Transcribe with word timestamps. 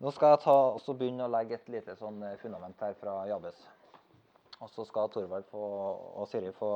Nå 0.00 0.08
skal 0.16 0.32
jeg 0.32 0.40
ta, 0.46 0.52
også 0.78 0.94
begynne 0.96 1.26
å 1.26 1.32
legge 1.32 1.58
et 1.58 1.66
lite 1.68 1.92
sånn 1.98 2.22
eh, 2.24 2.38
fundament 2.40 2.78
her 2.80 2.94
fra 2.96 3.18
Jabes. 3.28 3.58
Og 4.64 4.70
så 4.72 4.86
skal 4.88 5.10
Torvald 5.12 5.44
få, 5.50 5.60
og 6.16 6.28
Siri 6.30 6.52
få 6.56 6.70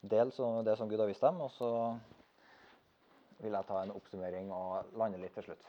dele 0.00 0.30
så- 0.30 0.62
det 0.62 0.76
som 0.78 0.88
Gud 0.88 1.00
har 1.00 1.08
vist 1.10 1.20
dem. 1.26 1.40
Og 1.40 1.50
så 1.50 1.98
vil 3.40 3.52
jeg 3.52 3.66
ta 3.66 3.82
en 3.82 3.90
oppsummering 3.90 4.52
og 4.52 4.94
lande 4.94 5.18
litt 5.18 5.34
til 5.34 5.42
slutt. 5.42 5.66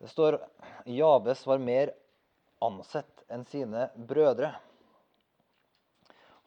Det 0.00 0.10
står 0.10 0.38
Jabes 0.84 1.46
var 1.46 1.58
mer 1.58 1.94
ansett 2.60 3.24
enn 3.30 3.46
sine 3.46 3.88
brødre. 3.96 4.54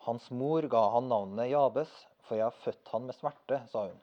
Hans 0.06 0.30
mor 0.30 0.62
ga 0.62 0.90
han 0.94 1.10
navnet 1.10 1.50
Jabes, 1.50 1.90
for 2.22 2.38
jeg 2.38 2.44
har 2.46 2.62
født 2.62 2.88
han 2.94 3.08
med 3.08 3.16
smerte, 3.16 3.68
sa 3.72 3.88
hun. 3.88 4.00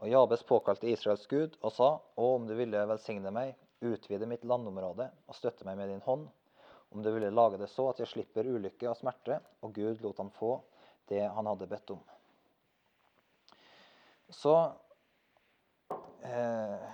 Og 0.00 0.08
Jabes 0.08 0.42
påkalte 0.48 0.88
Israels 0.88 1.26
Gud 1.28 1.56
og 1.60 1.72
sa, 1.76 1.90
Å, 2.00 2.28
om 2.36 2.46
du 2.48 2.54
ville 2.56 2.86
velsigne 2.88 3.32
meg, 3.34 3.52
utvide 3.84 4.28
mitt 4.28 4.44
landområde 4.48 5.10
og 5.28 5.36
støtte 5.36 5.66
meg 5.68 5.76
med 5.80 5.92
din 5.92 6.04
hånd, 6.04 6.28
om 6.90 7.02
du 7.04 7.10
ville 7.12 7.30
lage 7.30 7.60
det 7.60 7.68
så 7.70 7.90
at 7.90 8.00
jeg 8.02 8.10
slipper 8.10 8.48
ulykke 8.48 8.88
og 8.90 8.96
smerte, 8.98 9.38
og 9.62 9.74
Gud 9.76 10.00
lot 10.02 10.18
han 10.18 10.32
få 10.34 10.56
det 11.10 11.22
han 11.22 11.46
hadde 11.46 11.68
bedt 11.70 11.92
om. 11.94 12.00
Så 14.30 14.54
eh, 16.26 16.88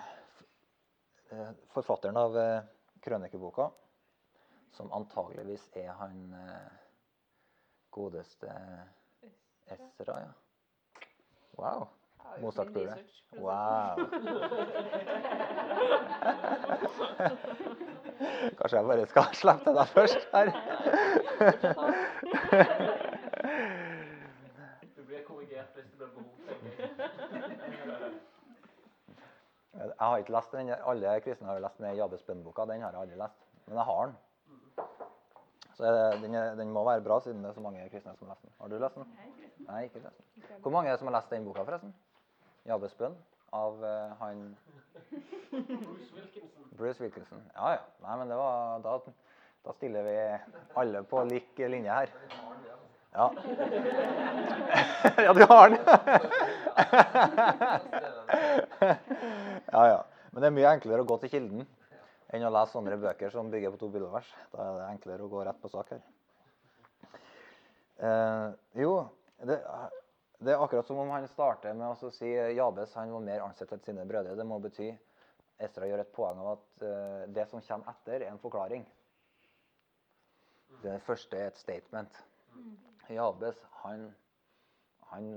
Forfatteren 1.72 2.16
av 2.20 2.36
eh, 2.40 2.62
krønikeboka, 3.04 3.68
som 4.76 4.92
antageligvis 4.96 5.68
er 5.80 5.92
han 6.00 6.22
eh, 6.36 6.72
godeste 7.96 8.52
Esra, 9.72 10.20
ja. 10.22 10.32
Wow. 11.56 11.88
Det 12.34 12.40
Wow. 13.36 13.96
Kanskje 18.56 18.78
jeg 18.78 18.86
bare 18.88 19.04
skal 19.10 19.34
slippe 19.36 19.70
det 19.70 19.74
deg 19.76 19.88
først 19.92 20.22
her. 20.32 20.46
Du 24.96 25.02
blir 25.04 25.20
korrigert 25.26 25.70
hvis 25.76 25.88
det 25.90 25.96
blir 25.98 26.08
behov. 26.14 26.32
jeg. 29.76 29.90
Har 30.00 30.16
ikke 30.22 30.36
lest 30.36 30.50
den. 30.56 30.66
Alle 30.76 31.20
kristne 31.24 31.48
har 31.50 31.58
lest 31.60 31.78
den 31.82 31.96
Jabes 31.98 32.22
bønnboka. 32.22 32.62
Den 32.70 32.82
har 32.82 32.90
jeg 32.96 33.02
aldri 33.04 33.16
lest. 33.20 33.38
Men 33.66 33.74
jeg 33.76 33.86
har 33.90 34.02
den. 34.06 34.16
Så 35.76 35.82
den, 36.22 36.32
den 36.58 36.68
må 36.72 36.80
være 36.88 37.04
bra, 37.04 37.20
siden 37.20 37.44
det 37.44 37.50
er 37.50 37.54
så 37.58 37.60
mange 37.60 37.88
kristne 37.92 38.16
som 38.16 38.26
har 38.26 38.34
lest 38.34 38.44
den. 38.46 38.52
Har 38.60 38.68
du 38.72 38.76
lest 38.80 38.96
den? 38.96 39.04
Nei, 39.68 39.80
ikke 39.84 40.00
lest 40.00 40.16
den. 40.16 40.24
Hvor 40.62 40.72
mange 40.72 40.88
er 40.88 40.92
det 40.96 41.02
som 41.02 41.08
har 41.10 41.16
lest 41.18 41.30
den 41.30 41.44
boka, 41.44 41.60
forresten? 41.68 41.92
Jabes 42.66 42.94
bønn 42.98 43.14
av 43.54 43.78
uh, 43.84 44.12
han 44.20 44.56
Bruce 45.50 46.14
Wilkinson. 46.14 46.64
Bruce 46.76 47.02
Wilkinson. 47.02 47.42
Ja, 47.54 47.76
ja. 47.76 47.82
Nei, 48.02 48.16
men 48.20 48.28
det 48.32 48.38
var, 48.40 48.80
da, 48.84 48.98
da 49.64 49.74
stiller 49.76 50.02
vi 50.06 50.16
alle 50.80 51.02
på 51.06 51.22
lik 51.30 51.62
linje 51.62 51.92
her. 51.92 52.12
Ja. 53.16 53.30
ja, 55.24 55.32
du 55.32 55.44
har 55.48 55.70
den! 55.70 55.78
ja, 59.72 59.86
ja. 59.88 60.04
Men 60.30 60.42
det 60.42 60.48
er 60.50 60.56
mye 60.58 60.72
enklere 60.74 61.00
å 61.00 61.08
gå 61.08 61.16
til 61.22 61.32
kilden 61.32 61.62
enn 62.34 62.44
å 62.44 62.52
lese 62.52 62.74
sånne 62.74 62.98
bøker 63.00 63.32
som 63.32 63.48
bygger 63.52 63.72
på 63.72 63.80
to 63.80 63.88
bibelvers. 63.88 64.28
Da 64.52 64.58
er 64.66 64.72
det 64.80 64.90
enklere 64.90 65.24
å 65.24 65.32
gå 65.32 65.44
rett 65.46 65.60
på 65.62 65.70
sak 65.72 65.94
her. 65.94 66.02
Uh, 67.96 68.52
jo, 68.76 68.92
det, 69.48 69.56
det 70.38 70.52
er 70.52 70.60
akkurat 70.60 70.86
som 70.86 70.98
om 71.00 71.10
han 71.14 71.26
starter 71.32 71.76
med 71.76 71.88
å 72.04 72.10
si 72.12 72.28
Jabes 72.28 72.94
han 72.98 73.12
var 73.14 73.24
mer 73.24 73.44
ansett 73.46 73.72
enn 73.72 73.84
sine 73.84 74.04
brødre. 74.08 74.36
Det 74.36 74.44
må 74.44 74.58
bety 74.60 74.90
Esra 75.56 75.88
gjør 75.88 76.02
et 76.02 76.12
poeng 76.12 76.40
av 76.42 76.50
at 76.50 76.82
uh, 76.84 77.22
det 77.32 77.46
som 77.48 77.62
kommer 77.64 77.94
etter, 77.94 78.20
er 78.20 78.28
en 78.28 78.42
forklaring. 78.42 78.84
Det 80.82 80.98
første 81.06 81.38
er 81.38 81.48
et 81.48 81.60
statement. 81.62 82.18
Jabes, 83.08 83.56
han, 83.80 84.10
han, 85.12 85.30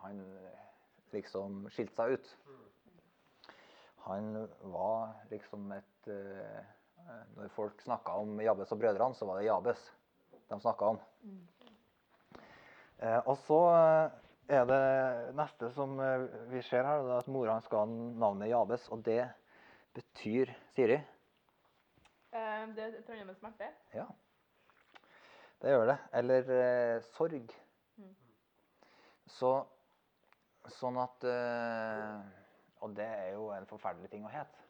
han 0.00 0.22
liksom 1.12 1.66
skilte 1.74 1.98
seg 1.98 2.16
ut. 2.16 2.32
Han 4.06 4.46
var 4.72 5.12
liksom 5.32 5.68
et 5.76 6.08
uh, 6.08 6.62
Når 7.36 7.52
folk 7.54 7.82
snakka 7.84 8.16
om 8.22 8.40
Jabes 8.40 8.72
og 8.72 8.80
brødrene, 8.80 9.14
så 9.14 9.28
var 9.28 9.38
det 9.38 9.50
Jabes 9.50 9.82
de 10.48 10.60
snakka 10.62 10.94
om. 10.94 11.02
Uh, 13.02 13.20
og 13.26 13.36
så 13.44 13.60
er 14.48 14.66
det 14.68 14.82
neste 15.36 15.70
som 15.74 15.98
eh, 16.02 16.26
vi 16.52 16.62
ser 16.62 16.86
her, 16.86 17.02
er 17.02 17.18
at 17.18 17.30
mora 17.32 17.56
skal 17.64 17.84
ha 17.84 17.86
navnet 18.22 18.50
Jabes. 18.50 18.88
Og 18.94 19.02
det 19.06 19.22
betyr 19.96 20.52
Siri? 20.74 20.98
Eh, 22.32 22.66
Det 22.76 22.84
er 22.84 23.00
trønder 23.06 23.26
med 23.26 23.38
smerte. 23.38 23.70
Ja. 23.94 24.06
Det 25.62 25.72
gjør 25.72 25.86
det. 25.92 25.98
Eller 26.20 26.52
eh, 26.58 27.02
sorg. 27.16 27.56
Mm. 27.96 28.12
Så 29.38 29.56
Sånn 30.74 30.96
at 30.98 31.22
eh, 31.30 32.22
Og 32.82 32.94
det 32.98 33.06
er 33.06 33.28
jo 33.36 33.52
en 33.54 33.68
forferdelig 33.70 34.10
ting 34.10 34.24
å 34.26 34.32
hete. 34.32 34.64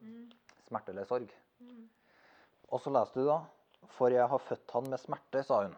Mm. 0.00 0.30
Smerte 0.64 0.94
eller 0.94 1.04
sorg. 1.04 1.28
Mm. 1.60 1.84
Og 2.72 2.80
så 2.80 2.92
leste 2.94 3.20
du 3.20 3.28
da 3.28 3.42
For 3.98 4.14
jeg 4.14 4.24
har 4.32 4.40
født 4.48 4.72
han 4.72 4.88
med 4.88 5.02
smerte, 5.02 5.42
sa 5.44 5.60
hun. 5.66 5.76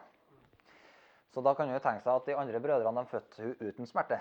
Så 1.35 1.41
da 1.43 1.51
kan 1.51 1.67
hun 1.67 1.81
tenke 1.83 1.99
seg 1.99 2.13
at 2.15 2.27
de 2.29 2.35
andre 2.39 2.59
brødrene 2.63 3.01
fødte 3.11 3.43
hun 3.43 3.55
uten 3.59 3.87
smerte. 3.89 4.15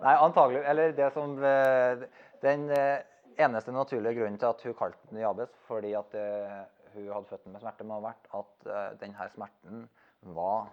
Nei, 0.00 0.14
antagelig 0.14 0.62
Eller 0.64 0.94
det 0.96 1.10
som 1.12 1.36
eh, 1.44 2.06
Den 2.42 2.70
eh, 2.72 3.04
eneste 3.36 3.72
naturlige 3.76 4.16
grunnen 4.16 4.40
til 4.40 4.48
at 4.48 4.64
hun 4.64 4.74
kalte 4.78 5.10
den 5.10 5.20
Jabes, 5.20 5.52
fordi 5.68 5.92
at 5.98 6.16
eh, 6.16 6.64
hun 6.94 7.12
hadde 7.12 7.28
født 7.28 7.44
den 7.44 7.52
med 7.52 7.60
smerte, 7.60 7.84
må 7.84 8.00
ha 8.00 8.06
vært 8.08 8.24
at 8.40 8.54
denne 9.02 9.28
smerten 9.34 9.84
var 10.32 10.72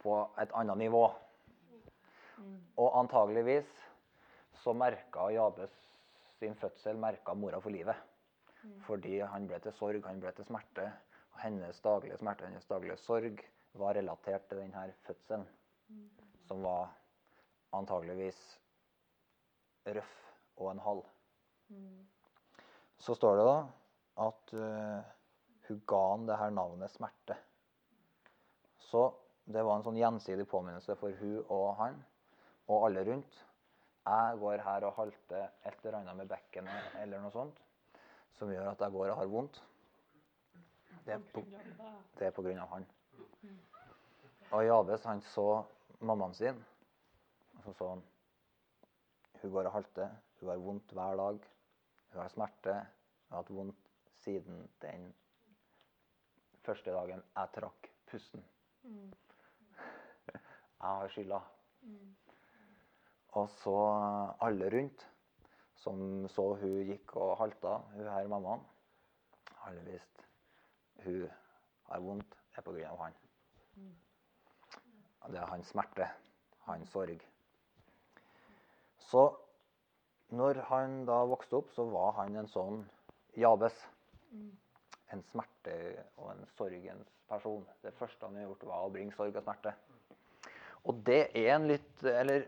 på 0.00 0.14
et 0.40 0.52
annet 0.56 0.78
nivå. 0.86 1.04
Og 2.80 2.88
antageligvis 3.02 3.68
så 4.62 4.72
merka 4.72 5.28
Jabes 5.36 5.74
sin 6.38 6.56
fødsel 6.56 6.96
merka 6.96 7.36
mora 7.36 7.60
for 7.60 7.68
livet. 7.76 8.09
Fordi 8.84 9.20
han 9.24 9.46
ble 9.48 9.58
til 9.64 9.74
sorg, 9.76 10.04
han 10.06 10.20
ble 10.20 10.32
til 10.36 10.46
smerte. 10.48 10.86
Og 11.34 11.42
hennes 11.44 11.80
daglige 11.84 12.18
smerte, 12.20 12.48
hennes 12.48 12.68
daglige 12.68 12.98
sorg 13.00 13.42
var 13.80 13.96
relatert 13.96 14.48
til 14.50 14.60
denne 14.60 14.88
fødselen. 15.06 15.46
Som 16.48 16.64
var 16.66 16.90
antageligvis 17.76 18.40
røff 19.86 20.16
og 20.56 20.72
en 20.72 20.82
halv. 20.84 21.04
Så 23.00 23.14
står 23.16 23.38
det 23.38 23.46
da 23.46 23.58
at 24.26 24.52
uh, 24.52 25.10
hun 25.68 25.82
ga 25.88 26.00
han 26.10 26.26
det 26.28 26.36
her 26.36 26.50
navnet 26.52 26.92
smerte. 26.92 27.36
Så 28.90 29.06
det 29.46 29.62
var 29.64 29.78
en 29.78 29.86
sånn 29.86 29.98
gjensidig 29.98 30.44
påminnelse 30.50 30.98
for 31.00 31.14
hun 31.22 31.38
og 31.46 31.68
han 31.78 31.96
og 32.68 32.88
alle 32.88 33.06
rundt. 33.06 33.40
Jeg 34.04 34.38
går 34.42 34.62
her 34.66 34.84
og 34.88 34.96
halter 34.98 35.48
et 35.64 35.84
eller 35.84 36.00
annet 36.00 36.18
med 36.18 36.28
bekkenet 36.28 36.96
eller 37.00 37.22
noe 37.22 37.32
sånt 37.34 37.58
som 38.40 38.48
gjør 38.48 38.70
at 38.70 38.80
jeg 38.80 38.92
går 38.94 39.10
og 39.12 39.18
har 39.20 39.28
vondt. 39.28 39.58
Det 41.04 41.12
er 41.12 41.24
på, 41.34 41.42
det 42.16 42.26
er 42.26 42.32
på 42.32 42.44
grunn 42.44 42.60
av 42.62 42.70
han. 42.72 42.86
Og 44.56 44.64
Jabes 44.64 45.04
han 45.06 45.20
så 45.30 45.46
mammaen 46.00 46.34
sin, 46.34 46.56
og 47.58 47.62
så 47.66 47.74
så 47.76 47.90
han 47.92 48.02
hun 49.42 49.52
går 49.52 49.68
og 49.68 49.72
halter, 49.72 50.16
hun 50.40 50.48
har 50.48 50.60
vondt 50.60 50.92
hver 50.96 51.16
dag, 51.16 51.44
hun 52.12 52.20
har 52.20 52.32
smerte, 52.32 52.72
hun 52.72 53.36
har 53.36 53.42
hatt 53.42 53.52
vondt 53.56 53.92
siden 54.24 54.66
den 54.82 55.06
første 56.64 56.92
dagen 56.92 57.22
jeg 57.22 57.52
trakk 57.54 57.88
pusten. 58.10 58.44
Mm. 58.82 59.12
Jeg 60.80 60.88
har 60.88 61.08
skylda. 61.12 61.38
Mm. 61.82 62.16
Og 63.40 63.48
så 63.60 63.76
alle 64.40 64.70
rundt 64.72 65.09
som 65.80 66.28
så 66.28 66.46
hun 66.60 66.84
gikk 66.88 67.16
og 67.16 67.38
halta, 67.40 67.78
hun 67.94 68.08
her 68.08 68.28
mammaen, 68.28 68.64
Heldigvis 69.60 70.06
hun 71.04 71.28
har 71.88 72.00
vondt, 72.00 72.36
det 72.56 72.82
er 72.84 72.90
av 72.90 72.98
han. 73.00 73.14
Det 75.30 75.38
er 75.40 75.48
hans 75.48 75.68
smerte, 75.72 76.06
hans 76.66 76.90
sorg. 76.92 77.22
Så 79.10 79.22
når 80.36 80.60
han 80.68 81.00
da 81.08 81.22
vokste 81.28 81.60
opp, 81.60 81.72
så 81.74 81.86
var 81.90 82.12
han 82.20 82.36
en 82.36 82.50
sånn 82.50 82.82
Jabes. 83.38 83.76
En 85.10 85.22
smerte 85.32 85.74
og 86.20 86.30
en 86.34 86.44
sorgens 86.58 87.08
person. 87.30 87.64
Det 87.82 87.94
første 87.98 88.26
han 88.26 88.38
har 88.38 88.48
gjort, 88.48 88.68
var 88.68 88.86
å 88.86 88.92
bringe 88.94 89.16
sorg 89.16 89.34
og 89.34 89.46
smerte. 89.46 89.74
Og 90.86 91.02
det 91.06 91.22
er 91.36 91.50
en 91.56 91.66
litt 91.68 92.04
Eller 92.08 92.46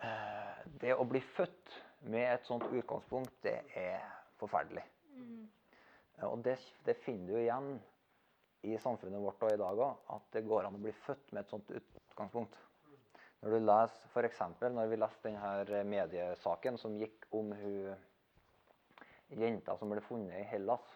eh, 0.00 0.60
det 0.80 0.94
å 0.96 1.04
bli 1.08 1.20
født 1.34 1.74
med 2.00 2.26
et 2.34 2.46
sånt 2.46 2.66
utgangspunkt, 2.70 3.34
det 3.42 3.58
er 3.76 4.02
forferdelig. 4.38 4.84
Mm. 5.18 5.48
Og 6.28 6.42
det, 6.44 6.58
det 6.86 6.96
finner 7.02 7.32
du 7.32 7.40
igjen 7.40 7.70
i 8.66 8.78
samfunnet 8.82 9.22
vårt 9.22 9.42
og 9.46 9.54
i 9.54 9.60
dag 9.60 9.82
òg 9.84 10.14
at 10.14 10.32
det 10.34 10.46
går 10.46 10.66
an 10.66 10.78
å 10.78 10.82
bli 10.82 10.92
født 11.04 11.32
med 11.32 11.44
et 11.44 11.52
sånt 11.52 11.70
utgangspunkt. 11.70 12.58
Når 13.38 13.54
du 13.54 13.58
leser 13.62 14.10
f.eks. 14.10 14.40
når 14.74 14.90
vi 14.90 14.98
leste 14.98 15.30
denne 15.30 15.82
mediesaken 15.86 16.78
som 16.80 16.96
gikk 16.98 17.28
om 17.38 17.52
hun 17.54 17.92
jenta 19.36 19.76
som 19.78 19.92
ble 19.92 20.02
funnet 20.02 20.40
i 20.40 20.48
Hellas. 20.50 20.86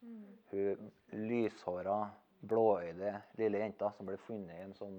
Mm. 0.00 0.24
Hun 0.50 0.90
lyshåra, 1.28 2.00
blåøyde 2.40 3.12
lille 3.38 3.62
jenta 3.62 3.92
som 3.96 4.08
ble 4.08 4.18
funnet 4.26 4.56
i 4.56 4.64
en 4.66 4.74
sånn 4.76 4.98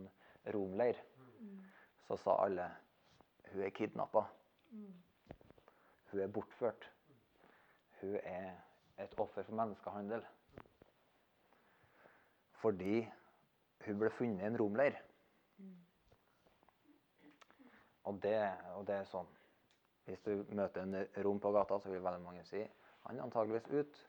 romleir. 0.55 0.99
Mm. 1.41 1.59
Så 2.07 2.19
sa 2.21 2.37
alle 2.45 2.69
hun 3.51 3.63
er 3.65 3.75
kidnappa. 3.75 4.23
Mm. 4.71 4.95
Hun 6.11 6.19
er 6.23 6.31
bortført. 6.31 6.91
Hun 8.01 8.15
er 8.23 8.51
et 9.03 9.19
offer 9.19 9.43
for 9.43 9.55
menneskehandel. 9.55 10.25
Fordi 12.61 13.07
hun 13.85 13.99
ble 13.99 14.09
funnet 14.09 14.43
i 14.43 14.47
en 14.47 14.59
romleir. 14.59 14.97
Og 18.07 18.19
det, 18.23 18.37
og 18.75 18.85
det 18.87 18.95
er 18.95 19.07
sånn 19.09 19.27
Hvis 20.07 20.21
du 20.23 20.45
møter 20.55 20.85
en 20.85 21.25
rom 21.25 21.39
på 21.43 21.49
gata, 21.51 21.81
så 21.83 21.91
vil 21.91 22.03
veldig 22.03 22.23
mange 22.23 22.45
si 22.47 22.61
han 23.07 23.19
er 23.19 23.23
antageligvis 23.23 23.67
ut 23.71 23.99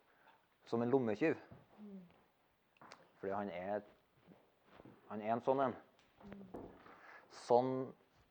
som 0.66 0.82
en 0.82 0.90
lommetyv. 0.90 1.36
Mm. 1.78 2.00
Fordi 3.18 3.32
han 3.32 3.50
er, 3.50 3.82
han 5.08 5.22
er 5.22 5.32
en 5.32 5.42
sånn 5.46 5.62
en. 5.62 5.76
Sånn, 7.44 7.70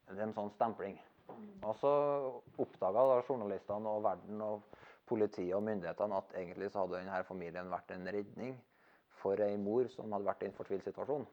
det 0.10 0.18
er 0.20 0.26
en 0.26 0.36
sånn 0.36 0.52
stempling. 0.56 0.98
Mm. 1.28 1.48
Og 1.68 1.76
så 1.82 1.94
oppdaga 2.64 3.06
da 3.12 3.22
journalistene 3.28 3.94
og 3.94 4.04
verden 4.06 4.42
og 4.46 4.78
politiet 5.08 5.56
og 5.56 5.64
myndighetene 5.68 6.20
at 6.20 6.36
egentlig 6.36 6.72
så 6.72 6.84
hadde 6.84 7.00
denne 7.00 7.24
familien 7.28 7.72
vært 7.72 7.92
en 7.96 8.10
redning 8.18 8.58
for 9.22 9.40
ei 9.44 9.58
mor 9.58 9.88
som 9.94 10.12
hadde 10.14 10.28
vært 10.28 10.44
i 10.46 10.50
en 10.52 10.58
fortvilt 10.58 10.86
situasjon. 10.88 11.26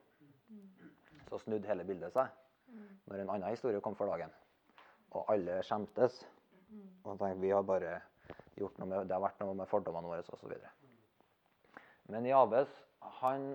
Mm. 0.49 0.89
Så 1.29 1.43
snudde 1.43 1.69
hele 1.69 1.87
bildet 1.87 2.15
seg 2.15 2.33
Mm. 2.67 2.97
når 3.05 3.21
en 3.21 3.29
annen 3.29 3.53
historie 3.53 3.81
kom 3.81 3.95
for 3.95 4.09
dagen. 4.09 4.31
Og 5.11 5.29
alle 5.31 5.61
skjemtes. 5.63 6.23
Og 7.05 7.19
tenkte 7.19 7.41
vi 7.41 7.53
har 7.53 7.63
bare 7.63 7.99
gjort 8.57 8.79
noe 8.79 8.89
med, 8.89 9.07
det 9.07 9.15
har 9.15 9.23
vært 9.23 9.39
noe 9.43 9.53
med 9.55 9.69
fordommene 9.69 10.09
våre 10.09 10.25
osv. 10.33 10.55
Men 12.11 12.25
Jabes 12.25 12.71
han 13.21 13.53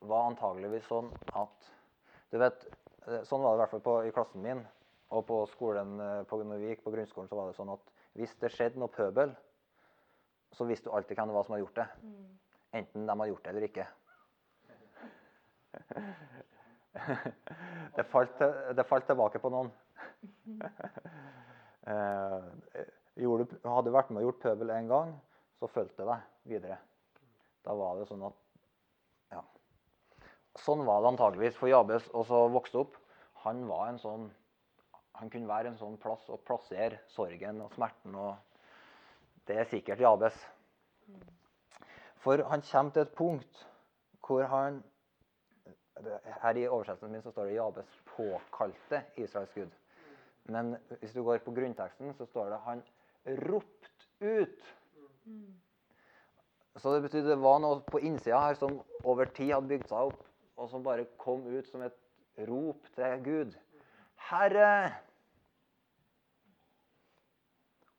var 0.00 0.30
antageligvis 0.30 0.88
sånn 0.88 1.10
at 1.36 1.68
du 2.32 2.38
vet, 2.40 2.66
eh, 3.06 3.22
Sånn 3.22 3.42
var 3.42 3.52
det 3.52 3.56
i 3.56 3.60
hvert 3.62 3.74
fall 3.76 3.84
på, 3.84 3.94
i 4.08 4.12
klassen 4.12 4.42
min. 4.42 4.64
Og 5.14 5.26
på 5.26 5.42
skolen, 5.52 6.00
eh, 6.00 6.22
på, 6.26 6.40
når 6.42 6.62
vi 6.62 6.72
gikk 6.72 6.82
på 6.84 6.92
grunnskolen, 6.94 7.28
så 7.30 7.38
var 7.38 7.50
det 7.50 7.58
sånn 7.58 7.74
at 7.74 7.92
hvis 8.16 8.34
det 8.40 8.50
skjedde 8.54 8.80
noe 8.80 8.92
pøbel, 8.92 9.34
så 10.56 10.66
visste 10.66 10.88
du 10.88 10.96
alltid 10.96 11.18
hvem 11.18 11.30
det 11.30 11.36
var 11.36 11.46
som 11.46 11.54
hadde 11.54 11.64
gjort 11.66 11.80
det. 11.80 11.88
Mm. 12.02 12.26
Enten 12.80 13.06
de 13.06 13.12
hadde 13.12 13.30
gjort 13.30 13.44
det 13.44 13.52
eller 13.54 13.68
ikke. 13.70 13.86
Det 17.96 18.04
falt, 18.08 18.38
det 18.72 18.84
falt 18.88 19.04
tilbake 19.04 19.38
på 19.42 19.50
noen. 19.52 19.68
Eh, 21.86 22.46
hadde 23.14 23.84
du 23.86 23.92
vært 23.94 24.08
med 24.10 24.18
og 24.18 24.24
gjort 24.24 24.40
pøbel 24.42 24.72
en 24.74 24.88
gang, 24.90 25.10
så 25.60 25.68
fulgte 25.70 26.00
det 26.00 26.06
deg 26.08 26.50
videre. 26.50 26.78
Da 27.62 27.76
var 27.78 28.00
det 28.00 28.08
sånn 28.08 28.24
at 28.26 28.40
Ja. 29.36 29.44
Sånn 30.58 30.82
var 30.82 31.04
det 31.04 31.12
antageligvis 31.12 31.60
for 31.60 31.70
Jabes 31.70 32.08
også 32.08 32.26
så 32.32 32.40
vokse 32.56 32.80
opp. 32.80 32.98
Han 33.44 33.62
var 33.70 33.92
en 33.92 34.00
sånn 34.02 34.26
Han 35.20 35.30
kunne 35.30 35.48
være 35.48 35.72
en 35.72 35.78
sånn 35.80 35.96
plass 36.00 36.26
å 36.28 36.38
plassere 36.44 37.00
sorgen 37.14 37.62
og 37.64 37.72
smerten 37.74 38.14
og 38.14 38.36
Det 39.46 39.54
er 39.60 39.68
sikkert 39.70 40.00
Jabes. 40.02 40.36
For 42.24 42.42
han 42.50 42.64
kommer 42.66 42.92
til 42.92 43.04
et 43.04 43.14
punkt 43.14 43.66
hvor 44.26 44.42
han 44.50 44.82
Her 46.42 46.58
i 46.58 46.66
oversettelsen 46.68 47.12
min 47.12 47.22
så 47.22 47.30
står 47.32 47.46
det 47.46 47.54
'Jabes 47.54 47.92
påkalte 48.10 48.98
Israels 49.16 49.54
Gud'. 49.54 49.76
Men 50.44 50.76
hvis 51.00 51.12
du 51.12 51.22
går 51.24 51.38
på 51.38 51.54
grunnteksten, 51.54 52.14
så 52.14 52.26
står 52.26 52.50
det 52.50 52.58
'han 52.64 52.82
ropt 53.48 54.08
ut'. 54.20 54.74
Så 56.76 56.94
det 56.94 57.02
betyr 57.02 57.24
det 57.24 57.38
var 57.40 57.58
noe 57.58 57.80
på 57.80 57.98
innsida 57.98 58.40
her 58.40 58.54
som 58.54 58.82
over 59.04 59.24
tid 59.24 59.54
hadde 59.54 59.68
bygd 59.68 59.88
seg 59.88 60.10
opp, 60.10 60.26
og 60.56 60.68
som 60.68 60.84
bare 60.84 61.06
kom 61.18 61.46
ut 61.46 61.68
som 61.68 61.82
et 61.82 61.96
rop 62.48 62.84
til 62.94 63.22
Gud. 63.24 63.56
Herre! 64.30 64.92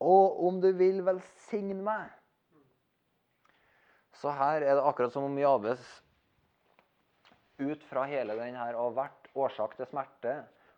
Og 0.04 0.44
om 0.48 0.60
du 0.62 0.70
vil 0.78 1.02
velsigne 1.06 1.82
meg. 1.82 2.12
Så 4.18 4.34
her 4.34 4.66
er 4.66 4.78
det 4.78 4.84
akkurat 4.86 5.14
som 5.14 5.28
om 5.30 5.38
Jabes 5.38 5.82
ut 7.58 7.84
fra 7.90 8.04
hele 8.10 8.36
den 8.38 8.58
her 8.58 8.78
har 8.78 8.94
vært 8.94 9.30
årsak 9.38 9.76
til 9.78 9.90
smerte 9.90 10.34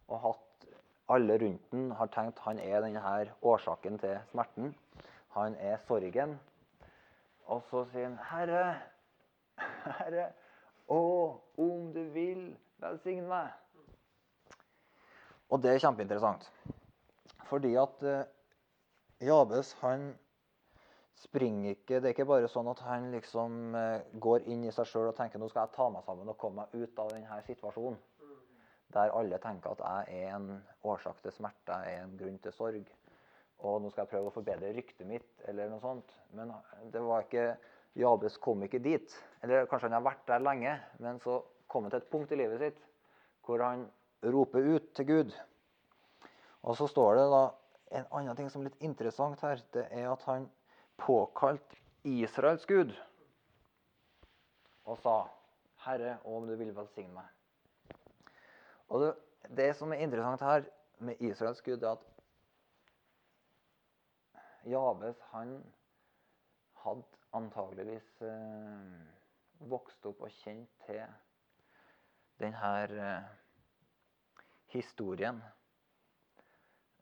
og 0.08 0.22
hatt 0.24 0.68
alle 1.12 1.38
rundt 1.42 1.72
den 1.74 1.90
har 1.98 2.12
tenkt 2.14 2.40
han 2.46 2.60
er 2.62 2.84
denne 2.86 3.02
her 3.04 3.32
årsaken 3.42 3.98
til 4.00 4.20
smerten. 4.32 4.76
Han 5.36 5.56
er 5.56 5.80
sorgen. 5.88 6.38
Og 7.50 7.64
så 7.70 7.84
sier 7.90 8.06
han, 8.06 8.20
Herre, 8.30 8.66
Herre, 9.98 10.28
å, 10.86 11.02
om 11.58 11.90
du 11.96 12.04
vil 12.14 12.44
velsigne 12.82 13.26
meg. 13.30 13.50
Og 15.50 15.62
det 15.62 15.72
er 15.74 15.82
kjempeinteressant. 15.82 16.46
Fordi 17.50 17.72
at 17.82 18.04
eh, 18.06 18.28
Jabes, 19.26 19.74
han 19.82 20.12
springer 21.20 21.74
ikke 21.74 21.98
Det 22.00 22.08
er 22.08 22.14
ikke 22.14 22.30
bare 22.30 22.48
sånn 22.48 22.70
at 22.72 22.80
han 22.86 23.10
liksom 23.12 23.76
eh, 23.76 24.06
går 24.24 24.46
inn 24.54 24.64
i 24.64 24.72
seg 24.72 24.88
sjøl 24.88 25.10
og 25.10 25.18
tenker 25.18 25.42
nå 25.42 25.50
skal 25.52 25.66
jeg 25.66 25.76
ta 25.76 25.90
meg 25.92 26.06
sammen 26.06 26.30
og 26.32 26.38
komme 26.40 26.64
meg 26.64 26.78
ut 26.86 27.02
av 27.02 27.12
denne 27.16 27.42
situasjonen. 27.48 28.00
Der 28.94 29.12
alle 29.14 29.38
tenker 29.42 29.76
at 29.76 29.84
jeg 29.84 30.24
er 30.24 30.38
en 30.38 30.48
årsak 30.88 31.20
til 31.22 31.34
smerte, 31.36 31.76
jeg 31.86 31.98
er 31.98 32.06
en 32.06 32.16
grunn 32.18 32.40
til 32.42 32.56
sorg. 32.56 32.88
Og 33.60 33.82
nå 33.84 33.92
skal 33.92 34.06
jeg 34.06 34.14
prøve 34.14 34.32
å 34.32 34.34
forbedre 34.34 34.72
ryktet 34.74 35.06
mitt, 35.06 35.30
eller 35.50 35.70
noe 35.70 35.84
sånt. 35.84 36.14
Men 36.34 36.54
det 36.94 37.02
var 37.04 37.26
ikke 37.26 37.52
Jabes 38.00 38.40
kom 38.42 38.64
ikke 38.66 38.82
dit. 38.82 39.14
Eller 39.44 39.68
kanskje 39.70 39.90
han 39.90 40.00
har 40.00 40.08
vært 40.08 40.26
der 40.30 40.42
lenge, 40.42 40.74
men 41.04 41.20
så 41.22 41.42
kom 41.70 41.86
han 41.86 41.94
til 41.94 42.02
et 42.02 42.10
punkt 42.10 42.34
i 42.34 42.40
livet 42.40 42.64
sitt 42.64 42.86
hvor 43.46 43.62
han 43.66 43.88
roper 44.24 44.76
ut 44.76 44.94
til 44.96 45.08
Gud. 45.08 45.36
Og 46.62 46.78
så 46.78 46.88
står 46.88 47.16
det 47.16 47.28
da 47.32 47.44
en 48.00 48.10
annen 48.12 48.38
ting 48.38 48.50
som 48.52 48.62
er 48.62 48.70
litt 48.70 48.84
interessant 48.86 49.42
her. 49.42 49.62
Det 49.74 49.88
er 49.92 50.10
at 50.12 50.24
han 50.28 50.50
påkalte 51.00 51.80
Israels 52.04 52.66
Gud 52.66 52.94
og 54.90 54.98
sa, 54.98 55.30
'Herre, 55.86 56.18
om 56.26 56.48
du 56.48 56.56
vil 56.56 56.76
velsigne 56.76 57.14
meg'. 57.14 57.96
Og 58.90 59.02
det, 59.02 59.16
det 59.58 59.76
som 59.76 59.94
er 59.94 60.02
interessant 60.02 60.42
her 60.42 60.66
med 61.00 61.22
Israels 61.22 61.62
Gud, 61.62 61.84
er 61.84 61.92
at 61.92 62.06
Jabes 64.66 65.20
han 65.32 65.54
hadde 66.84 67.04
antageligvis 67.34 68.22
eh, 68.22 69.06
vokst 69.60 70.06
opp 70.06 70.22
og 70.26 70.34
kjent 70.42 70.70
til 70.86 71.04
denne 72.40 72.74
eh, 72.84 73.30
historien 74.74 75.42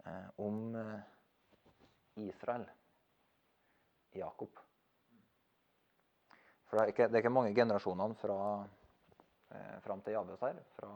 eh, 0.05 0.29
om 0.35 0.75
eh, 0.75 0.99
Israel, 2.27 2.65
Jakob. 4.11 4.59
For 6.67 6.77
det 6.77 6.83
er 6.83 6.93
ikke, 6.93 7.07
det 7.07 7.15
er 7.15 7.23
ikke 7.23 7.33
mange 7.35 7.55
generasjonene 7.55 8.15
fra, 8.19 8.39
eh, 9.51 9.77
fram 9.83 10.01
til 10.01 10.17
Jabes 10.17 10.41
her. 10.43 10.61
Fra 10.75 10.91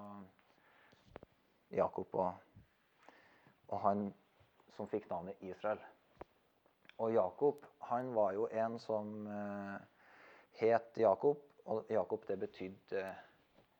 Jakob 1.71 2.15
og, 2.15 2.33
og 3.71 3.79
han 3.85 4.09
som 4.75 4.89
fikk 4.91 5.07
navnet 5.11 5.39
Israel. 5.47 5.79
Og 6.97 7.13
Jakob 7.13 7.65
han 7.91 8.13
var 8.15 8.33
jo 8.35 8.47
en 8.51 8.79
som 8.79 9.27
eh, 9.27 9.79
het 10.59 10.97
Jakob, 10.97 11.39
og 11.65 11.85
Jakob 11.89 12.27
det 12.27 12.39
betydde 12.39 13.07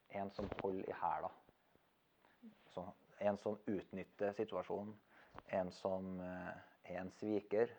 en 0.10 0.32
som 0.32 0.50
holder 0.62 0.90
i 0.90 0.96
hæla. 1.02 1.30
Så 2.74 2.86
en 3.20 3.38
som 3.38 3.58
utnytter 3.66 4.34
situasjonen, 4.38 4.94
en 5.48 5.72
som 5.72 6.20
eh, 6.24 6.54
er 6.92 7.02
en 7.02 7.12
sviker. 7.20 7.72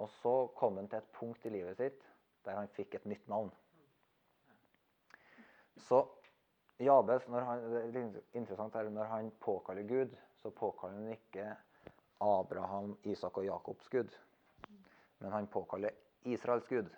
Og 0.00 0.08
så 0.20 0.34
kom 0.56 0.80
han 0.80 0.88
til 0.88 1.02
et 1.02 1.12
punkt 1.18 1.46
i 1.46 1.52
livet 1.52 1.78
sitt 1.78 2.08
der 2.42 2.56
han 2.58 2.70
fikk 2.74 2.96
et 2.98 3.04
nytt 3.06 3.28
navn. 3.30 3.52
Så 5.78 6.00
Jabes, 6.82 7.28
når 7.30 7.46
han, 7.46 7.66
det 7.94 8.00
er 8.00 8.16
interessant 8.34 8.74
her, 8.74 8.88
når 8.90 9.10
han 9.12 9.30
påkaller 9.40 9.86
Gud, 9.86 10.16
så 10.42 10.50
påkaller 10.50 10.98
han 10.98 11.12
ikke 11.14 11.52
Abraham, 12.22 12.96
Isak 13.06 13.38
og 13.38 13.46
Jakobs 13.46 13.88
Gud. 13.88 14.10
Men 15.18 15.30
han 15.30 15.46
påkaller 15.46 15.94
Israels 16.24 16.66
Gud. 16.68 16.90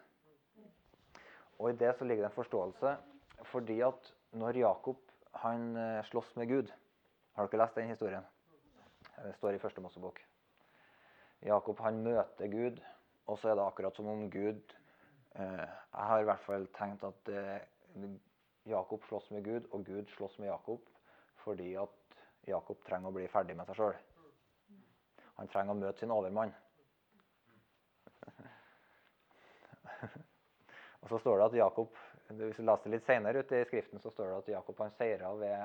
Og 1.59 1.71
i 1.71 1.77
det 1.77 1.93
så 1.99 2.05
ligger 2.05 2.25
det 2.25 2.31
en 2.31 2.39
forståelse, 2.41 2.97
fordi 3.53 3.81
at 3.85 4.15
når 4.33 4.57
Jakob 4.65 4.97
han 5.43 5.77
eh, 5.77 6.05
slåss 6.11 6.35
med 6.37 6.49
Gud 6.49 6.73
Har 7.35 7.51
dere 7.51 7.65
lest 7.65 7.79
den 7.79 7.91
historien? 7.91 8.25
Det 9.17 9.35
står 9.37 9.57
i 9.57 9.63
første 9.63 9.83
Mosebok. 9.83 10.21
Jakob 11.43 11.81
han 11.83 11.99
møter 12.03 12.51
Gud, 12.51 12.79
og 13.27 13.39
så 13.39 13.51
er 13.51 13.59
det 13.59 13.67
akkurat 13.67 13.97
som 13.97 14.07
om 14.11 14.29
Gud 14.31 14.75
Eh, 15.35 15.69
jeg 15.95 16.05
har 16.09 16.21
i 16.21 16.27
hvert 16.29 16.45
fall 16.47 16.67
tenkt 16.77 17.03
at 17.03 17.29
eh, 17.35 17.61
Jakob 18.71 19.03
slåss 19.09 19.31
med 19.35 19.45
Gud, 19.45 19.63
og 19.71 19.85
Gud 19.85 20.07
slåss 20.15 20.39
med 20.39 20.49
Jakob 20.49 20.81
fordi 21.43 21.75
at 21.75 21.91
Jakob 22.47 22.85
trenger 22.87 23.09
å 23.11 23.17
bli 23.17 23.29
ferdig 23.29 23.57
med 23.59 23.67
seg 23.69 23.77
sjøl. 23.77 23.97
Han 25.41 25.49
trenger 25.51 25.73
å 25.75 25.81
møte 25.81 26.01
sin 26.01 26.15
overmann. 26.15 26.53
og 31.03 31.07
så 31.11 31.17
står 31.19 31.37
det 31.41 31.47
at 31.49 31.59
Jakob 31.59 31.91
Hvis 32.35 32.59
du 32.59 32.65
leser 32.67 32.93
litt 32.93 33.07
senere 33.07 33.43
ut 33.43 33.53
i 33.55 33.65
Skriften, 33.69 34.01
så 34.03 34.11
står 34.11 34.31
det 34.31 34.39
at 34.39 34.53
Jakob 34.57 34.81
han 34.83 34.95
seira 34.99 35.33
ved 35.39 35.57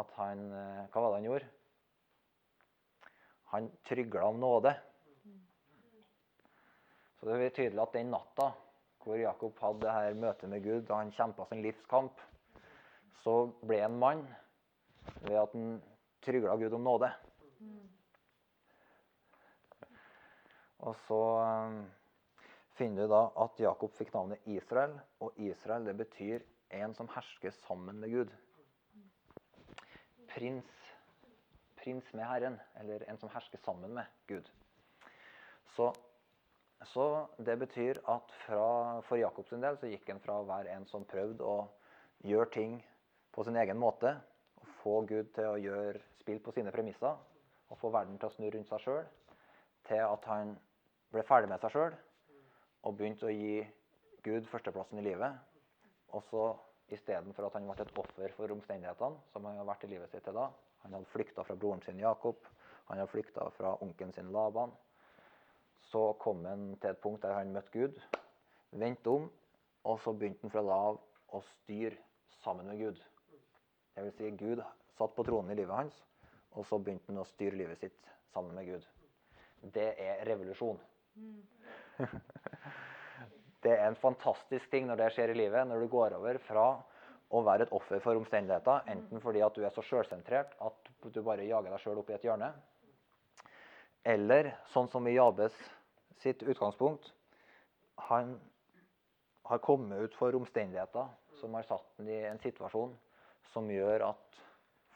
at 0.00 0.14
han 0.16 0.46
eh, 0.52 0.86
Hva 0.90 1.02
var 1.02 1.12
det 1.12 1.18
han 1.20 1.28
gjorde? 1.28 1.50
Han 3.50 3.68
trygla 3.86 4.24
om 4.30 4.40
nåde. 4.40 4.74
Så 7.18 7.28
det 7.28 7.36
blir 7.36 7.54
tydelig 7.54 7.82
at 7.82 7.96
den 7.98 8.12
natta 8.14 8.52
hvor 9.00 9.16
Jakob 9.16 9.58
hadde 9.60 9.80
det 9.84 9.92
her 9.96 10.18
møtet 10.18 10.50
med 10.52 10.62
Gud, 10.64 10.82
da 10.88 11.00
han 11.00 11.12
kjempa 11.16 11.46
sin 11.48 11.62
livskamp, 11.64 12.20
så 13.24 13.34
ble 13.64 13.80
han 13.80 13.96
mann 14.00 14.26
ved 15.24 15.38
at 15.40 15.54
han 15.56 15.78
trygla 16.24 16.56
Gud 16.60 16.76
om 16.76 16.84
nåde. 16.84 17.08
Og 20.84 20.96
så 21.06 21.20
um, 21.68 21.80
finner 22.80 23.02
du 23.02 23.12
da 23.12 23.26
at 23.44 23.58
Jakob 23.60 23.92
fikk 23.92 24.14
navnet 24.14 24.46
Israel, 24.48 24.94
og 25.20 25.36
Israel 25.44 25.84
det 25.84 25.98
betyr 25.98 26.44
en 26.80 26.94
som 26.96 27.10
hersker 27.12 27.52
sammen 27.66 27.98
med 28.00 28.14
Gud. 28.14 28.32
Prins, 30.30 30.70
prins 31.82 32.08
med 32.16 32.24
Herren, 32.24 32.56
eller 32.80 33.04
en 33.10 33.20
som 33.20 33.32
hersker 33.34 33.60
sammen 33.66 33.92
med 33.98 34.08
Gud. 34.30 34.48
Så, 35.74 35.90
så 36.94 37.06
det 37.36 37.58
betyr 37.60 38.00
at 38.08 38.32
fra, 38.46 38.64
for 39.04 39.20
Jakobs 39.20 39.52
del 39.52 39.76
så 39.76 39.92
gikk 39.92 40.08
han 40.08 40.24
fra 40.24 40.40
å 40.40 40.48
være 40.48 40.72
en 40.72 40.88
som 40.88 41.04
prøvde 41.04 41.44
å 41.44 41.66
gjøre 42.24 42.54
ting 42.54 42.78
på 43.34 43.44
sin 43.44 43.60
egen 43.60 43.80
måte, 43.80 44.16
og 44.60 44.76
få 44.80 45.00
Gud 45.10 45.34
til 45.36 45.52
å 45.52 45.60
gjøre 45.60 46.00
spill 46.22 46.40
på 46.40 46.56
sine 46.56 46.72
premisser, 46.72 47.18
og 47.68 47.78
få 47.78 47.92
verden 47.92 48.16
til 48.16 48.30
å 48.30 48.38
snu 48.38 48.48
rundt 48.48 48.72
seg 48.72 48.86
sjøl, 48.86 49.08
til 49.90 50.06
at 50.06 50.30
han 50.32 50.56
ble 51.12 51.28
ferdig 51.28 51.50
med 51.52 51.60
seg 51.60 51.76
sjøl 51.76 52.06
og 52.86 52.96
begynte 52.96 53.28
å 53.28 53.34
gi 53.34 53.60
Gud 54.24 54.48
førsteplassen 54.50 55.00
i 55.00 55.04
livet. 55.04 55.36
Og 56.16 56.24
så 56.28 56.44
istedenfor 56.94 57.46
at 57.46 57.56
han 57.56 57.68
ble 57.68 57.76
et 57.84 57.98
offer 58.02 58.34
for 58.36 58.52
omstendighetene, 58.54 59.20
som 59.32 59.46
han 59.46 59.58
hadde 59.58 59.68
vært 59.68 59.86
i 59.86 59.92
livet 59.92 60.12
sitt 60.12 60.26
til 60.26 60.36
da 60.36 60.50
Han 60.80 60.94
hadde 60.96 61.10
flykta 61.12 61.44
fra 61.44 61.54
broren 61.60 61.82
sin 61.84 61.98
Jakob, 62.00 62.46
han 62.88 62.96
hadde 62.96 63.12
flykta 63.12 63.50
fra 63.52 63.74
onkelen 63.84 64.14
sin 64.16 64.30
Laban. 64.32 64.70
Så 65.90 66.14
kom 66.18 66.44
han 66.48 66.78
til 66.80 66.90
et 66.90 67.02
punkt 67.02 67.22
der 67.22 67.34
han 67.36 67.52
møtte 67.52 67.70
Gud, 67.74 67.98
vendte 68.70 69.10
om, 69.10 69.26
og 69.84 70.00
så 70.00 70.14
begynte 70.16 70.46
han 70.46 70.54
fra 70.54 70.62
da 70.64 70.78
av 70.88 71.00
å 71.36 71.42
styre 71.44 71.98
sammen 72.40 72.66
med 72.66 72.80
Gud. 72.80 73.02
Det 73.94 74.06
vil 74.06 74.16
si, 74.16 74.30
Gud 74.40 74.64
satt 74.96 75.12
på 75.14 75.26
tronen 75.28 75.52
i 75.52 75.58
livet 75.60 75.76
hans, 75.76 76.00
og 76.56 76.64
så 76.66 76.78
begynte 76.78 77.12
han 77.12 77.20
å 77.20 77.28
styre 77.28 77.60
livet 77.60 77.84
sitt 77.84 78.10
sammen 78.32 78.56
med 78.56 78.72
Gud. 78.72 78.88
Det 79.76 79.90
er 80.00 80.24
revolusjon. 80.30 80.80
Det 83.60 83.74
er 83.76 83.86
en 83.86 83.98
fantastisk 84.00 84.70
ting 84.72 84.86
når 84.88 85.02
det 85.02 85.10
skjer 85.14 85.32
i 85.32 85.36
livet, 85.36 85.66
når 85.68 85.84
du 85.84 85.90
går 85.92 86.16
over 86.16 86.38
fra 86.46 86.66
å 87.30 87.42
være 87.46 87.66
et 87.66 87.74
offer 87.76 88.00
for 88.02 88.18
omstendigheter, 88.18 88.86
enten 88.90 89.22
fordi 89.22 89.42
at 89.44 89.54
du 89.54 89.62
er 89.62 89.74
så 89.74 89.84
sjølsentrert 89.86 90.56
at 90.66 90.90
du 91.12 91.20
bare 91.22 91.46
jager 91.46 91.70
deg 91.70 91.82
sjøl 91.82 92.00
opp 92.02 92.10
i 92.10 92.16
et 92.16 92.24
hjørne, 92.26 92.50
eller 94.02 94.54
sånn 94.72 94.88
som 94.90 95.06
i 95.06 95.14
Jabes 95.14 95.56
sitt 96.22 96.40
utgangspunkt 96.42 97.10
Han 98.08 98.32
har 99.44 99.60
kommet 99.60 100.00
ut 100.00 100.14
for 100.16 100.32
omstendigheter 100.38 101.10
som 101.36 101.52
har 101.54 101.66
satt 101.68 101.98
ham 101.98 102.08
i 102.08 102.16
en 102.30 102.40
situasjon 102.40 102.94
som 103.52 103.68
gjør 103.68 104.06
at 104.08 104.40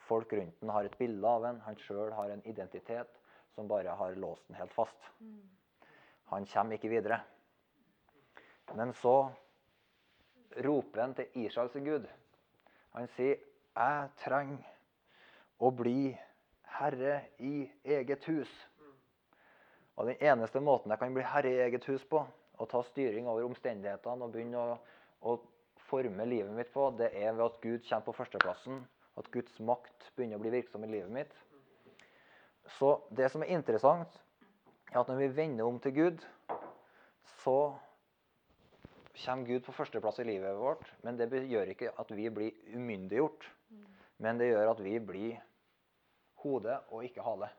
folk 0.09 0.33
rundt 0.33 0.61
ham 0.63 0.73
har 0.73 0.89
et 0.89 0.97
bilde 0.99 1.29
av 1.29 1.45
ham. 1.45 1.61
Han 1.67 1.77
sjøl 1.85 2.13
har 2.17 2.33
en 2.33 2.45
identitet 2.49 3.21
som 3.55 3.69
bare 3.69 3.93
har 3.99 4.17
låst 4.21 4.49
ham 4.49 4.57
helt 4.61 4.73
fast. 4.73 5.11
Han 6.33 6.49
kommer 6.49 6.79
ikke 6.79 6.93
videre. 6.93 7.21
Men 8.73 8.93
så 8.93 9.31
roper 10.65 11.01
han 11.01 11.15
til 11.15 11.45
Israels 11.45 11.73
Gud. 11.73 12.07
Han 12.95 13.09
sier, 13.17 13.37
'Jeg 13.75 14.11
trenger 14.23 14.71
å 15.59 15.71
bli 15.71 16.17
herre 16.79 17.21
i 17.39 17.71
eget 17.85 18.25
hus'. 18.25 18.67
Og 19.97 20.07
Den 20.07 20.17
eneste 20.21 20.61
måten 20.61 20.91
jeg 20.91 20.99
kan 20.99 21.15
bli 21.15 21.23
herre 21.23 21.51
i 21.51 21.61
eget 21.67 21.85
hus 21.85 22.05
på, 22.05 22.27
og 22.59 22.69
ta 22.71 22.83
styring 22.83 23.29
over 23.29 23.45
omstendighetene 23.45 24.25
og 24.25 24.33
begynne 24.33 24.59
å, 24.59 24.79
å 25.23 25.39
forme 25.89 26.27
livet 26.27 26.53
mitt 26.55 26.73
på, 26.73 26.89
det 26.99 27.11
er 27.15 27.33
ved 27.33 27.45
at 27.45 27.61
Gud 27.63 27.89
kommer 27.89 28.05
på 28.05 28.13
førsteplassen. 28.13 28.85
At 29.17 29.31
Guds 29.31 29.61
makt 29.61 30.11
begynner 30.17 30.41
å 30.41 30.43
bli 30.43 30.51
virksom 30.51 30.85
i 30.85 30.91
livet 30.91 31.11
mitt. 31.11 31.35
Så 32.79 32.97
det 33.15 33.31
som 33.31 33.43
er 33.43 33.53
interessant, 33.55 34.11
er 34.91 35.01
at 35.01 35.11
når 35.11 35.21
vi 35.21 35.37
vender 35.37 35.67
om 35.67 35.79
til 35.83 35.95
Gud, 35.95 36.25
så 37.43 37.59
kommer 39.25 39.47
Gud 39.47 39.65
på 39.67 39.75
førsteplass 39.77 40.21
i 40.23 40.29
livet 40.29 40.57
vårt. 40.59 40.87
Men 41.03 41.19
det 41.19 41.31
gjør 41.49 41.75
ikke 41.75 41.93
at 42.01 42.15
vi 42.15 42.31
blir 42.31 42.57
umyndiggjort. 42.75 43.47
Men 44.23 44.39
det 44.39 44.53
gjør 44.53 44.73
at 44.75 44.83
vi 44.85 44.99
blir 45.03 45.37
hode 46.45 46.79
og 46.91 47.05
ikke 47.07 47.25
hale. 47.25 47.51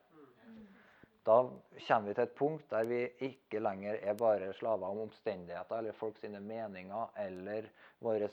Da 1.25 1.39
kommer 1.87 2.07
vi 2.07 2.13
til 2.13 2.23
et 2.23 2.35
punkt 2.37 2.67
der 2.69 2.85
vi 2.85 2.99
ikke 3.27 3.59
lenger 3.59 3.97
er 3.97 4.13
bare 4.13 4.53
slaver 4.53 4.91
om 4.91 5.07
omstendigheter 5.07 5.79
eller 5.79 5.97
folk 5.97 6.19
sine 6.21 6.39
meninger 6.39 7.17
eller 7.17 7.65
våre 7.99 8.29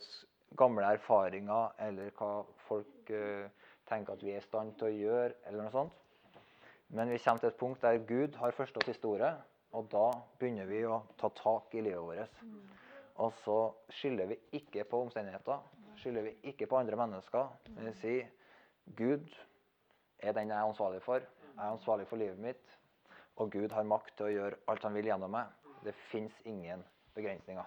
gamle 0.59 0.91
erfaringer 0.99 1.73
eller 1.87 2.13
hva 2.19 2.43
folk 2.67 3.13
uh, 3.17 3.49
tenker 3.89 4.13
at 4.13 4.25
vi 4.25 4.35
er 4.35 4.43
i 4.43 4.45
stand 4.45 4.75
til 4.77 4.91
å 4.91 4.93
gjøre, 4.93 5.33
eller 5.47 5.65
noe 5.65 5.73
sånt. 5.73 5.97
Men 6.93 7.09
vi 7.09 7.21
kommer 7.25 7.41
til 7.41 7.49
et 7.49 7.61
punkt 7.61 7.83
der 7.85 8.05
Gud 8.09 8.37
har 8.41 8.57
første 8.57 8.83
og 8.83 8.85
siste 8.89 9.09
ordet, 9.09 9.33
og 9.73 9.89
da 9.93 10.07
begynner 10.41 10.69
vi 10.69 10.83
å 10.85 11.01
ta 11.21 11.33
tak 11.37 11.73
i 11.73 11.85
livet 11.87 12.05
vårt. 12.05 12.43
Og 13.21 13.33
så 13.43 13.57
skylder 13.93 14.31
vi 14.31 14.39
ikke 14.59 14.85
på 14.89 15.03
omstendigheter, 15.05 15.61
skylder 16.01 16.23
vi 16.23 16.37
ikke 16.53 16.67
på 16.67 16.79
andre 16.79 16.97
mennesker. 16.97 17.51
Men 17.75 17.91
vi 17.91 17.97
sier 18.01 18.31
Gud 18.97 19.29
er 20.23 20.33
den 20.37 20.53
jeg 20.53 20.57
er 20.57 20.69
ansvarlig 20.69 21.03
for. 21.05 21.25
Jeg 21.53 21.61
er 21.61 21.75
ansvarlig 21.75 22.07
for 22.09 22.21
livet 22.21 22.41
mitt. 22.41 22.79
Og 23.37 23.51
Gud 23.53 23.73
har 23.73 23.89
makt 23.89 24.15
til 24.17 24.29
å 24.29 24.33
gjøre 24.33 24.61
alt 24.71 24.85
han 24.87 24.97
vil 24.97 25.11
gjennom 25.11 25.33
meg. 25.33 25.51
Det 25.85 25.95
fins 26.11 26.35
ingen 26.49 26.85
begrensninger. 27.17 27.67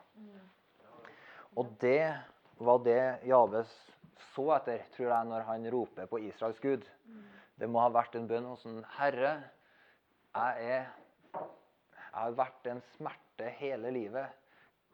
Og 1.56 1.72
det 1.82 2.16
var 2.58 2.82
det 2.84 3.02
Javes 3.28 3.72
så 4.34 4.50
etter, 4.58 4.84
tror 4.96 5.12
jeg, 5.12 5.28
når 5.30 5.46
han 5.48 5.68
roper 5.72 6.08
på 6.12 6.20
Israels 6.28 6.60
Gud. 6.64 6.88
Det 7.56 7.68
må 7.72 7.80
ha 7.84 7.92
vært 7.94 8.18
en 8.20 8.28
bønn 8.28 8.48
hos 8.50 8.66
en 8.68 8.84
Herre, 8.98 9.38
jeg 10.36 10.72
er 10.76 10.88
Jeg 11.36 12.22
har 12.24 12.36
vært 12.36 12.68
en 12.72 12.82
smerte 12.94 13.50
hele 13.60 13.90
livet. 13.92 14.32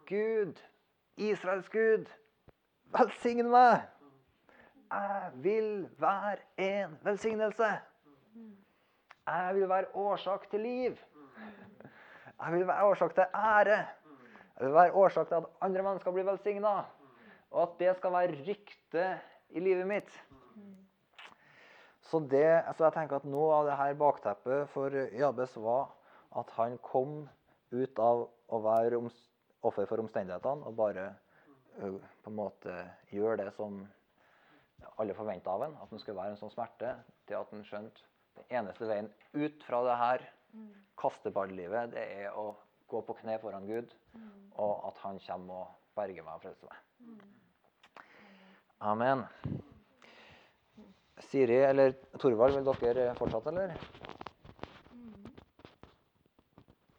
Gud, 0.08 0.60
Israels 1.18 1.70
Gud, 1.70 2.10
velsign 2.94 3.50
meg! 3.52 3.88
Jeg 4.92 5.32
vil 5.44 5.90
være 6.00 6.38
en 6.60 6.98
velsignelse. 7.04 7.70
Jeg 9.28 9.56
vil 9.56 9.70
være 9.70 9.86
årsak 9.96 10.50
til 10.52 10.60
liv. 10.60 10.98
Jeg 12.42 12.54
vil 12.54 12.68
være 12.68 12.84
årsak 12.84 13.16
til 13.16 13.24
ære. 13.36 13.78
Jeg 14.60 14.68
vil 14.68 14.74
være 14.74 14.94
årsak 14.94 15.28
til 15.28 15.36
at 15.36 15.48
andre 15.62 15.84
mennesker 15.84 16.12
blir 16.12 16.28
velsigna. 16.28 16.76
Og 17.52 17.62
at 17.64 17.80
det 17.80 17.96
skal 17.96 18.12
være 18.12 18.44
rykte 18.48 19.08
i 19.50 19.60
livet 19.60 19.88
mitt. 19.88 20.12
Så, 22.02 22.20
det, 22.20 22.64
så 22.76 22.84
jeg 22.84 22.94
tenker 22.94 23.22
at 23.22 23.26
noe 23.26 23.56
av 23.56 23.68
det 23.70 23.80
her 23.80 23.94
bakteppet 23.96 24.70
for 24.74 24.92
Jabes 24.92 25.56
var 25.56 25.94
at 26.40 26.52
han 26.58 26.78
kom 26.84 27.22
ut 27.72 28.00
av 28.00 28.26
å 28.52 28.60
være 28.66 29.00
oms- 29.00 29.31
offer 29.68 29.88
for 29.90 30.04
omstendighetene 30.04 30.68
og 30.68 30.78
bare 30.78 31.10
på 31.78 32.30
en 32.30 32.36
måte 32.38 32.76
gjør 33.14 33.40
det 33.40 33.52
som 33.56 33.80
alle 35.00 35.16
forventa 35.16 35.54
av 35.54 35.64
en, 35.66 35.76
At 35.82 35.90
han 35.90 36.02
skulle 36.02 36.18
være 36.18 36.36
en 36.36 36.42
sånn 36.42 36.52
smerte. 36.54 36.96
Til 37.30 37.38
at 37.40 37.54
han 37.54 37.64
skjønte 37.66 38.04
den 38.38 38.58
eneste 38.60 38.90
veien 38.90 39.10
ut 39.34 39.64
fra 39.64 39.82
det 39.88 39.98
her 40.02 40.26
kasteballlivet, 41.00 41.94
det 41.96 42.04
er 42.22 42.36
å 42.38 42.52
gå 42.92 43.02
på 43.08 43.16
kne 43.22 43.38
foran 43.40 43.68
Gud, 43.70 43.94
og 44.60 44.74
at 44.90 44.98
han 45.06 45.20
kommer 45.24 45.64
og 45.64 45.68
berger 45.96 46.26
meg 46.28 46.34
og 46.36 46.44
frelser 46.44 46.68
meg. 46.72 46.78
Amen. 48.82 49.24
Siri 51.30 51.60
eller 51.64 51.94
Torvald, 52.20 52.58
vil 52.58 52.66
dere 52.82 53.16
fortsette, 53.16 53.50
eller? 53.54 53.76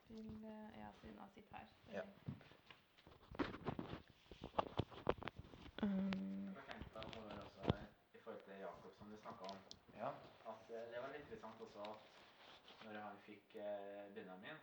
Til, 0.06 0.28
eh, 0.46 0.68
ja, 0.78 0.88
siden 1.00 1.16
jeg 1.18 1.28
sitter 1.34 1.56
her. 1.58 1.66
Ja. 1.92 2.02
Um, 5.82 6.56
i 8.14 8.18
forhold 8.24 8.42
til 8.44 8.54
Jakob, 8.58 8.94
som 8.98 9.10
du 9.10 9.16
snakka 9.16 9.44
om. 9.44 9.56
Ja. 9.94 10.08
At 10.50 10.68
det 10.68 11.02
var 11.02 11.14
interessant 11.14 11.60
også 11.60 11.80
at 11.80 12.84
når 12.84 13.00
han 13.00 13.18
fikk 13.26 13.54
eh, 13.54 14.14
Benjamin, 14.14 14.56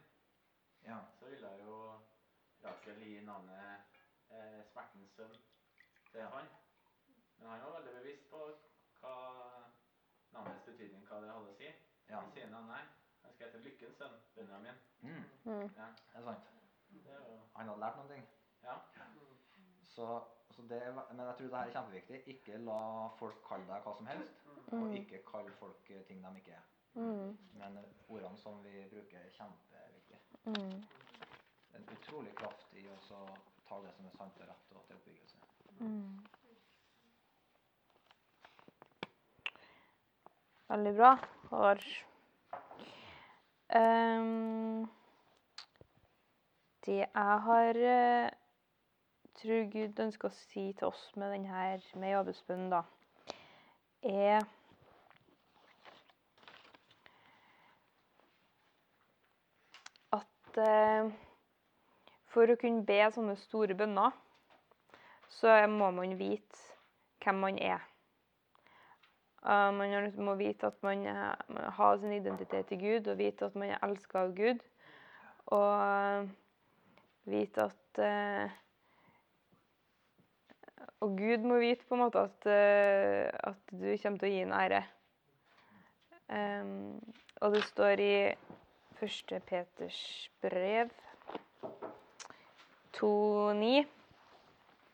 ja. 0.86 0.98
så 1.20 1.26
ville 1.26 1.52
jo 1.66 1.76
Rakel 2.64 3.04
gi 3.04 3.20
navnet 3.22 4.00
eh, 4.32 4.64
smertens 4.72 5.12
sønn 5.16 5.36
til 6.12 6.22
han. 6.22 6.48
Men 7.38 7.50
han 7.50 7.62
var 7.62 7.76
veldig 7.80 7.94
bevisst 8.00 8.30
på 8.32 8.42
hva 9.02 9.14
navnets 10.32 10.66
betydning, 10.72 11.06
hva 11.08 11.22
det 11.24 11.32
hadde 11.36 11.54
å 11.54 11.60
si. 11.60 11.70
Ja. 12.10 12.20
Han 12.20 12.32
sier 12.36 12.52
han 12.54 12.68
nei. 12.72 12.82
Han 13.24 13.34
skal 13.36 13.48
hete 13.48 13.64
Lykkens 13.68 14.00
sønn, 14.00 14.20
Benjamin. 14.36 14.80
Mm, 15.02 15.24
Mm. 15.46 15.70
Ja, 15.78 15.86
det 16.14 16.20
er 16.20 16.24
sant. 16.24 16.50
det 16.90 17.16
Han 17.56 17.68
hadde 17.68 17.80
lært 17.80 17.96
noen 17.98 18.10
ting. 18.16 18.28
Ja. 18.64 18.76
Så, 19.84 20.08
er, 20.72 20.92
men 21.14 21.26
jeg 21.26 21.36
tror 21.38 21.48
det 21.48 21.58
her 21.58 21.68
er 21.68 21.76
kjempeviktig. 21.76 22.20
Ikke 22.34 22.58
la 22.58 23.08
folk 23.20 23.40
kalle 23.48 23.66
deg 23.70 23.84
hva 23.86 23.94
som 23.98 24.08
helst. 24.08 24.46
Og 24.72 24.80
Mm. 24.86 24.92
ikke 24.94 25.24
kalle 25.32 25.52
folk 25.60 25.90
eh, 25.90 26.04
ting 26.08 26.24
de 26.24 26.32
ikke 26.38 26.52
er. 26.52 26.66
Mm. 26.94 27.38
Men 27.54 27.78
ordene 28.10 28.38
som 28.38 28.64
vi 28.64 28.84
bruker, 28.92 29.18
er 29.18 29.30
kjempeviktige. 29.38 30.20
Mm. 30.46 30.84
En 31.76 31.88
utrolig 31.96 32.36
kraft 32.36 32.74
i 32.74 32.86
å 32.88 32.98
ta 33.70 33.80
det 33.82 33.94
som 33.96 34.06
er 34.06 34.18
sant 34.18 34.38
og 34.42 34.48
rett, 34.50 34.76
og 34.76 34.86
til 34.88 34.96
oppbyggelse. 34.96 35.38
Mm. 35.80 36.20
Veldig 40.70 40.96
bra, 40.98 41.16
Har 41.50 41.80
um, 43.76 44.90
det 46.86 46.98
jeg 47.00 47.40
har 47.48 47.80
eh, 47.94 48.30
tror 49.40 49.68
Gud 49.72 50.00
ønsker 50.04 50.30
å 50.30 50.36
si 50.36 50.70
til 50.78 50.90
oss 50.90 51.04
med 51.16 51.32
denne 51.34 51.80
med 51.96 52.72
da, 52.72 52.84
er 54.04 54.44
at 60.16 60.60
eh, 60.64 61.12
for 62.34 62.52
å 62.52 62.58
kunne 62.60 62.86
be 62.86 63.00
sånne 63.14 63.38
store 63.40 63.78
bønner, 63.78 64.12
så 65.40 65.56
må 65.72 65.92
man 65.96 66.18
vite 66.20 66.66
hvem 67.24 67.42
man 67.46 67.58
er. 67.62 67.86
Uh, 69.40 69.72
man 69.72 70.12
må 70.20 70.36
vite 70.36 70.68
at 70.68 70.82
man, 70.84 71.06
man 71.48 71.70
har 71.78 71.98
sin 71.98 72.12
identitet 72.12 72.74
i 72.76 72.80
Gud, 72.80 73.08
og 73.08 73.20
vite 73.22 73.48
at 73.48 73.56
man 73.56 73.72
er 73.72 73.84
elska 73.88 74.26
av 74.26 74.34
Gud. 74.36 74.60
Og 75.56 75.70
uh, 75.80 76.28
vite 77.30 77.70
at 77.70 78.02
uh, 78.04 78.58
Og 81.00 81.18
Gud 81.18 81.46
må 81.48 81.60
vite 81.62 81.86
på 81.88 81.96
en 81.96 82.04
måte 82.04 82.26
at, 82.28 82.48
uh, 82.50 83.52
at 83.52 83.74
du 83.74 83.88
kommer 84.02 84.20
til 84.20 84.30
å 84.30 84.34
gi 84.34 84.42
ham 84.44 84.56
ære. 84.60 84.82
Um, 86.30 87.00
og 87.42 87.56
det 87.56 87.64
står 87.70 88.04
i 88.04 88.14
1. 89.02 89.40
Peters 89.48 90.02
brev 90.44 90.92
2,9 93.00 93.86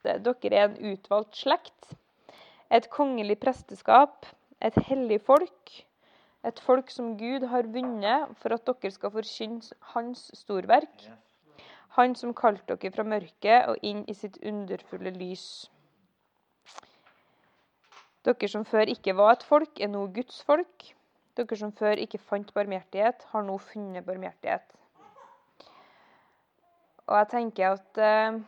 Dere 0.05 0.51
er 0.53 0.67
en 0.67 0.77
utvalgt 0.91 1.39
slekt, 1.41 1.95
et 2.69 2.85
kongelig 2.93 3.39
presteskap, 3.41 4.27
et 4.61 4.77
hellig 4.87 5.17
folk, 5.25 5.73
et 6.45 6.59
folk 6.61 6.91
som 6.93 7.15
Gud 7.17 7.47
har 7.49 7.65
vunnet 7.73 8.35
for 8.37 8.53
at 8.53 8.67
dere 8.69 8.93
skal 8.93 9.13
forkynne 9.15 9.79
Hans 9.95 10.27
storverk, 10.37 11.09
Han 11.97 12.13
som 12.15 12.33
kalte 12.37 12.75
dere 12.75 12.91
fra 12.93 13.07
mørket 13.07 13.69
og 13.71 13.81
inn 13.81 14.03
i 14.05 14.13
sitt 14.13 14.37
underfulle 14.43 15.15
lys. 15.15 15.71
Dere 18.25 18.49
som 18.49 18.65
før 18.65 18.89
ikke 18.89 19.13
var 19.17 19.35
et 19.35 19.43
folk, 19.45 19.79
er 19.79 19.91
nå 19.91 20.07
Guds 20.15 20.41
folk. 20.47 20.87
Dere 21.37 21.57
som 21.59 21.73
før 21.75 21.99
ikke 22.01 22.21
fant 22.21 22.49
barmhjertighet, 22.55 23.27
har 23.31 23.45
nå 23.45 23.57
funnet 23.61 24.05
barmhjertighet. 24.07 24.75
Og 27.05 27.17
jeg 27.19 27.27
tenker 27.35 27.75
at 27.75 27.99
eh, 28.01 28.39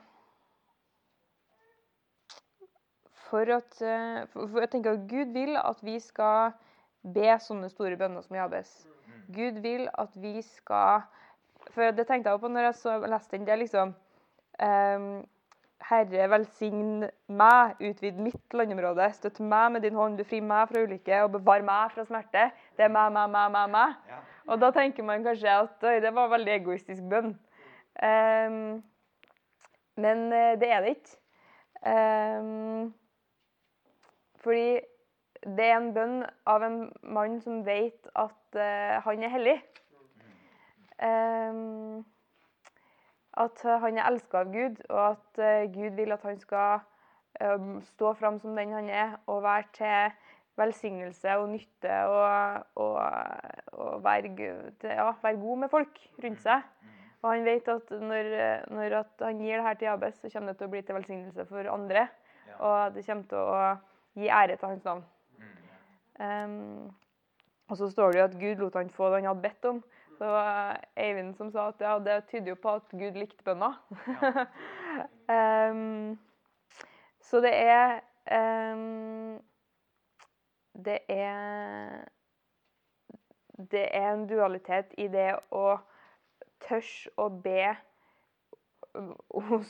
for 3.27 3.53
at, 3.53 3.81
eh, 3.81 4.23
for, 4.33 4.59
jeg 4.63 4.71
tenker 4.73 4.95
at 4.95 5.05
Gud 5.09 5.33
vil 5.35 5.59
at 5.61 5.83
vi 5.85 5.99
skal 6.01 6.55
be 7.13 7.29
sånne 7.43 7.69
store 7.69 7.99
bønner 7.99 8.25
som 8.25 8.39
Jabes. 8.39 8.71
Gud 9.35 9.61
vil 9.61 9.87
at 9.93 10.15
vi 10.15 10.41
skal 10.41 11.05
For 11.75 11.91
det 11.91 12.07
tenkte 12.07 12.31
jeg 12.31 12.39
på 12.39 12.49
når 12.49 12.69
jeg 12.69 12.75
så, 12.79 12.93
leste 13.11 13.35
den. 13.35 13.45
Det 13.45 13.53
er 13.53 13.59
liksom 13.59 13.89
ehm, 14.63 15.25
Herre, 15.87 16.25
velsign 16.31 17.05
meg, 17.27 17.77
utvid 17.79 18.17
mitt 18.19 18.55
landområde. 18.57 19.07
Støtt 19.13 19.39
meg 19.39 19.71
med 19.75 19.85
din 19.85 19.95
hånd, 19.95 20.17
befri 20.19 20.41
meg 20.43 20.67
fra 20.71 20.81
ulykke 20.83 21.21
og 21.23 21.31
bevar 21.37 21.63
meg 21.65 21.93
fra 21.93 22.05
smerte. 22.07 22.49
Det 22.77 22.87
er 22.87 22.91
meg, 22.91 23.13
meg, 23.15 23.29
meg, 23.31 23.51
meg, 23.53 23.69
meg. 23.75 23.95
Ja. 24.09 24.19
Og 24.47 24.59
da 24.61 24.71
tenker 24.75 25.05
man 25.07 25.23
kanskje 25.23 25.53
at 25.53 25.87
det 26.03 26.11
var 26.15 26.33
veldig 26.33 26.53
egoistisk 26.57 27.07
bønn. 27.11 27.33
Um, 28.03 28.83
men 29.97 30.27
eh, 30.33 30.53
det 30.59 30.69
er 30.71 30.83
det 30.85 30.95
ikke. 30.97 31.15
Um, 31.87 32.93
fordi 34.43 34.79
det 35.57 35.65
er 35.65 35.77
en 35.77 35.93
bønn 35.93 36.21
av 36.49 36.65
en 36.65 36.77
mann 37.03 37.39
som 37.41 37.63
vet 37.65 38.09
at 38.15 38.59
uh, 38.59 38.97
han 39.05 39.23
er 39.23 39.33
hellig. 39.33 39.57
Ehm, 40.97 42.05
at 43.37 43.63
han 43.83 43.97
er 43.97 44.07
elska 44.09 44.43
av 44.43 44.53
Gud, 44.53 44.79
og 44.89 45.01
at 45.11 45.41
eh, 45.43 45.67
Gud 45.73 45.97
vil 45.97 46.15
at 46.15 46.23
han 46.25 46.39
skal 46.41 46.79
eh, 47.41 47.67
stå 47.91 48.13
fram 48.19 48.39
som 48.41 48.55
den 48.57 48.73
han 48.75 48.89
er, 48.89 49.17
og 49.27 49.43
være 49.45 49.69
til 49.77 50.15
velsignelse 50.57 51.35
og 51.37 51.51
nytte 51.53 51.97
og, 52.09 52.63
og, 52.81 52.95
og 53.77 54.03
være, 54.03 54.31
ja, 54.83 55.11
være 55.21 55.37
god 55.37 55.57
med 55.63 55.69
folk 55.69 55.99
rundt 56.23 56.41
seg. 56.41 56.65
Og 57.21 57.29
han 57.31 57.45
vet 57.45 57.67
at 57.69 57.91
når, 57.91 58.31
når 58.73 58.95
at 59.01 59.21
han 59.25 59.41
gir 59.41 59.57
det 59.57 59.65
her 59.65 59.77
til 59.77 59.89
Jabes, 59.89 60.17
så 60.21 60.31
kommer 60.33 60.53
det 60.53 60.59
til 60.61 60.69
å 60.69 60.73
bli 60.73 60.81
til 60.85 60.97
velsignelse 60.97 61.45
for 61.49 61.69
andre. 61.73 62.07
Ja. 62.47 62.57
Og 62.57 62.95
det 62.95 63.05
kommer 63.05 63.29
til 63.29 63.37
å 63.41 63.61
gi 64.17 64.29
ære 64.33 64.57
til 64.57 64.69
hans 64.69 64.85
navn. 64.85 65.05
Ehm, 66.21 66.89
og 67.69 67.77
så 67.77 67.89
står 67.91 68.11
det 68.11 68.19
jo 68.19 68.25
at 68.25 68.37
Gud 68.39 68.61
lot 68.63 68.77
han 68.79 68.89
få 68.93 69.09
det 69.11 69.21
han 69.21 69.29
hadde 69.29 69.45
bedt 69.45 69.69
om. 69.69 69.81
Det 70.17 70.27
var 70.27 70.79
Eivind 70.97 71.35
som 71.37 71.51
sa 71.53 71.67
at 71.69 71.81
ja, 71.81 71.97
det 72.01 72.23
tyder 72.31 72.53
jo 72.53 72.59
på 72.61 72.77
at 72.79 72.89
Gud 72.91 73.17
likte 73.19 73.43
bønna. 73.45 73.73
um, 75.29 76.17
så 77.27 77.41
det 77.43 77.53
er 77.53 77.99
um, 78.73 79.37
Det 80.73 80.99
er 81.09 82.05
Det 83.57 83.85
er 83.91 84.13
en 84.13 84.27
dualitet 84.29 84.93
i 84.97 85.07
det 85.07 85.35
å 85.51 85.77
tørre 86.61 87.13
å 87.17 87.29
be 87.29 87.75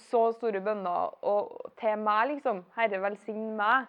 så 0.08 0.22
store 0.32 0.62
bønner 0.64 1.16
og 1.28 1.72
til 1.80 2.00
meg, 2.00 2.30
liksom. 2.32 2.62
Herre, 2.76 3.02
velsign 3.04 3.56
meg. 3.58 3.88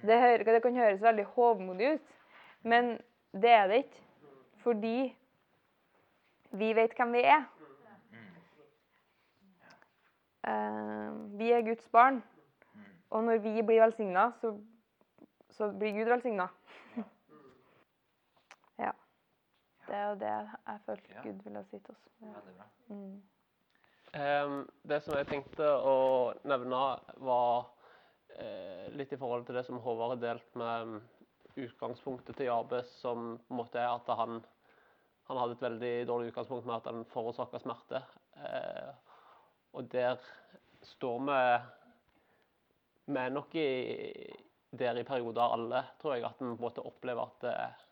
Det, 0.00 0.16
det 0.46 0.62
kan 0.64 0.76
høres 0.76 1.02
veldig 1.02 1.26
hovmodig 1.34 1.94
ut, 1.94 2.14
men 2.62 2.94
det 3.32 3.50
er 3.52 3.66
det 3.68 3.82
ikke. 3.84 4.04
Fordi 4.64 4.96
vi 6.50 6.72
vet 6.76 6.94
hvem 6.96 7.12
vi 7.12 7.22
er. 7.24 7.44
Eh, 10.48 11.10
vi 11.38 11.50
er 11.52 11.66
Guds 11.66 11.88
barn. 11.92 12.22
Og 13.10 13.24
når 13.24 13.42
vi 13.42 13.62
blir 13.66 13.82
velsigna, 13.82 14.30
så, 14.40 14.54
så 15.50 15.72
blir 15.78 15.92
Gud 15.98 16.12
velsigna. 16.12 16.46
ja. 18.84 18.92
Det 19.86 19.96
er 19.98 20.08
jo 20.08 20.14
det 20.22 20.30
jeg 20.30 20.80
følte 20.86 21.14
Ja. 21.14 21.22
Gud 21.22 21.42
ville 21.44 21.64
si 21.64 21.78
til 21.78 21.94
oss. 21.94 22.08
Ja. 22.20 22.26
Veldig 22.26 22.56
bra. 22.56 22.68
Mm. 22.88 23.22
Ehm, 24.14 24.62
det 24.82 25.02
som 25.02 25.14
jeg 25.14 25.28
tenkte 25.30 25.66
å 25.66 25.98
nevne, 26.48 26.82
var 27.22 27.68
eh, 28.38 28.88
litt 28.98 29.12
i 29.12 29.18
forhold 29.18 29.46
til 29.46 29.58
det 29.58 29.66
som 29.66 29.78
Håvard 29.82 30.16
har 30.16 30.22
delt 30.24 30.56
med 30.58 30.94
mm, 30.94 30.96
utgangspunktet 31.66 32.38
til 32.38 32.48
Jabes, 32.50 32.90
som 33.02 33.36
på 33.38 33.54
en 33.54 33.60
måte 33.60 33.82
er 33.82 33.92
at 33.92 34.10
han, 34.18 34.40
han 35.30 35.38
hadde 35.38 35.54
et 35.54 35.62
veldig 35.62 35.92
dårlig 36.08 36.32
utgangspunkt 36.32 36.66
med 36.66 36.80
at 36.80 36.88
han 36.90 37.04
forårsaka 37.12 37.60
smerte. 37.62 38.00
Eh, 38.34 38.88
og 39.78 39.86
der 39.92 40.18
står 40.82 41.20
vi 41.28 41.42
Vi 43.10 43.18
er 43.18 43.30
nok 43.34 43.54
i, 43.58 43.68
der 44.70 44.98
i 44.98 45.02
perioder 45.02 45.54
alle, 45.54 45.84
tror 46.00 46.14
jeg, 46.14 46.24
at 46.24 46.38
vi 46.38 46.44
på 46.46 46.52
en 46.52 46.60
måte 46.62 46.84
opplever 46.86 47.22
at 47.22 47.46
eh, 47.50 47.86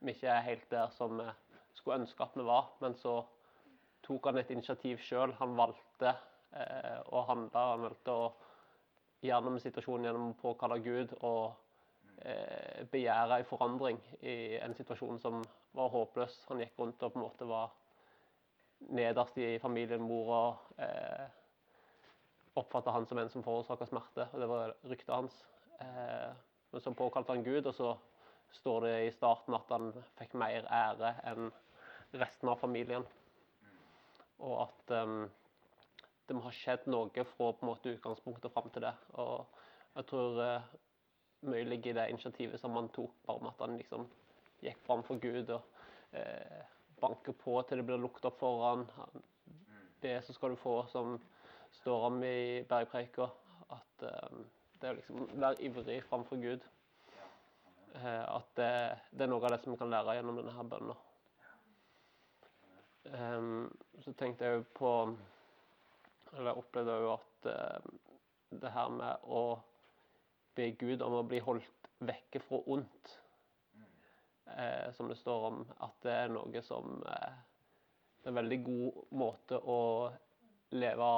vi 0.00 0.12
ikke 0.12 0.28
er 0.32 0.46
helt 0.46 0.70
der 0.70 0.88
som 0.96 1.18
vi 1.18 1.26
skulle 1.74 2.00
ønske 2.00 2.24
at 2.24 2.36
vi 2.36 2.44
var. 2.44 2.70
Men 2.80 2.94
så 2.96 3.18
tok 4.06 4.28
han 4.30 4.38
et 4.40 4.50
initiativ 4.50 5.00
sjøl. 5.04 5.34
Han 5.40 5.56
valgte 5.56 6.12
eh, 6.52 7.00
å 7.08 7.24
handle. 7.28 7.66
Han 7.72 7.84
valgte 7.88 8.16
å 8.16 8.32
gjennom 9.24 9.58
situasjonen 9.60 10.08
gjennom 10.08 10.32
å 10.32 10.40
påkalle 10.40 10.80
Gud 10.84 11.16
og 11.20 11.56
begjære 12.90 13.38
en 13.38 13.48
forandring 13.48 13.98
i 14.24 14.56
en 14.58 14.74
situasjon 14.74 15.18
som 15.20 15.42
var 15.76 15.90
håpløs. 15.92 16.38
Han 16.48 16.62
gikk 16.62 16.78
rundt 16.78 17.02
og 17.04 17.12
på 17.12 17.20
en 17.20 17.24
måte 17.26 17.48
var 17.48 17.74
nederst 18.96 19.38
i 19.38 19.58
familien. 19.62 20.02
Mora 20.02 20.56
eh, 20.78 21.26
oppfatta 22.56 22.94
han 22.94 23.06
som 23.06 23.18
en 23.20 23.30
som 23.32 23.44
forårsaka 23.44 23.88
smerte, 23.88 24.28
og 24.32 24.40
det 24.40 24.48
var 24.50 24.74
ryktet 24.88 25.14
hans. 25.14 25.38
Eh, 25.80 26.32
men 26.72 26.82
så 26.82 26.92
påkalte 26.96 27.32
han 27.32 27.44
Gud, 27.44 27.66
og 27.66 27.74
så 27.74 27.94
står 28.56 28.86
det 28.86 28.94
i 29.06 29.14
starten 29.14 29.56
at 29.56 29.70
han 29.72 29.92
fikk 30.18 30.36
mer 30.38 30.68
ære 30.72 31.14
enn 31.28 31.50
resten 32.16 32.48
av 32.48 32.60
familien. 32.60 33.04
Og 34.44 34.66
at 34.66 34.92
ehm, 34.96 35.26
det 36.28 36.36
må 36.36 36.44
ha 36.44 36.52
skjedd 36.54 36.86
noe 36.90 37.24
fra 37.24 37.50
på 37.52 37.64
en 37.64 37.70
måte 37.70 37.92
utgangspunktet 37.96 38.52
fram 38.52 38.68
til 38.72 38.84
det. 38.86 38.92
Og 39.20 39.44
jeg 39.96 40.08
tror 40.10 40.40
eh, 40.44 40.74
mye 41.46 41.64
ligger 41.68 41.90
i 41.90 41.98
det 41.98 42.08
initiativet 42.10 42.60
som 42.60 42.76
han 42.78 42.88
tok, 42.94 43.12
bare 43.26 43.42
med 43.42 43.52
at 43.52 43.64
han 43.66 43.76
liksom 43.78 44.06
gikk 44.64 44.78
fram 44.86 45.02
for 45.06 45.20
Gud 45.20 45.50
og 45.52 46.16
eh, 46.16 46.62
banker 47.00 47.36
på 47.36 47.58
til 47.62 47.80
det 47.80 47.86
blir 47.88 48.00
lukket 48.00 48.30
opp 48.30 48.38
for 48.40 48.64
han. 48.64 48.86
han 48.96 49.24
det 50.00 50.22
så 50.24 50.32
skal 50.32 50.50
du 50.50 50.56
få, 50.56 50.86
som 50.86 51.18
står 51.72 52.06
om 52.06 52.24
i 52.24 52.64
bergpreika. 52.68 53.28
At 53.68 54.02
eh, 54.02 54.38
det 54.80 54.88
er 54.88 54.98
liksom 55.00 55.28
være 55.34 55.62
ivrig 55.64 56.02
framfor 56.04 56.40
Gud. 56.40 56.64
Eh, 57.94 58.24
at 58.36 58.48
det, 58.56 58.72
det, 59.10 59.24
er 59.24 59.30
noe 59.32 59.44
av 59.44 59.54
det 59.54 59.62
som 59.62 59.72
vi 59.72 59.80
kan 59.80 59.92
lære 59.92 60.18
gjennom 60.18 60.40
denne 60.40 60.56
her 60.56 60.70
bønna. 60.72 60.96
Um, 63.06 63.68
så 64.02 64.12
tenkte 64.18 64.44
jeg 64.44 64.56
jo 64.56 64.62
på 64.74 64.92
Eller 66.32 66.48
jeg 66.48 66.58
opplevde 66.58 66.96
jo 67.04 67.12
at 67.12 67.46
uh, 67.46 67.84
det 68.50 68.72
her 68.74 68.88
med 68.90 69.28
å 69.30 69.42
be 70.56 70.72
Gud 70.80 71.04
om 71.04 71.20
å 71.20 71.26
bli 71.28 71.40
holdt 71.44 71.90
vekke 72.06 72.40
fra 72.44 72.60
ondt, 72.72 73.14
Eh, 74.56 74.92
som 74.92 75.08
det 75.08 75.16
står 75.18 75.46
om, 75.46 75.64
at 75.82 75.96
det 76.06 76.12
er 76.14 76.28
noe 76.30 76.60
som 76.62 77.00
eh, 77.02 77.32
er 78.22 78.30
en 78.30 78.36
veldig 78.38 78.58
god 78.62 79.00
måte 79.18 79.58
å 79.58 79.80
leve 80.78 81.08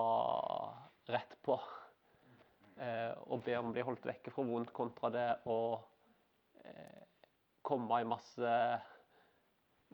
rett 1.13 1.37
på. 1.45 1.59
Å 2.79 3.37
be 3.43 3.55
om 3.59 3.71
å 3.71 3.75
bli 3.75 3.83
holdt 3.83 4.05
vekke 4.07 4.31
fra 4.31 4.45
vondt 4.47 4.71
kontra 4.71 5.09
det 5.11 5.29
å 5.51 5.57
komme 7.67 7.99
i 7.99 8.07
masse 8.07 8.53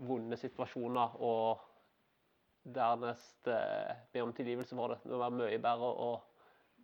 vonde 0.05 0.37
situasjoner 0.37 1.15
og 1.25 1.63
dernest 2.77 3.49
eh, 3.49 4.05
be 4.13 4.23
om 4.25 4.35
tilgivelse 4.37 4.77
for 4.77 4.93
det. 4.93 4.99
Det 5.05 5.15
må 5.15 5.23
være 5.23 5.39
mye 5.39 5.63
bedre 5.65 5.91
å 6.05 6.11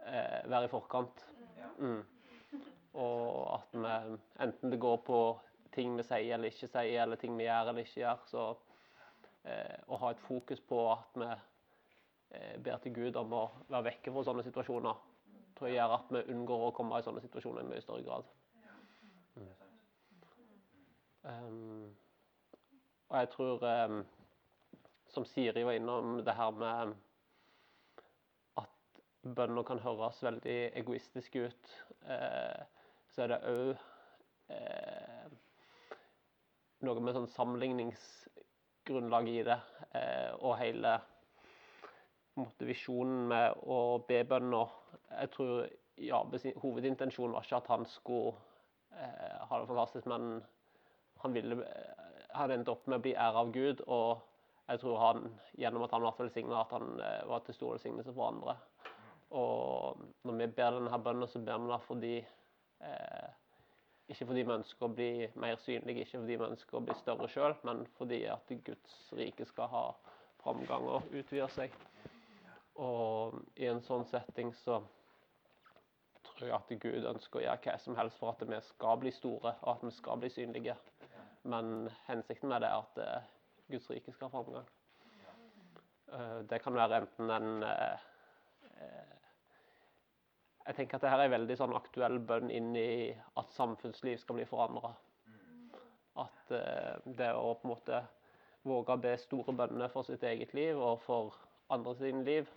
eh, 0.07 0.41
være 0.49 0.71
i 0.71 0.73
forkant. 0.73 1.23
Mm. 1.79 2.01
Og 2.99 3.55
at 3.55 3.77
vi, 3.77 4.19
enten 4.43 4.73
det 4.73 4.81
går 4.83 4.97
på 5.07 5.21
ting 5.75 5.95
vi 5.97 6.07
sier 6.07 6.35
eller 6.35 6.51
ikke 6.51 6.67
sier, 6.67 7.05
eller 7.05 7.21
ting 7.21 7.37
vi 7.39 7.47
gjør 7.47 7.71
eller 7.71 7.87
ikke 7.87 8.03
gjør, 8.03 8.25
så 8.27 8.47
eh, 9.47 9.77
å 9.87 10.01
ha 10.03 10.11
et 10.11 10.25
fokus 10.25 10.63
på 10.67 10.81
at 10.91 11.21
vi 11.23 11.29
eh, 11.31 12.57
ber 12.59 12.83
til 12.83 12.97
Gud 12.97 13.19
om 13.21 13.37
å 13.39 13.45
være 13.69 13.93
vekke 13.93 14.15
fra 14.15 14.27
sånne 14.27 14.47
situasjoner, 14.47 15.03
tror 15.59 15.71
jeg 15.71 15.79
gjør 15.79 15.97
at 16.01 16.15
vi 16.17 16.25
unngår 16.35 16.67
å 16.67 16.75
komme 16.75 16.99
i 16.99 17.07
sånne 17.07 17.23
situasjoner 17.23 17.63
i 17.63 17.71
mye 17.71 17.85
større 17.85 18.07
grad. 18.07 18.33
Mm. 19.37 19.53
Um, 21.21 21.87
og 23.11 23.17
jeg 23.21 23.29
tror 23.35 23.65
um, 23.69 24.03
som 25.11 25.25
Siri 25.25 25.63
var 25.67 25.73
innom, 25.79 26.25
det 26.25 26.35
her 26.35 26.51
med 26.51 26.95
at 28.61 29.01
bønner 29.37 29.67
kan 29.67 29.83
høres 29.83 30.23
veldig 30.23 30.59
egoistiske 30.81 31.47
ut, 31.51 31.73
eh, 32.07 32.80
så 33.11 33.25
er 33.25 33.33
det 33.33 33.41
òg 33.51 33.71
eh, 34.55 35.31
noe 36.87 37.05
med 37.05 37.17
sånn 37.17 37.31
sammenligningsgrunnlag 37.35 39.31
i 39.31 39.41
det, 39.47 39.59
eh, 39.99 40.31
og 40.39 40.59
hele 40.61 40.97
måte, 42.39 42.69
visjonen 42.69 43.27
med 43.33 43.67
å 43.67 43.81
be 44.09 44.23
bønner. 44.29 44.73
Jeg 45.11 45.33
tror 45.35 45.67
Jabes 46.01 46.47
hovedintensjon 46.63 47.35
var 47.35 47.45
ikke 47.45 47.61
at 47.61 47.71
han 47.75 47.87
skulle 47.89 48.33
eh, 48.97 49.37
ha 49.51 49.61
det 49.61 49.69
fantastisk, 49.69 50.09
men 50.09 50.41
han 51.21 51.37
ville 51.37 51.61
han 52.33 52.53
endte 52.55 52.73
opp 52.73 52.87
med 52.87 53.01
å 53.01 53.05
bli 53.05 53.15
ære 53.19 53.45
av 53.45 53.55
Gud. 53.55 53.83
og 53.87 54.27
jeg 54.71 54.81
tror 54.85 54.99
han, 55.03 55.25
gjennom 55.59 55.83
at 55.83 55.95
han 55.97 56.05
ble 56.05 56.13
velsigna, 56.21 56.61
at 56.61 56.75
han 56.77 57.01
eh, 57.03 57.23
var 57.27 57.41
til 57.43 57.57
stor 57.57 57.73
velsignelse 57.75 58.13
for 58.15 58.29
andre. 58.29 58.55
Og 59.35 60.05
når 60.27 60.37
vi 60.39 60.47
ber 60.55 60.77
denne 60.77 61.01
bønnen, 61.03 61.27
så 61.31 61.43
ber 61.43 61.59
vi 61.59 61.73
det 61.73 61.81
fordi 61.87 62.13
eh, 62.21 62.40
Ikke 64.11 64.27
fordi 64.27 64.43
vi 64.43 64.55
ønsker 64.57 64.87
å 64.87 64.95
bli 64.95 65.11
mer 65.39 65.59
synlige, 65.63 66.03
ikke 66.03 66.19
fordi 66.19 66.39
vi 66.41 66.47
ønsker 66.49 66.79
å 66.79 66.83
bli 66.83 66.95
større 66.99 67.29
sjøl, 67.31 67.55
men 67.69 67.85
fordi 67.99 68.25
at 68.27 68.49
Guds 68.67 68.97
rike 69.15 69.47
skal 69.47 69.71
ha 69.71 69.83
framgang 70.41 70.89
og 70.91 71.13
utvide 71.15 71.47
seg. 71.55 71.77
Og 72.81 73.37
i 73.61 73.69
en 73.71 73.83
sånn 73.87 74.07
setting 74.11 74.51
så 74.65 74.81
tror 76.25 76.49
jeg 76.49 76.57
at 76.57 76.75
Gud 76.83 77.07
ønsker 77.13 77.39
å 77.39 77.45
gjøre 77.45 77.63
hva 77.67 77.77
som 77.85 77.99
helst 77.99 78.19
for 78.19 78.33
at 78.33 78.43
vi 78.49 78.61
skal 78.73 78.99
bli 79.03 79.13
store, 79.15 79.55
og 79.61 79.73
at 79.77 79.87
vi 79.87 79.95
skal 79.95 80.23
bli 80.23 80.33
synlige. 80.33 80.77
Men 81.43 81.91
hensikten 82.09 82.51
med 82.51 82.65
det 82.65 82.71
er 82.73 82.83
at 82.83 83.01
eh, 83.05 83.31
Guds 83.71 83.89
rike 83.93 84.13
skal 84.13 84.29
ha 84.29 84.35
framgang. 84.41 84.69
Uh, 86.11 86.41
det 86.51 86.59
kan 86.65 86.75
være 86.75 87.05
enten 87.05 87.31
en 87.31 87.51
Jeg 90.67 90.77
tenker 90.77 90.99
at 90.99 91.05
dette 91.05 91.17
er 91.17 91.27
en 91.27 91.35
veldig 91.35 91.57
sånn 91.59 91.77
aktuell 91.77 92.19
bønn 92.29 92.51
inn 92.53 92.75
i 92.77 93.11
at 93.41 93.55
samfunnsliv 93.57 94.21
skal 94.21 94.39
bli 94.39 94.47
forandra. 94.49 94.93
At 96.21 96.53
det 96.53 97.31
å 97.33 97.55
på 97.57 97.67
en 97.67 97.73
måte 97.73 98.01
våge 98.69 98.93
å 98.93 99.01
be 99.01 99.15
store 99.19 99.55
bønner 99.57 99.89
for 99.93 100.05
sitt 100.05 100.25
eget 100.27 100.53
liv 100.55 100.79
og 100.79 101.01
for 101.07 101.37
andre 101.73 101.95
sine 101.97 102.25
liv, 102.27 102.49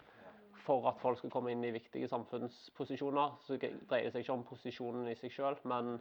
for 0.64 0.88
at 0.90 1.00
folk 1.02 1.20
skal 1.20 1.32
komme 1.32 1.52
inn 1.54 1.64
i 1.64 1.74
viktige 1.76 2.08
samfunnsposisjoner, 2.12 3.38
så 3.44 3.58
dreier 3.60 4.08
det 4.08 4.14
seg 4.14 4.24
ikke 4.24 4.36
om 4.36 4.46
posisjonen 4.48 5.10
i 5.12 5.18
seg 5.20 5.34
sjøl, 5.36 5.58
men 5.68 5.98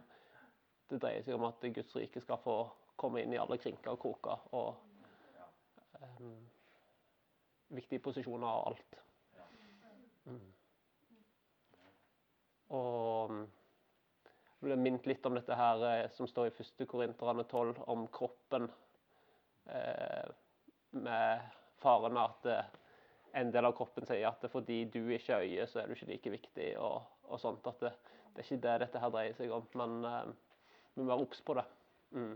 det 0.91 1.01
dreier 1.03 1.23
seg 1.25 1.37
om 1.37 1.47
at 1.47 1.63
Guds 1.75 1.95
rike 1.97 2.23
skal 2.23 2.39
få 2.43 2.57
komme 2.99 3.23
inn 3.23 3.33
i 3.35 3.39
alle 3.41 3.59
krinker 3.59 3.95
og 3.95 4.01
kroker. 4.03 4.49
og 4.51 4.75
um, 6.19 6.35
viktige 7.73 7.99
posisjoner 7.99 8.47
og 8.47 8.67
alt. 8.71 8.99
Mm. 10.25 10.52
Og 12.73 13.33
jeg 13.37 14.65
ble 14.65 14.77
minnet 14.79 15.09
litt 15.09 15.25
om 15.27 15.35
dette 15.37 15.57
her 15.57 15.81
eh, 15.89 16.05
som 16.15 16.29
står 16.29 16.49
i 16.49 16.53
1. 16.63 16.85
Korinterne 16.89 17.43
12, 17.45 17.83
om 17.91 18.07
kroppen. 18.13 18.69
Eh, 19.65 20.31
med 20.93 21.51
faren 21.83 22.17
at 22.21 22.45
eh, 22.45 22.71
en 23.33 23.51
del 23.51 23.65
av 23.65 23.75
kroppen 23.77 24.05
sier 24.07 24.27
at 24.29 24.45
fordi 24.51 24.83
du 24.93 25.01
ikke 25.11 25.37
er 25.37 25.45
øye, 25.47 25.67
så 25.67 25.81
er 25.81 25.89
du 25.89 25.95
ikke 25.95 26.09
like 26.11 26.33
viktig. 26.37 26.69
og, 26.77 27.01
og 27.27 27.39
sånt, 27.41 27.67
at 27.67 27.79
det, 27.81 27.93
det, 28.33 28.41
er 28.41 28.47
ikke 28.47 28.63
det 28.65 28.79
dette 28.85 29.03
her 29.03 29.13
dreier 29.13 29.37
seg 29.37 29.53
om, 29.55 29.67
men 29.79 29.99
eh, 30.09 30.33
vi 30.93 31.01
må 31.01 31.09
være 31.11 31.25
obs 31.25 31.41
på 31.45 31.57
det. 31.57 31.65
Mm. 32.13 32.35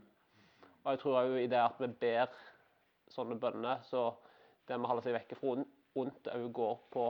Og 0.83 0.91
jeg 0.91 1.01
tror 1.03 1.19
òg 1.21 1.37
i 1.41 1.49
det 1.51 1.61
at 1.61 1.81
vi 1.83 1.91
ber 2.01 2.33
sånne 3.11 3.37
bønner, 3.39 3.83
så 3.87 4.09
det 4.67 4.77
med 4.77 4.87
å 4.87 4.93
holde 4.93 5.05
seg 5.05 5.15
vekke 5.15 5.37
fra 5.39 5.55
ondt 5.97 6.29
òg 6.33 6.47
går 6.55 6.79
på 6.93 7.07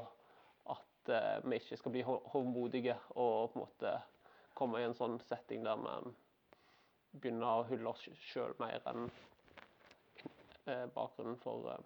uh, 1.10 1.38
vi 1.44 1.60
ikke 1.60 1.78
skal 1.80 1.94
bli 1.94 2.04
håndmodige 2.06 2.96
og 3.16 3.52
på 3.54 3.60
en 3.60 3.64
måte 3.66 3.94
komme 4.58 4.82
i 4.82 4.88
en 4.88 4.96
sånn 4.98 5.20
setting 5.28 5.64
der 5.66 5.80
vi 5.82 6.14
begynner 7.22 7.62
å 7.62 7.68
hylle 7.70 7.92
oss 7.92 8.04
sjøl 8.30 8.56
mer 8.62 8.84
enn 8.90 9.08
uh, 10.68 10.86
bakgrunnen 10.96 11.40
for 11.44 11.70
uh, 11.72 11.82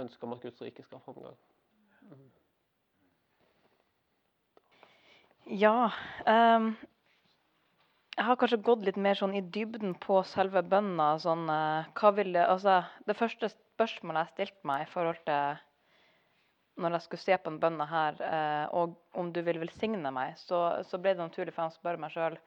ønsket 0.00 0.26
om 0.26 0.36
at 0.36 0.44
Guds 0.44 0.62
rike 0.64 0.84
skal 0.86 1.00
ha 1.00 1.06
framgang. 1.06 1.40
Mm. 2.10 2.28
Ja. 5.60 5.90
Um, 6.26 6.72
jeg 8.16 8.26
har 8.26 8.36
kanskje 8.36 8.60
gått 8.64 8.84
litt 8.84 8.98
mer 9.00 9.16
sånn 9.16 9.34
i 9.38 9.42
dybden 9.42 9.94
på 10.02 10.20
selve 10.28 10.62
bønna. 10.66 11.14
Sånn, 11.22 11.46
det, 11.48 12.44
altså, 12.44 12.82
det 13.08 13.16
første 13.16 13.48
spørsmålet 13.54 14.28
jeg 14.28 14.34
stilte 14.34 14.68
meg 14.68 14.84
i 14.84 14.90
forhold 14.92 15.22
til 15.24 15.60
når 16.80 16.96
jeg 16.96 17.06
skulle 17.06 17.22
se 17.22 17.36
på 17.36 17.50
den 17.50 17.60
bønna 17.62 17.86
her, 17.88 18.18
eh, 18.24 18.64
og 18.76 18.96
om 19.18 19.30
du 19.32 19.40
vil 19.44 19.60
velsigne 19.60 20.12
meg, 20.14 20.34
så, 20.40 20.80
så 20.88 20.98
ble 20.98 21.14
det 21.14 21.22
naturlig 21.22 21.54
for 21.54 21.66
meg 21.66 21.74
å 21.74 21.78
spørre 21.78 22.02
meg 22.02 22.14
sjøl 22.14 22.38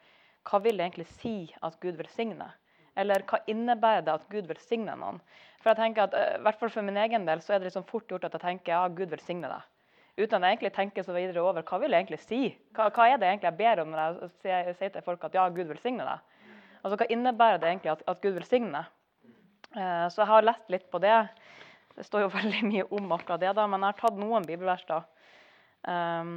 hva 0.50 0.60
vil 0.60 0.80
det 0.80 0.86
egentlig 0.88 1.08
si 1.22 1.36
at 1.64 1.78
Gud 1.84 1.96
velsigner? 2.00 2.56
Eller 3.00 3.24
hva 3.30 3.40
innebærer 3.50 4.04
det 4.06 4.14
at 4.14 4.26
Gud 4.30 4.50
velsigner 4.50 4.98
noen? 5.00 5.22
For 5.62 5.72
jeg 5.72 5.80
tenker 5.80 6.08
at, 6.08 6.18
eh, 6.18 6.34
i 6.38 6.42
hvert 6.44 6.60
fall 6.60 6.74
For 6.74 6.86
min 6.86 7.00
egen 7.00 7.30
del 7.30 7.42
så 7.42 7.56
er 7.56 7.62
det 7.62 7.70
liksom 7.70 7.88
fort 7.90 8.10
gjort 8.12 8.28
at 8.28 8.36
jeg 8.36 8.44
tenker 8.44 8.76
ja, 8.76 8.82
Gud 8.92 9.14
velsigne 9.14 9.50
deg. 9.50 9.70
Uten 10.14 10.36
at 10.38 10.46
jeg 10.46 10.58
egentlig 10.58 10.74
tenker 10.76 11.06
så 11.06 11.16
videre 11.16 11.42
over 11.42 11.66
hva 11.66 11.80
vil 11.82 11.96
jeg 11.96 12.04
egentlig 12.04 12.22
si? 12.22 12.42
Hva, 12.78 12.92
hva 12.94 13.08
er 13.10 13.22
det 13.22 13.30
egentlig 13.32 13.50
jeg 13.50 13.60
ber 13.64 13.82
om 13.82 13.94
når 13.94 14.20
jeg 14.46 14.76
sier, 14.78 14.92
til 14.94 15.06
folk 15.06 15.24
at 15.26 15.38
ja, 15.40 15.48
Gud 15.50 15.72
velsigne 15.72 16.06
deg? 16.06 16.52
Altså, 16.84 17.00
Hva 17.00 17.08
innebærer 17.16 17.64
det 17.64 17.72
egentlig 17.72 17.94
at, 17.96 18.04
at 18.12 18.22
Gud 18.22 18.36
velsigner? 18.36 18.92
Eh, 19.74 20.06
så 20.14 20.22
jeg 20.22 20.30
har 20.30 20.46
lest 20.46 20.70
litt 20.70 20.86
på 20.92 21.02
det. 21.02 21.16
Det 21.96 22.06
står 22.08 22.26
jo 22.26 22.34
veldig 22.40 22.64
mye 22.70 22.88
om 22.98 23.16
akkurat 23.16 23.42
det, 23.44 23.54
da, 23.58 23.68
men 23.70 23.84
jeg 23.84 23.94
har 23.94 24.02
tatt 24.02 24.20
noen 24.20 24.48
bibelvers. 24.48 24.86
da. 24.90 25.04
Um, 25.84 26.36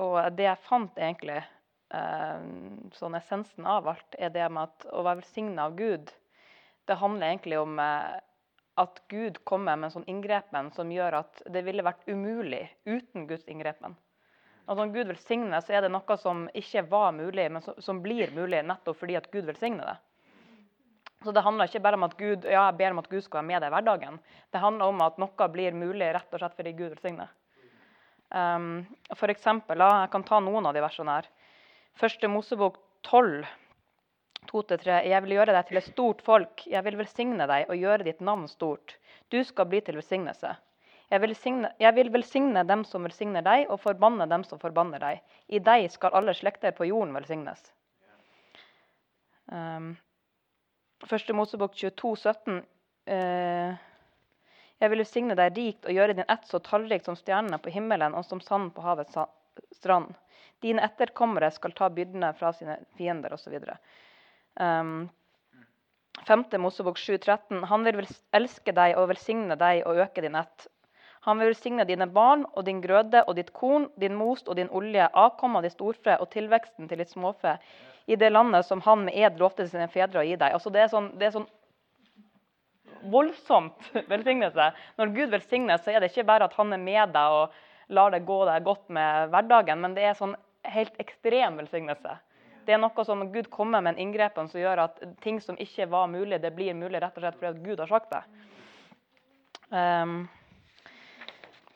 og 0.00 0.16
det 0.36 0.46
jeg 0.46 0.64
fant 0.64 0.98
egentlig, 1.00 1.40
um, 1.92 2.90
sånn 2.96 3.18
essensen 3.18 3.68
av 3.68 3.88
alt, 3.92 4.18
er 4.18 4.32
det 4.34 4.48
med 4.52 4.68
at 4.68 4.90
å 4.92 5.04
være 5.04 5.20
velsigna 5.22 5.68
av 5.68 5.78
Gud, 5.78 6.12
det 6.88 6.98
handler 7.00 7.32
egentlig 7.32 7.58
om 7.60 7.78
uh, 7.78 8.18
at 8.80 9.02
Gud 9.12 9.42
kommer 9.44 9.76
med 9.76 9.90
en 9.90 9.96
sånn 9.98 10.08
inngrepen 10.10 10.70
som 10.74 10.92
gjør 10.92 11.20
at 11.20 11.42
det 11.52 11.62
ville 11.66 11.84
vært 11.84 12.06
umulig 12.08 12.62
uten 12.88 13.26
Guds 13.28 13.48
inngrepen. 13.50 13.96
Og 14.70 14.78
Når 14.78 14.92
Gud 14.94 15.08
velsigner, 15.10 15.60
så 15.64 15.74
er 15.74 15.84
det 15.84 15.90
noe 15.90 16.16
som 16.20 16.44
ikke 16.54 16.84
var 16.88 17.10
mulig, 17.16 17.48
men 17.50 17.62
som, 17.64 17.74
som 17.82 18.00
blir 18.04 18.30
mulig 18.36 18.62
nettopp 18.64 19.00
fordi 19.00 19.16
at 19.18 19.26
Gud 19.32 19.48
velsigner 19.48 19.88
det. 19.88 19.96
Så 21.24 21.34
det 21.36 21.42
handler 21.44 21.68
ikke 21.68 21.82
bare 21.84 21.98
om 21.98 22.06
at 22.06 22.16
Gud, 22.16 22.46
ja, 22.48 22.62
jeg 22.70 22.76
ber 22.78 22.94
om 22.94 23.02
at 23.02 23.10
Gud 23.10 23.20
skal 23.20 23.42
være 23.42 23.48
med 23.50 23.60
deg 23.60 23.68
i 23.68 23.74
hverdagen. 23.74 24.18
Det 24.52 24.62
handler 24.62 24.92
om 24.92 25.02
at 25.04 25.18
noe 25.20 25.48
blir 25.52 25.76
mulig 25.76 26.08
rett 26.16 26.32
og 26.32 26.40
slett 26.40 26.56
fordi 26.56 26.72
Gud 26.78 26.94
velsigner. 26.94 27.28
Um, 28.30 28.86
for 29.18 29.32
eksempel, 29.32 29.82
jeg 29.82 30.10
kan 30.12 30.24
ta 30.24 30.38
noen 30.40 30.70
av 30.70 30.76
de 30.76 30.84
versene 30.84 31.18
her. 31.18 31.28
Første 32.00 32.30
Mosebok 32.30 32.78
12, 33.04 33.44
2-3. 34.48 35.02
Jeg 35.10 35.24
vil 35.26 35.36
gjøre 35.36 35.58
deg 35.58 35.68
til 35.68 35.80
et 35.82 35.90
stort 35.90 36.24
folk. 36.24 36.64
Jeg 36.70 36.84
vil 36.86 36.98
velsigne 37.00 37.48
deg 37.50 37.68
og 37.68 37.84
gjøre 37.84 38.06
ditt 38.06 38.24
navn 38.24 38.48
stort. 38.48 38.96
Du 39.28 39.42
skal 39.44 39.68
bli 39.68 39.82
til 39.84 40.00
velsignelse. 40.00 40.56
Jeg 41.10 41.22
vil, 41.24 41.34
signe, 41.34 41.72
jeg 41.82 41.94
vil 41.96 42.12
velsigne 42.14 42.62
dem 42.64 42.84
som 42.86 43.02
velsigner 43.02 43.42
deg, 43.42 43.64
og 43.68 43.80
forbanne 43.82 44.28
dem 44.30 44.44
som 44.46 44.60
forbanner 44.62 45.02
deg. 45.02 45.24
I 45.50 45.58
deg 45.58 45.88
skal 45.90 46.14
alle 46.14 46.32
slekter 46.38 46.72
på 46.76 46.86
jorden 46.86 47.16
velsignes. 47.18 47.64
Um, 49.50 49.96
Første 51.08 51.32
Mosebok 51.32 51.74
22, 51.74 52.16
17. 52.16 52.58
Eh, 53.08 53.76
jeg 54.80 54.92
vil 54.92 55.00
velsigne 55.00 55.36
deg 55.38 55.56
rikt 55.56 55.86
og 55.88 55.96
gjøre 55.96 56.16
din 56.16 56.28
ett 56.28 56.44
så 56.48 56.60
tallrik 56.64 57.04
som 57.04 57.16
stjernene 57.16 57.60
på 57.60 57.72
himmelen 57.72 58.16
og 58.16 58.26
som 58.28 58.40
sand 58.44 58.74
på 58.76 58.84
havets 58.84 59.16
strand. 59.76 60.12
Dine 60.60 60.84
etterkommere 60.84 61.48
skal 61.52 61.72
ta 61.76 61.88
byrdene 61.92 62.34
fra 62.36 62.52
sine 62.52 62.76
fiender, 62.98 63.32
osv. 63.32 63.56
Um, 64.60 65.08
5. 66.28 66.44
Mosebok 66.60 67.00
7, 67.00 67.16
13. 67.18 67.64
Han 67.70 67.86
vil 67.86 68.04
elske 68.36 68.74
deg 68.76 68.98
og 69.00 69.08
velsigne 69.14 69.56
deg 69.56 69.86
og 69.88 70.02
øke 70.04 70.24
din 70.24 70.36
ett. 70.36 70.68
Han 71.28 71.40
vil 71.40 71.52
velsigne 71.52 71.84
dine 71.88 72.08
barn 72.08 72.46
og 72.54 72.64
din 72.68 72.80
grøde 72.84 73.24
og 73.26 73.36
ditt 73.36 73.52
korn, 73.56 73.88
din 74.00 74.16
most 74.16 74.48
og 74.48 74.56
din 74.56 74.72
olje, 74.72 75.08
avkommet 75.12 75.60
av 75.60 75.68
ditt 75.68 75.76
storfe 75.76 76.16
og 76.20 76.30
tilveksten 76.32 76.88
til 76.88 77.00
ditt 77.00 77.12
småfe 77.12 77.56
i 78.10 78.16
det 78.18 78.30
landet 78.30 78.66
som 78.66 78.80
han 78.82 79.04
med 79.06 79.14
ed 79.14 79.38
lovte 79.38 79.68
sine 79.70 79.86
fedre 79.88 80.18
å 80.18 80.26
gi 80.26 80.34
deg. 80.34 80.54
Altså 80.56 80.70
det, 80.74 80.80
er 80.82 80.88
sånn, 80.90 81.12
det 81.18 81.28
er 81.28 81.34
sånn 81.36 81.46
voldsomt 83.12 83.90
velsignelse. 84.12 84.70
Når 84.98 85.12
Gud 85.14 85.36
velsigner, 85.36 85.78
så 85.78 85.92
er 85.92 86.02
det 86.02 86.10
ikke 86.10 86.26
bare 86.32 86.48
at 86.50 86.56
han 86.58 86.74
er 86.74 86.82
med 86.82 87.14
deg 87.14 87.36
og 87.36 87.60
lar 87.94 88.10
det 88.10 88.24
gå 88.26 88.40
deg 88.48 88.66
godt 88.66 88.90
med 88.90 89.30
hverdagen, 89.30 89.78
men 89.82 89.94
det 89.94 90.08
er 90.08 90.18
sånn 90.18 90.34
helt 90.66 90.98
ekstrem 91.02 91.62
velsignelse. 91.62 92.16
Det 92.66 92.74
er 92.74 92.82
noe 92.82 93.04
som 93.06 93.22
Gud 93.30 93.46
kommer 93.50 93.82
med 93.82 93.94
en 93.94 94.02
inngrepen 94.08 94.50
som 94.50 94.60
gjør 94.60 94.84
at 94.88 94.98
ting 95.22 95.38
som 95.42 95.58
ikke 95.62 95.86
var 95.90 96.10
mulig, 96.10 96.42
det 96.42 96.50
blir 96.54 96.74
mulig 96.74 97.00
rett 97.02 97.14
og 97.14 97.24
slett 97.24 97.38
fordi 97.38 97.62
Gud 97.64 97.82
har 97.82 97.90
sagt 97.94 98.10
det. 98.10 98.24
Um, 99.70 100.24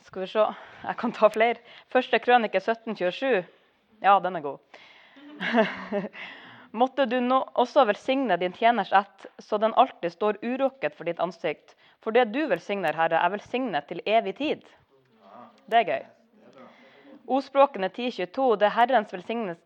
skal 0.03 0.25
vi 0.25 0.33
se 0.35 0.49
Jeg 0.83 0.99
kan 0.99 1.15
ta 1.15 1.31
flere. 1.31 1.63
Første 1.95 2.19
krønike 2.19 2.59
1727. 2.59 3.47
Ja, 4.03 4.19
den 4.21 4.37
er 4.37 4.43
god. 4.51 4.74
Måtte 6.81 7.07
du 7.07 7.21
nå 7.23 7.39
også 7.55 7.85
velsigne 7.87 8.37
din 8.37 8.53
tjeners 8.53 8.93
ett, 8.93 9.27
så 9.39 9.59
den 9.63 9.75
alltid 9.79 10.13
står 10.13 10.39
urokket 10.43 10.97
for 10.97 11.07
ditt 11.07 11.21
ansikt. 11.23 11.77
For 12.03 12.11
det 12.15 12.25
du 12.35 12.41
velsigner, 12.51 12.97
Herre, 12.99 13.21
er 13.21 13.31
velsignet 13.31 13.87
til 13.89 14.03
evig 14.07 14.37
tid. 14.41 14.65
Det 15.71 15.81
er 15.81 15.91
gøy. 15.91 16.03
Ordspråkene 17.31 17.89
10.22. 17.89 18.57
Det, 18.61 18.69
er 18.69 19.57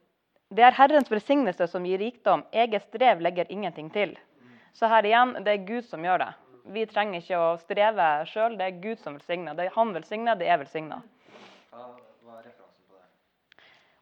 det 0.54 0.64
er 0.64 0.76
Herrens 0.76 1.10
velsignelse 1.10 1.66
som 1.66 1.86
gir 1.88 1.98
rikdom. 1.98 2.44
Eget 2.52 2.84
strev 2.86 3.24
legger 3.24 3.48
ingenting 3.48 3.88
til. 3.90 4.12
Så 4.72 4.86
her 4.86 5.08
igjen, 5.08 5.32
det 5.44 5.54
er 5.54 5.64
Gud 5.66 5.88
som 5.88 6.04
gjør 6.04 6.22
det. 6.22 6.28
Vi 6.68 6.84
trenger 6.86 7.24
ikke 7.24 7.40
å 7.40 7.56
streve 7.62 8.10
sjøl. 8.28 8.58
Det 8.60 8.68
er 8.68 8.82
Gud 8.84 9.00
som 9.00 9.16
velsigner. 9.16 9.56
Det 9.56 9.66
er 9.66 9.74
Han 9.74 9.96
velsigner, 9.96 10.36
det 10.36 10.52
er 10.52 10.60
velsigna. 10.60 11.00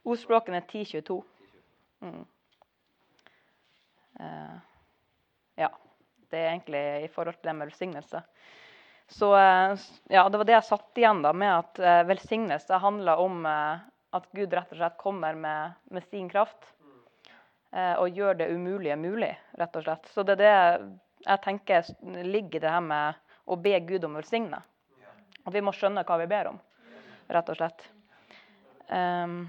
Ordspråkene 0.05 0.61
10.22. 0.67 1.23
Mm. 2.07 2.25
Eh, 4.21 4.55
ja. 5.63 5.71
Det 6.31 6.39
er 6.39 6.49
egentlig 6.51 6.85
i 7.05 7.11
forhold 7.13 7.37
til 7.39 7.51
det 7.51 7.57
med 7.59 7.69
velsignelse. 7.71 8.23
Så 9.07 9.29
uh, 9.31 9.77
ja, 10.11 10.25
det 10.27 10.41
var 10.41 10.49
det 10.49 10.57
jeg 10.57 10.67
satt 10.67 10.99
igjen 10.99 11.21
da, 11.23 11.31
med 11.31 11.53
at 11.53 11.79
uh, 11.79 12.01
velsignelse 12.09 12.81
handler 12.83 13.23
om 13.23 13.47
at 13.47 14.27
Gud 14.35 14.55
rett 14.57 14.73
og 14.75 14.81
slett 14.81 14.97
kommer 14.99 15.39
med, 15.39 15.77
med 15.95 16.03
sin 16.11 16.27
kraft 16.33 16.73
og 17.77 18.15
gjør 18.17 18.39
det 18.39 18.47
umulige 18.49 18.95
mulig, 18.97 19.33
rett 19.61 19.75
og 19.77 19.83
slett. 19.85 20.07
Så 20.09 20.23
det 20.25 20.39
er 20.39 20.41
det 20.41 20.53
jeg 21.27 21.43
tenker 21.45 21.91
ligger 22.25 22.57
i 22.57 22.63
det 22.63 22.73
her 22.73 22.85
med 22.85 23.19
å 23.45 23.59
be 23.61 23.75
Gud 23.85 24.07
om 24.07 24.17
å 24.17 24.23
velsigne. 24.23 24.63
At 25.47 25.55
vi 25.55 25.63
må 25.63 25.75
skjønne 25.75 26.05
hva 26.07 26.19
vi 26.23 26.29
ber 26.31 26.51
om, 26.51 26.59
rett 27.31 27.51
og 27.53 27.59
slett. 27.59 27.85
Ehm, 28.95 29.47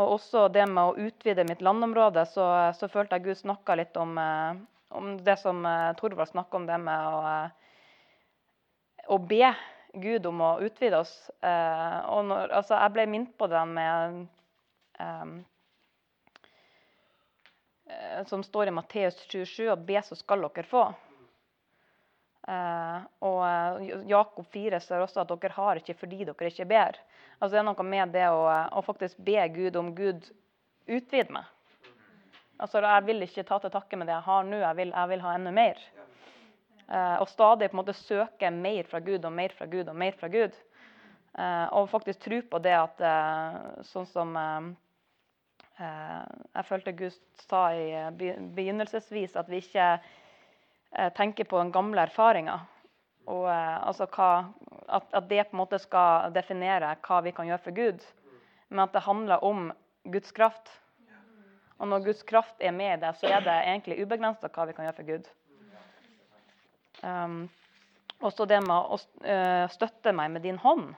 og 0.00 0.14
også 0.16 0.46
det 0.52 0.64
med 0.70 0.82
å 0.82 1.08
utvide 1.08 1.44
mitt 1.48 1.60
landområde, 1.64 2.24
så, 2.30 2.46
så 2.76 2.88
følte 2.88 3.18
jeg 3.18 3.26
Gud 3.26 3.40
snakka 3.42 3.76
litt 3.76 3.96
om, 4.00 4.16
eh, 4.18 4.52
om 4.96 5.16
det 5.24 5.36
som 5.42 5.60
eh, 5.68 5.92
Torvald 5.98 6.32
snakka 6.32 6.56
om, 6.56 6.66
det 6.68 6.78
med 6.80 7.08
å, 7.12 7.20
eh, 7.28 7.50
å 9.12 9.18
be 9.20 9.52
Gud 9.92 10.26
om 10.30 10.40
å 10.40 10.52
utvide 10.64 11.02
oss. 11.02 11.12
Og 11.44 12.22
når, 12.24 12.48
altså, 12.56 12.78
jeg 12.78 12.94
ble 12.94 13.04
minnet 13.12 13.34
på 13.36 13.44
det 13.52 13.60
med 13.68 14.22
eh, 14.96 15.34
Som 18.30 18.40
står 18.46 18.70
i 18.70 18.72
Matteus 18.72 19.18
27, 19.26 19.68
at 19.74 19.84
be, 19.84 20.00
så 20.00 20.16
skal 20.16 20.46
dere 20.48 20.64
få. 20.64 20.86
Eh, 22.48 23.02
og 23.22 23.40
eh, 23.46 23.98
Jakob 24.10 24.46
4 24.50 24.80
står 24.82 25.04
også 25.04 25.22
at 25.22 25.30
dere 25.30 25.54
har 25.54 25.78
ikke 25.78 25.94
fordi 26.00 26.24
dere 26.26 26.50
ikke 26.50 26.66
ber. 26.66 26.98
Altså 27.38 27.54
Det 27.54 27.60
er 27.60 27.66
noe 27.68 27.86
med 27.86 28.14
det 28.14 28.28
å, 28.34 28.46
å 28.50 28.82
faktisk 28.82 29.20
be 29.22 29.38
Gud 29.54 29.78
om 29.78 29.92
Gud 29.94 30.26
utvid 30.90 31.30
meg. 31.34 31.46
Altså 32.62 32.82
Jeg 32.82 33.06
vil 33.06 33.22
ikke 33.26 33.46
ta 33.46 33.58
til 33.62 33.72
takke 33.74 33.98
med 33.98 34.10
det 34.10 34.16
jeg 34.16 34.26
har 34.26 34.46
nå, 34.46 34.58
jeg 34.62 34.78
vil, 34.78 34.94
jeg 34.94 35.10
vil 35.12 35.24
ha 35.24 35.34
enda 35.38 35.54
mer. 35.54 35.78
Eh, 36.88 37.16
og 37.22 37.28
stadig 37.30 37.70
på 37.70 37.76
en 37.76 37.82
måte 37.84 37.96
søke 37.96 38.50
mer 38.54 38.90
fra 38.90 39.00
Gud 39.02 39.24
og 39.24 39.34
mer 39.34 39.54
fra 39.56 39.68
Gud 39.70 39.90
og 39.90 39.98
mer 39.98 40.18
fra 40.18 40.30
Gud. 40.32 40.56
Eh, 41.38 41.66
og 41.78 41.90
faktisk 41.90 42.26
tro 42.26 42.40
på 42.50 42.62
det 42.62 42.74
at 42.76 43.04
eh, 43.06 43.60
sånn 43.86 44.08
som 44.10 44.34
eh, 44.36 44.72
eh, 45.78 46.26
jeg 46.58 46.68
følte 46.68 46.96
Gud 46.98 47.22
sa 47.46 47.68
i 47.78 47.86
eh, 47.96 48.10
begynnelsesvis, 48.58 49.38
at 49.38 49.48
vi 49.50 49.62
ikke 49.62 49.86
eh, 49.94 50.10
tenker 51.16 51.44
på 51.48 51.58
den 51.58 51.72
gamle 51.72 52.02
erfaringa. 52.04 52.60
Og 53.30 53.46
eh, 53.50 53.78
altså 53.86 54.06
hva, 54.10 54.30
at, 54.88 55.06
at 55.14 55.28
det 55.30 55.44
på 55.48 55.56
en 55.56 55.62
måte 55.62 55.80
skal 55.82 56.32
definere 56.34 56.96
hva 57.06 57.20
vi 57.24 57.34
kan 57.36 57.48
gjøre 57.48 57.64
for 57.66 57.76
Gud. 57.76 58.06
Men 58.72 58.86
at 58.86 58.94
det 58.96 59.04
handler 59.06 59.44
om 59.44 59.70
Guds 60.10 60.32
kraft. 60.34 60.72
Og 61.78 61.88
når 61.90 62.04
Guds 62.06 62.22
kraft 62.26 62.60
er 62.62 62.74
med 62.74 62.96
i 62.96 63.00
det, 63.02 63.14
så 63.18 63.30
er 63.30 63.42
det 63.42 63.54
egentlig 63.64 64.02
ubegrensa 64.02 64.50
hva 64.52 64.66
vi 64.68 64.74
kan 64.76 64.86
gjøre 64.86 64.98
for 64.98 65.08
Gud. 65.08 65.30
Um, 67.02 67.40
også 68.22 68.46
det 68.46 68.60
med 68.62 68.92
å 68.94 68.98
eh, 69.26 69.64
støtte 69.72 70.12
meg 70.14 70.30
med 70.30 70.44
din 70.46 70.60
hånd. 70.62 70.92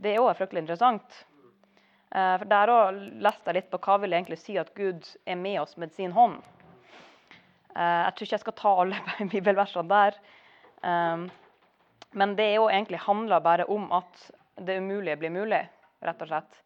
Det 0.00 0.14
er 0.14 0.22
òg 0.24 0.38
fryktelig 0.38 0.62
interessant. 0.64 1.18
Eh, 2.08 2.36
for 2.40 2.48
Der 2.48 2.72
òg 2.72 3.02
leste 3.20 3.52
jeg 3.52 3.58
litt 3.58 3.68
på 3.74 3.80
hva 3.84 3.98
vil 4.00 4.16
egentlig 4.16 4.40
si 4.40 4.56
at 4.60 4.72
Gud 4.78 5.04
er 5.28 5.36
med 5.36 5.60
oss 5.60 5.76
med 5.76 5.92
sin 5.92 6.16
hånd. 6.16 6.40
Eh, 7.82 8.00
jeg 8.06 8.14
tror 8.14 8.26
ikke 8.26 8.36
jeg 8.36 8.44
skal 8.46 8.58
ta 8.58 8.74
alle 8.82 9.00
bibelversene 9.34 9.88
der. 9.90 10.18
Um, 10.82 11.28
men 12.18 12.34
det 12.36 12.50
er 12.50 12.58
jo 12.58 12.68
egentlig 12.68 13.00
handler 13.06 13.44
bare 13.44 13.68
om 13.70 13.86
at 13.94 14.26
det 14.60 14.76
umulige 14.82 15.16
blir 15.20 15.32
mulig, 15.32 15.62
rett 16.04 16.22
og 16.24 16.28
slett. 16.28 16.58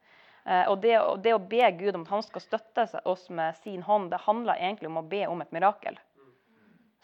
Eh, 0.47 0.65
og 0.71 0.81
det, 0.83 0.97
det 1.23 1.35
å 1.37 1.43
be 1.43 1.71
Gud 1.79 1.95
om 1.95 2.07
at 2.07 2.15
han 2.17 2.25
skal 2.27 2.43
støtte 2.43 2.87
oss 3.07 3.29
med 3.31 3.59
sin 3.63 3.85
hånd, 3.87 4.11
det 4.11 4.25
handler 4.27 4.59
egentlig 4.59 4.91
om 4.91 5.01
å 5.03 5.07
be 5.07 5.23
om 5.31 5.43
et 5.45 5.55
mirakel. 5.55 5.99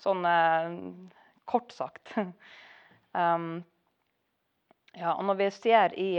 Sånn 0.02 0.26
eh, 0.26 0.74
kort 1.50 1.74
sagt. 1.74 2.14
um, 2.16 3.62
ja, 5.02 5.14
og 5.14 5.24
når 5.28 5.38
vi 5.38 5.50
ser 5.54 5.94
i, 5.98 6.10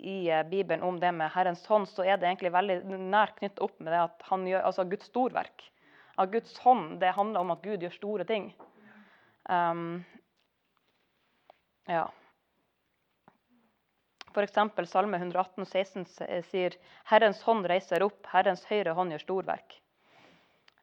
i 0.00 0.18
Bibelen 0.48 0.84
om 0.86 1.00
det 1.00 1.12
med 1.16 1.32
Herrens 1.36 1.64
hånd, 1.68 1.88
så 1.92 2.06
er 2.06 2.16
det 2.16 2.30
egentlig 2.30 2.56
veldig 2.56 2.80
nært 2.96 3.36
knyttet 3.40 3.64
opp 3.64 3.76
med 3.80 3.92
det 3.92 4.04
at 4.08 4.28
han 4.30 4.48
gjør, 4.48 4.64
altså 4.70 4.88
Guds 4.88 5.12
storverk. 5.12 5.68
At 6.16 6.32
Guds 6.32 6.58
hånd 6.64 7.00
det 7.00 7.14
handler 7.16 7.44
om 7.44 7.52
at 7.52 7.64
Gud 7.64 7.82
gjør 7.84 7.94
store 7.94 8.26
ting. 8.28 8.50
Um, 9.48 10.04
ja. 11.86 12.06
F.eks. 14.32 14.56
Salme 14.90 15.16
118, 15.16 15.64
16 15.64 16.06
sier 16.50 16.76
'Herrens 17.08 17.42
hånd 17.46 17.68
reiser 17.68 18.04
opp, 18.04 18.24
Herrens 18.32 18.64
høyre 18.68 18.96
hånd 18.96 19.14
gjør 19.14 19.24
storverk'. 19.24 19.78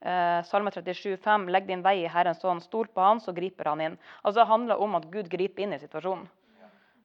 Eh, 0.03 0.39
Salme 0.43 0.71
37, 0.71 1.17
5, 1.17 1.49
'Legg 1.49 1.67
din 1.67 1.83
vei 1.85 1.99
i 2.03 2.09
Herrens 2.11 2.41
hånd, 2.41 2.63
stol 2.63 2.87
på 2.87 3.01
Han, 3.01 3.21
så 3.21 3.33
griper 3.33 3.69
Han 3.69 3.81
inn'. 3.81 3.99
Altså 4.23 4.41
Det 4.41 4.49
handler 4.49 4.81
om 4.81 4.95
at 4.95 5.11
Gud 5.11 5.29
griper 5.29 5.63
inn 5.63 5.73
i 5.73 5.79
situasjonen 5.79 6.29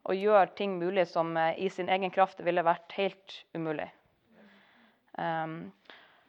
og 0.09 0.17
gjør 0.17 0.55
ting 0.57 0.79
mulig 0.81 1.05
som 1.11 1.37
eh, 1.37 1.59
i 1.61 1.69
sin 1.69 1.89
egen 1.93 2.11
kraft 2.11 2.41
ville 2.45 2.65
vært 2.65 2.93
helt 2.97 3.43
umulig. 3.55 3.89
Um, 5.19 5.73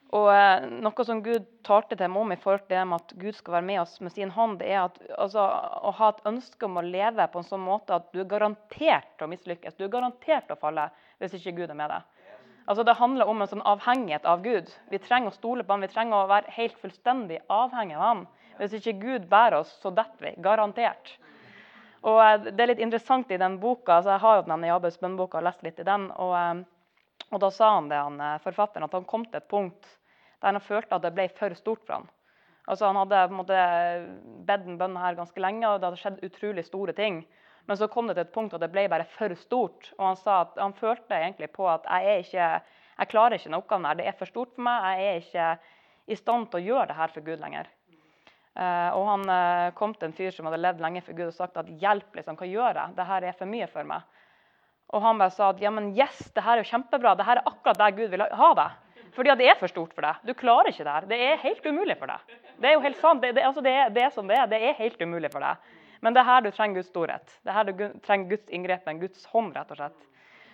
og 0.10 0.28
eh, 0.34 0.64
Noe 0.82 1.06
som 1.06 1.20
Gud 1.22 1.46
talte 1.66 1.94
til 1.98 2.10
meg 2.10 2.24
om 2.24 2.32
i 2.34 2.38
forhold 2.42 2.64
til 2.66 2.80
det 2.80 2.86
med 2.90 3.04
at 3.04 3.12
Gud 3.22 3.36
skal 3.38 3.60
være 3.60 3.68
med 3.68 3.82
oss 3.84 4.00
med 4.02 4.14
sin 4.16 4.32
hånd, 4.34 4.58
det 4.62 4.72
er 4.72 4.80
at, 4.88 4.96
altså, 5.22 5.44
å 5.86 5.92
ha 6.00 6.08
et 6.10 6.24
ønske 6.32 6.66
om 6.66 6.80
å 6.82 6.86
leve 6.86 7.28
på 7.30 7.42
en 7.42 7.46
sånn 7.46 7.62
måte 7.62 7.94
at 7.94 8.08
du 8.14 8.24
er 8.24 8.32
garantert 8.32 9.22
å 9.22 9.30
mislykkes. 9.30 9.78
Du 9.78 9.86
er 9.86 9.94
garantert 9.94 10.50
å 10.50 10.58
falle 10.58 10.88
hvis 11.22 11.36
ikke 11.38 11.54
Gud 11.60 11.70
er 11.70 11.78
med 11.78 11.94
deg. 11.94 12.34
Altså 12.70 12.86
Det 12.86 12.98
handler 12.98 13.30
om 13.30 13.42
en 13.42 13.50
sånn 13.50 13.66
avhengighet 13.66 14.26
av 14.30 14.42
Gud. 14.46 14.74
Vi 14.90 15.02
trenger 15.02 15.30
å 15.30 15.38
stole 15.38 15.66
på 15.66 15.74
han, 15.74 15.86
vi 15.86 15.94
trenger 15.94 16.18
å 16.18 16.30
være 16.30 16.56
helt 16.58 16.82
fullstendig 16.82 17.40
avhengig 17.54 17.98
av 17.98 18.04
han. 18.08 18.26
Hvis 18.60 18.76
ikke 18.80 18.96
Gud 19.02 19.30
bærer 19.30 19.60
oss, 19.62 19.76
så 19.82 19.94
detter 19.94 20.26
vi. 20.26 20.34
Garantert. 20.42 21.14
Og 22.02 22.18
eh, 22.24 22.50
Det 22.50 22.66
er 22.66 22.74
litt 22.74 22.82
interessant 22.82 23.30
i 23.30 23.42
den 23.42 23.62
boka, 23.62 24.00
altså 24.00 24.16
jeg 24.16 24.26
har 24.26 24.42
jo 24.42 24.50
den 24.50 24.68
Jabes 24.72 25.00
bønneboka 25.02 25.38
og 25.38 25.48
lest 25.52 25.62
litt 25.66 25.82
i 25.82 25.86
den. 25.86 26.10
Og, 26.18 26.34
eh, 26.40 27.30
og 27.30 27.46
Da 27.46 27.54
sa 27.54 27.76
han 27.78 27.94
det, 27.94 28.02
han, 28.02 28.22
forfatteren, 28.42 28.90
at 28.90 28.98
han 28.98 29.06
kom 29.06 29.30
til 29.30 29.38
et 29.38 29.50
punkt 29.50 29.99
der 30.40 30.56
han 30.56 30.64
følte 30.64 30.96
at 30.96 31.06
det 31.06 31.14
ble 31.16 31.28
for 31.36 31.56
stort 31.58 31.84
for 31.86 32.00
han. 32.00 32.10
Altså 32.70 32.86
Han 32.86 33.00
hadde 33.02 33.22
på 33.28 33.34
en 33.34 33.40
måte 33.40 33.60
bedt 34.46 34.66
den 34.68 34.78
bønnen 34.78 35.02
her 35.02 35.18
ganske 35.18 35.42
lenge, 35.42 35.66
og 35.68 35.80
det 35.80 35.90
hadde 35.90 36.02
skjedd 36.04 36.26
utrolig 36.28 36.66
store 36.68 36.94
ting. 36.94 37.24
Men 37.70 37.78
så 37.78 37.90
kom 37.90 38.08
det 38.10 38.16
til 38.18 38.28
et 38.28 38.34
punkt 38.34 38.54
at 38.54 38.62
det 38.62 38.72
ble 38.74 38.86
bare 38.90 39.08
for 39.14 39.34
stort. 39.38 39.92
Og 39.98 40.06
han 40.12 40.20
sa 40.20 40.44
at 40.44 40.56
han 40.58 40.76
følte 40.78 41.18
egentlig 41.18 41.52
på 41.54 41.68
at 41.70 41.86
jeg, 41.90 42.06
er 42.14 42.24
ikke, 42.24 42.78
jeg 43.02 43.12
klarer 43.12 43.38
ikke 43.38 43.50
denne 43.50 43.60
oppgaven 43.62 43.90
her. 43.90 44.00
Det 44.00 44.08
er 44.10 44.18
for 44.18 44.30
stort 44.30 44.54
for 44.56 44.66
meg. 44.66 44.88
Jeg 44.88 45.10
er 45.10 45.20
ikke 45.24 45.50
i 46.10 46.18
stand 46.18 46.50
til 46.50 46.62
å 46.62 46.66
gjøre 46.66 46.88
det 46.90 46.98
her 46.98 47.14
for 47.14 47.26
Gud 47.26 47.42
lenger. 47.42 47.70
Uh, 48.60 48.90
og 48.98 49.04
han 49.08 49.30
uh, 49.30 49.74
kom 49.78 49.94
til 49.96 50.10
en 50.10 50.16
fyr 50.18 50.34
som 50.36 50.50
hadde 50.50 50.60
levd 50.60 50.82
lenge 50.84 51.04
for 51.06 51.16
Gud 51.16 51.30
og 51.30 51.36
sagt 51.36 51.60
at 51.62 51.70
hjelp, 51.80 52.10
liksom, 52.18 52.38
hva 52.40 52.50
gjør 52.50 52.82
jeg? 52.82 52.96
Det 52.98 53.06
her 53.08 53.28
er 53.30 53.38
for 53.38 53.50
mye 53.50 53.70
for 53.72 53.88
meg. 53.88 54.18
Og 54.90 55.06
han 55.06 55.22
bare 55.22 55.34
sa 55.36 55.52
at 55.54 55.62
ja, 55.62 55.70
men 55.72 55.92
yes, 55.94 56.20
det 56.34 56.44
her 56.44 56.58
er 56.58 56.64
jo 56.64 56.72
kjempebra. 56.72 57.14
Det 57.16 57.28
her 57.28 57.40
er 57.40 57.50
akkurat 57.50 57.78
der 57.80 57.94
Gud 57.96 58.10
vil 58.12 58.26
ha 58.26 58.50
deg. 58.58 58.89
Fordi 59.16 59.32
at 59.34 59.40
det 59.42 59.50
er 59.50 59.58
for 59.60 59.72
stort 59.72 59.94
for 59.96 60.06
deg. 60.06 60.22
Du 60.28 60.36
klarer 60.38 60.70
ikke 60.72 60.86
det 60.86 60.94
her. 60.96 61.08
Det 61.10 61.20
er 61.26 61.42
helt 61.42 61.66
umulig 61.66 61.98
for 62.00 62.12
deg. 62.12 62.38
Det 62.60 62.70
er 62.70 62.76
jo 62.76 62.84
helt 62.84 63.00
sant. 63.02 63.24
Det, 63.24 63.34
det, 63.38 63.46
altså 63.48 63.64
det, 63.66 63.76
det 63.96 64.04
er 64.06 64.14
som 64.16 64.30
det 64.30 64.38
er. 64.38 64.50
Det 64.52 64.60
er 64.60 64.78
helt 64.80 65.02
umulig 65.02 65.32
for 65.34 65.46
deg. 65.46 65.72
Men 66.06 66.16
det 66.16 66.22
er 66.22 66.30
her 66.30 66.44
du 66.46 66.52
trenger 66.52 66.80
Guds 66.80 66.92
storhet. 66.92 67.34
Det 67.44 67.52
er 67.52 67.58
her 67.58 67.68
du 67.68 67.74
trenger 68.06 68.36
Guds 68.36 68.54
inngrepen, 68.56 69.02
Guds 69.02 69.26
hånd, 69.34 69.52
rett 69.58 69.74
og 69.74 69.82
slett. 69.82 70.06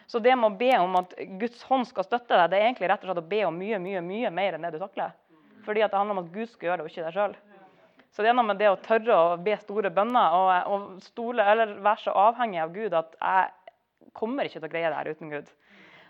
Så 0.10 0.22
det 0.22 0.36
med 0.38 0.52
å 0.52 0.58
be 0.58 0.72
om 0.78 0.96
at 1.00 1.14
Guds 1.42 1.64
hånd 1.66 1.88
skal 1.90 2.06
støtte 2.06 2.38
deg, 2.38 2.50
det 2.54 2.60
er 2.60 2.68
egentlig 2.68 2.90
rett 2.92 3.04
og 3.04 3.10
slett 3.10 3.22
å 3.24 3.30
be 3.30 3.42
om 3.48 3.58
mye 3.58 3.80
mye, 3.82 4.02
mye 4.06 4.32
mer 4.34 4.58
enn 4.58 4.66
det 4.68 4.76
du 4.76 4.80
takler. 4.82 5.14
Fordi 5.66 5.82
at 5.82 5.94
det 5.94 5.98
handler 5.98 6.18
om 6.18 6.24
at 6.26 6.34
Gud 6.34 6.50
skal 6.52 6.70
gjøre 6.70 6.82
det, 6.82 6.86
og 6.86 6.94
ikke 6.94 7.06
deg 7.08 7.18
sjøl. 7.18 7.36
Så 8.14 8.24
det 8.24 8.32
er 8.32 8.38
noe 8.38 8.48
med 8.48 8.62
det 8.62 8.70
å 8.72 8.80
tørre 8.80 9.16
å 9.18 9.38
be 9.44 9.58
store 9.60 9.90
bønner 9.92 10.36
og, 10.38 10.50
og 10.72 10.84
stole, 11.04 11.44
eller 11.44 11.74
være 11.84 12.06
så 12.06 12.14
avhengig 12.30 12.62
av 12.64 12.74
Gud 12.76 12.94
at 12.96 13.18
jeg 13.18 14.12
kommer 14.16 14.48
ikke 14.48 14.62
til 14.62 14.70
å 14.70 14.72
greie 14.72 14.92
det 14.92 15.00
her 15.02 15.10
uten 15.12 15.34
Gud. 15.34 15.50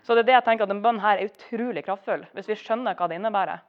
Så 0.06 0.14
det 0.14 0.22
er 0.22 0.28
det 0.28 0.36
jeg 0.36 0.46
tenker 0.46 0.66
at 0.66 0.70
denne 0.70 0.84
bønnen 0.84 1.02
her 1.02 1.18
er 1.18 1.26
utrolig 1.26 1.82
kraftfull, 1.82 2.22
hvis 2.36 2.46
vi 2.52 2.56
skjønner 2.60 2.94
hva 2.94 3.08
det 3.10 3.18
innebærer. 3.18 3.64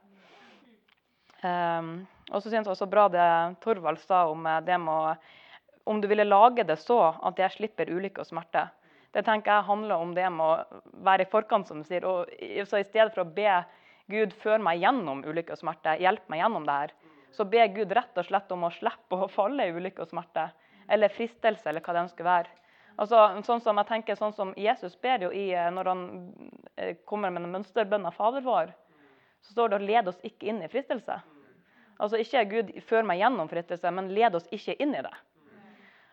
Um, 1.42 1.90
og 2.30 2.42
så 2.42 2.46
synes 2.46 2.66
jeg 2.66 2.74
også 2.74 2.86
bra 2.90 3.08
det 3.10 3.26
Torvald 3.62 3.98
sa 4.02 4.24
om 4.30 4.46
eh, 4.46 4.62
det 4.66 4.78
med 4.82 4.90
å 4.90 5.12
om 5.88 6.00
du 6.02 6.08
ville 6.10 6.26
lage 6.26 6.66
det 6.68 6.76
så 6.82 6.98
at 7.24 7.38
jeg 7.40 7.54
slipper 7.54 7.88
ulykke 7.88 8.20
og 8.20 8.28
smerte. 8.28 8.66
Det 9.16 9.22
tenker 9.24 9.54
jeg 9.54 9.68
handler 9.70 10.02
om 10.04 10.10
det 10.12 10.26
med 10.28 10.44
å 10.44 10.80
være 11.06 11.24
i 11.24 11.30
forkant, 11.32 11.64
som 11.64 11.80
du 11.80 11.86
sier. 11.88 12.04
Og 12.04 12.28
så 12.68 12.82
I 12.82 12.84
stedet 12.84 13.14
for 13.14 13.22
å 13.24 13.32
be 13.38 13.48
Gud 14.12 14.34
føre 14.42 14.60
meg 14.60 14.82
gjennom 14.82 15.22
ulykke 15.24 15.56
og 15.56 15.62
smerte, 15.62 15.96
hjelpe 16.02 16.28
meg 16.28 16.42
gjennom 16.42 16.68
det 16.68 16.76
her, 16.82 16.92
så 17.32 17.48
be 17.48 17.64
Gud 17.72 17.94
rett 17.96 18.20
og 18.20 18.28
slett 18.28 18.52
om 18.52 18.68
å 18.68 18.72
slippe 18.76 19.16
å 19.16 19.30
falle 19.32 19.64
i 19.64 19.72
ulykke 19.72 20.04
og 20.04 20.12
smerte. 20.12 20.50
Eller 20.92 21.12
fristelse, 21.12 21.64
eller 21.70 21.84
hva 21.84 21.96
det 21.96 22.04
ønsker 22.04 22.24
å 22.24 22.28
være. 22.28 22.52
Altså, 22.98 23.18
sånn 23.46 23.62
som 23.62 23.78
jeg 23.78 23.86
tenker, 23.92 24.18
sånn 24.18 24.34
som 24.34 24.52
Jesus 24.58 24.96
ber 24.98 25.22
jo 25.22 25.30
i, 25.30 25.52
eh, 25.54 25.70
når 25.70 25.90
han 25.92 26.04
eh, 26.74 26.96
kommer 27.06 27.30
med 27.30 27.44
en 27.46 27.54
mønsterbønn 27.54 28.08
av 28.08 28.16
Fader 28.16 28.42
vår, 28.42 28.72
så 29.46 29.54
står 29.54 29.70
det 29.70 29.78
å 29.78 29.86
lede 29.86 30.10
oss 30.10 30.24
ikke 30.26 30.48
inn 30.50 30.64
i 30.66 30.70
fristelse. 30.72 31.20
Altså 32.02 32.18
ikke 32.18 32.44
Gud 32.50 32.72
før 32.86 33.06
meg 33.06 33.20
gjennom 33.22 33.50
fristelse, 33.50 33.90
men 33.94 34.10
led 34.14 34.34
oss 34.34 34.50
ikke 34.54 34.74
inn 34.82 34.96
i 34.98 35.02
det. 35.06 35.14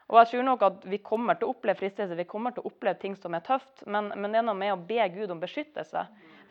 Og 0.06 0.20
jeg 0.20 0.30
tror 0.30 0.44
nok 0.46 0.64
at 0.68 0.84
Vi 0.86 1.00
kommer 1.02 1.38
til 1.38 1.48
å 1.48 1.56
oppleve 1.56 1.80
fristelse, 1.80 2.18
vi 2.18 2.28
kommer 2.30 2.54
til 2.54 2.62
å 2.62 2.70
oppleve 2.70 3.00
ting 3.02 3.16
som 3.18 3.34
er 3.34 3.42
tøft, 3.46 3.82
men, 3.90 4.12
men 4.14 4.30
det 4.30 4.44
er 4.44 4.46
noe 4.46 4.58
med 4.58 4.76
å 4.76 4.78
be 4.78 5.08
Gud 5.16 5.34
om 5.34 5.42
beskyttelse. 5.42 6.04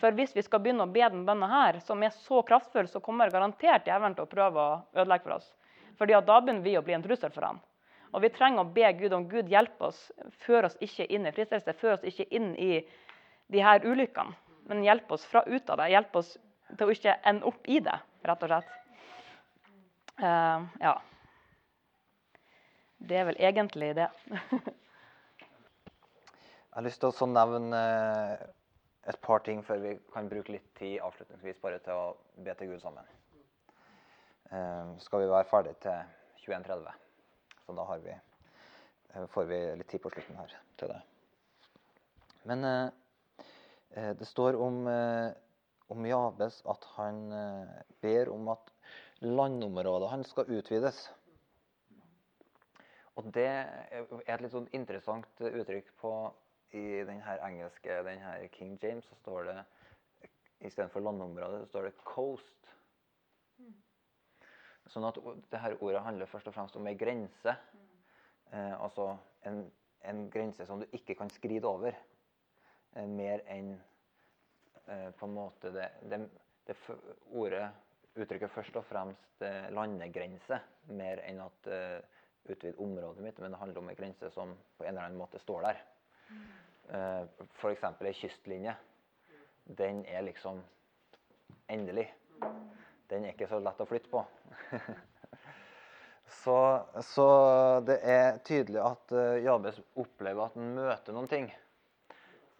For 0.03 0.19
hvis 0.19 0.35
vi 0.35 0.43
skal 0.43 0.65
begynne 0.65 0.89
å 0.89 0.91
be 0.91 1.07
den 1.07 1.23
bønna 1.27 1.47
her, 1.51 1.79
som 1.87 2.03
er 2.03 2.11
så 2.11 2.43
kraftfull, 2.43 2.91
så 2.91 3.03
kommer 3.03 3.31
garantert 3.31 3.87
djevelen 3.87 4.19
til 4.19 4.27
å 4.27 4.33
prøve 4.35 4.65
å 4.65 4.81
ødelegge 4.99 5.29
for 5.29 5.37
oss. 5.39 5.47
Fordi 5.99 6.19
da 6.27 6.41
begynner 6.43 6.67
vi 6.67 6.75
å 6.79 6.83
bli 6.83 6.99
en 6.99 7.07
trussel 7.07 7.31
for 7.31 7.47
han. 7.47 7.63
Og 8.15 8.23
vi 8.23 8.31
trenger 8.31 8.63
å 8.63 8.71
be 8.71 8.87
Gud 8.95 9.13
om 9.17 9.27
Gud 9.27 9.51
hjelper 9.51 9.91
oss, 9.91 10.01
før 10.45 10.69
oss 10.69 10.77
ikke 10.85 11.07
inn 11.11 11.27
i 11.27 11.33
fristelse, 11.35 11.75
før 11.81 11.97
oss 11.97 12.07
ikke 12.07 12.29
inn 12.37 12.53
i 12.55 12.79
de 13.51 13.63
her 13.63 13.83
ulykkene. 13.83 14.37
Men 14.71 14.85
hjelp 14.87 15.11
oss 15.13 15.27
fra 15.29 15.43
ut 15.45 15.71
av 15.71 15.83
det. 15.83 15.91
Hjelp 15.93 16.15
oss 16.17 16.31
til 16.79 16.87
å 16.87 16.95
ikke 16.95 17.19
ende 17.29 17.51
opp 17.51 17.67
i 17.69 17.81
det, 17.85 17.97
rett 18.25 18.47
og 18.47 18.53
slett. 18.53 18.71
Uh, 20.23 20.63
ja. 20.81 20.95
Det 23.05 23.19
er 23.19 23.29
vel 23.29 23.43
egentlig 23.51 23.91
det. 23.99 24.09
Jeg 26.75 26.79
har 26.79 26.87
lyst 26.87 27.03
til 27.03 27.13
å 27.13 27.31
nevne 27.31 27.79
eh, 27.79 28.47
et 29.11 29.19
par 29.23 29.45
ting 29.47 29.61
før 29.63 29.79
vi 29.83 29.93
kan 30.11 30.27
bruke 30.31 30.51
litt 30.57 30.67
tid 30.79 30.97
avslutningsvis 31.07 31.61
bare 31.63 31.79
til 31.85 31.95
å 31.95 32.17
be 32.43 32.55
til 32.59 32.73
Gud 32.73 32.83
sammen. 32.83 33.07
Uh, 34.51 34.95
skal 35.03 35.23
vi 35.23 35.31
være 35.31 35.51
ferdig 35.51 35.77
til 35.85 35.99
21.30, 36.49 37.04
så 37.65 37.75
da 37.77 37.97
vi, 38.03 38.15
eh, 39.15 39.27
får 39.27 39.45
vi 39.51 39.61
litt 39.81 39.89
tid 39.89 40.03
på 40.03 40.13
slutten 40.13 40.39
her 40.39 40.55
til 40.81 40.93
det. 40.93 41.01
Men 42.45 42.65
eh, 42.65 42.89
eh, 43.97 44.13
det 44.19 44.29
står 44.29 44.59
om, 44.61 44.87
eh, 44.89 45.33
om 45.89 46.07
Jabes 46.07 46.61
at 46.69 46.85
han 46.99 47.21
eh, 47.33 47.75
ber 48.05 48.33
om 48.33 48.49
at 48.53 48.73
landområdet 49.25 50.11
hans 50.11 50.33
skal 50.35 50.51
utvides. 50.53 51.07
Og 53.15 53.31
det 53.33 53.47
er 53.47 54.09
et 54.27 54.43
litt 54.43 54.53
sånn 54.53 54.69
interessant 54.75 55.41
uttrykk 55.41 55.93
på 56.01 56.13
i 56.75 57.05
den 57.07 57.21
her 57.23 57.39
engelske 57.47 58.01
den 58.03 58.19
her 58.19 58.49
King 58.57 58.75
James 58.83 59.07
så 59.07 59.17
står 59.23 59.47
det 59.49 59.59
istedenfor 60.67 61.05
landområdet, 61.05 61.61
så 61.63 61.69
står 61.69 61.83
det 61.83 61.95
'coast'. 62.05 62.74
Sånn 64.95 65.07
at 65.09 65.17
det 65.51 65.59
her 65.59 65.75
ordet 65.81 66.05
handler 66.05 66.31
først 66.31 66.47
og 66.47 66.55
fremst 66.55 66.77
om 66.79 66.87
ei 66.87 66.95
grense. 66.95 67.57
Eh, 68.55 68.75
altså 68.79 69.09
en, 69.49 69.65
en 70.07 70.29
grense 70.31 70.67
som 70.69 70.79
du 70.79 70.87
ikke 70.95 71.17
kan 71.19 71.33
skride 71.35 71.67
over. 71.67 71.97
Eh, 72.95 73.09
mer 73.11 73.43
enn 73.51 73.73
eh, 74.87 75.09
på 75.19 75.27
en 75.27 75.35
måte 75.35 75.73
det, 75.75 75.89
det, 76.07 76.21
det 76.69 76.77
ordet 77.33 77.67
uttrykker 78.15 78.53
først 78.55 78.79
og 78.79 78.87
fremst 78.87 79.43
eh, 79.43 79.67
landegrense, 79.75 80.61
mer 80.95 81.25
enn 81.27 81.43
at 81.43 81.71
eh, 81.75 81.99
utvide 82.45 82.79
området 82.79 83.25
mitt, 83.25 83.41
men 83.43 83.51
det 83.51 83.59
handler 83.59 83.83
om 83.83 83.91
en 83.91 83.99
grense 83.99 84.31
som 84.31 84.55
på 84.79 84.87
en 84.87 84.93
eller 84.93 85.09
annen 85.09 85.19
måte 85.19 85.43
står 85.43 85.67
der. 85.67 85.83
Eh, 86.95 87.23
F.eks. 87.59 87.89
ei 88.05 88.15
kystlinje. 88.15 88.77
Den 89.65 90.05
er 90.07 90.23
liksom 90.29 90.63
endelig. 91.73 92.07
Den 93.11 93.27
er 93.27 93.35
ikke 93.35 93.49
så 93.51 93.61
lett 93.63 93.83
å 93.83 93.87
flytte 93.89 94.11
på. 94.13 94.23
så, 96.43 96.57
så 97.05 97.27
det 97.87 97.99
er 98.01 98.41
tydelig 98.47 98.81
at 98.83 99.15
eh, 99.17 99.43
Jabes 99.45 99.81
opplever 100.01 100.47
at 100.47 100.57
han 100.59 100.73
møter 100.79 101.17
noen 101.17 101.31
ting. 101.31 101.51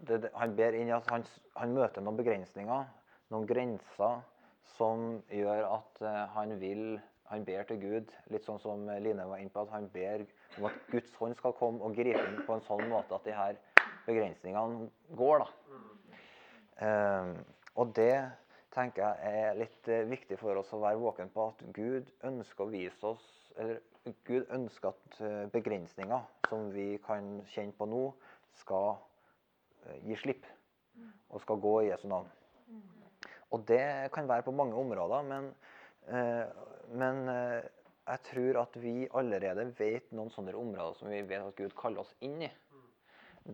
Det, 0.05 0.21
han 0.37 0.55
ber 0.59 0.77
inn 0.77 0.93
at 0.93 1.09
han, 1.13 1.25
han 1.57 1.75
møter 1.77 2.05
noen 2.05 2.21
begrensninger, 2.21 2.87
noen 3.33 3.49
grenser, 3.49 4.21
som 4.75 5.19
gjør 5.33 5.67
at 5.71 6.05
eh, 6.05 6.23
han 6.37 6.57
vil 6.61 6.87
Han 7.33 7.41
ber 7.43 7.65
til 7.65 7.79
Gud, 7.81 8.11
litt 8.31 8.45
sånn 8.45 8.59
som 8.61 8.83
Line 9.01 9.25
var 9.27 9.41
inne 9.41 9.51
på, 9.51 9.63
at 9.65 9.71
han 9.73 9.87
ber 9.91 10.27
om 10.59 10.67
at 10.69 10.75
Guds 10.91 11.15
hånd 11.17 11.33
skal 11.39 11.55
komme 11.57 11.81
og 11.83 11.97
gripe 11.97 12.21
inn 12.21 12.43
på 12.45 12.53
en 12.53 12.63
sånn 12.67 12.85
måte 12.91 13.17
at 13.17 13.25
de 13.25 13.33
her 13.33 13.57
begrensningene 14.05 14.91
går. 15.17 15.41
da. 15.41 15.49
Um, 16.85 17.33
og 17.81 17.95
det 17.97 18.13
tenker 18.75 19.05
jeg 19.05 19.41
er 19.45 19.59
litt 19.59 19.89
eh, 19.91 20.07
viktig 20.11 20.39
for 20.41 20.59
oss 20.61 20.73
å 20.75 20.83
være 20.83 21.01
våken 21.01 21.31
på 21.35 21.49
at 21.53 21.65
Gud 21.77 22.11
ønsker 22.27 22.65
å 22.65 22.73
vise 22.73 23.11
oss 23.15 23.27
eller 23.61 23.81
Gud 24.27 24.51
ønsker 24.53 24.91
at 24.91 25.21
eh, 25.25 25.45
begrensninger 25.53 26.25
som 26.49 26.71
vi 26.75 26.95
kan 27.05 27.39
kjenne 27.55 27.77
på 27.79 27.87
nå, 27.89 28.09
skal 28.61 28.97
eh, 29.87 30.01
gi 30.09 30.19
slipp 30.21 30.49
og 31.31 31.43
skal 31.43 31.63
gå 31.63 31.75
i 31.83 31.89
Jesu 31.89 32.07
navn. 32.11 32.29
Og 33.55 33.65
det 33.67 34.11
kan 34.15 34.29
være 34.31 34.45
på 34.47 34.55
mange 34.55 34.75
områder, 34.79 35.27
men, 35.27 35.49
men 36.95 37.19
jeg 37.27 38.21
tror 38.29 38.59
at 38.63 38.79
vi 38.83 39.09
allerede 39.15 39.67
vet 39.79 40.11
noen 40.15 40.31
sånne 40.35 40.55
områder 40.59 40.99
som 40.99 41.11
vi 41.11 41.21
vet 41.27 41.43
at 41.43 41.59
Gud 41.59 41.75
kaller 41.79 42.03
oss 42.03 42.15
inn 42.23 42.45
i. 42.47 42.51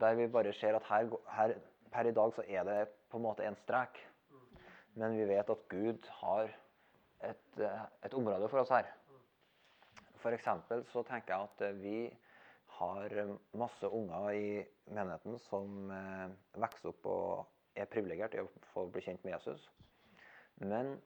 Der 0.02 0.16
vi 0.16 0.28
bare 0.32 0.52
ser 0.56 0.76
at 0.76 0.88
her, 0.88 1.08
her, 1.36 1.56
per 1.92 2.08
i 2.08 2.14
dag 2.16 2.32
så 2.36 2.44
er 2.46 2.68
det 2.68 2.78
på 3.10 3.20
en 3.20 3.26
måte 3.26 3.44
en 3.44 3.56
strek. 3.64 4.00
Men 5.00 5.16
vi 5.16 5.26
vet 5.30 5.50
at 5.52 5.68
Gud 5.72 6.08
har 6.20 6.50
et, 7.24 7.60
eh, 7.60 7.84
et 8.04 8.14
område 8.14 8.48
for 8.52 8.62
oss 8.62 8.72
her. 8.74 8.88
Eksempel 10.30 10.84
så 10.92 11.02
tenker 11.08 11.32
jeg 11.32 11.48
at 11.48 11.62
eh, 11.64 11.78
vi 11.80 12.00
har 12.76 13.14
masse 13.56 13.88
unger 13.88 14.30
i 14.36 14.50
menigheten 14.92 15.38
som 15.46 15.90
eh, 15.96 16.26
vokser 16.60 16.92
opp 16.92 17.08
og 17.08 17.80
er 17.80 17.88
privilegert 17.88 18.36
i 18.36 18.42
å 18.42 18.50
få 18.74 18.86
bli 18.92 19.02
kjent 19.06 19.24
med 19.24 19.38
Jesus. 19.38 19.64
Men 20.60 20.98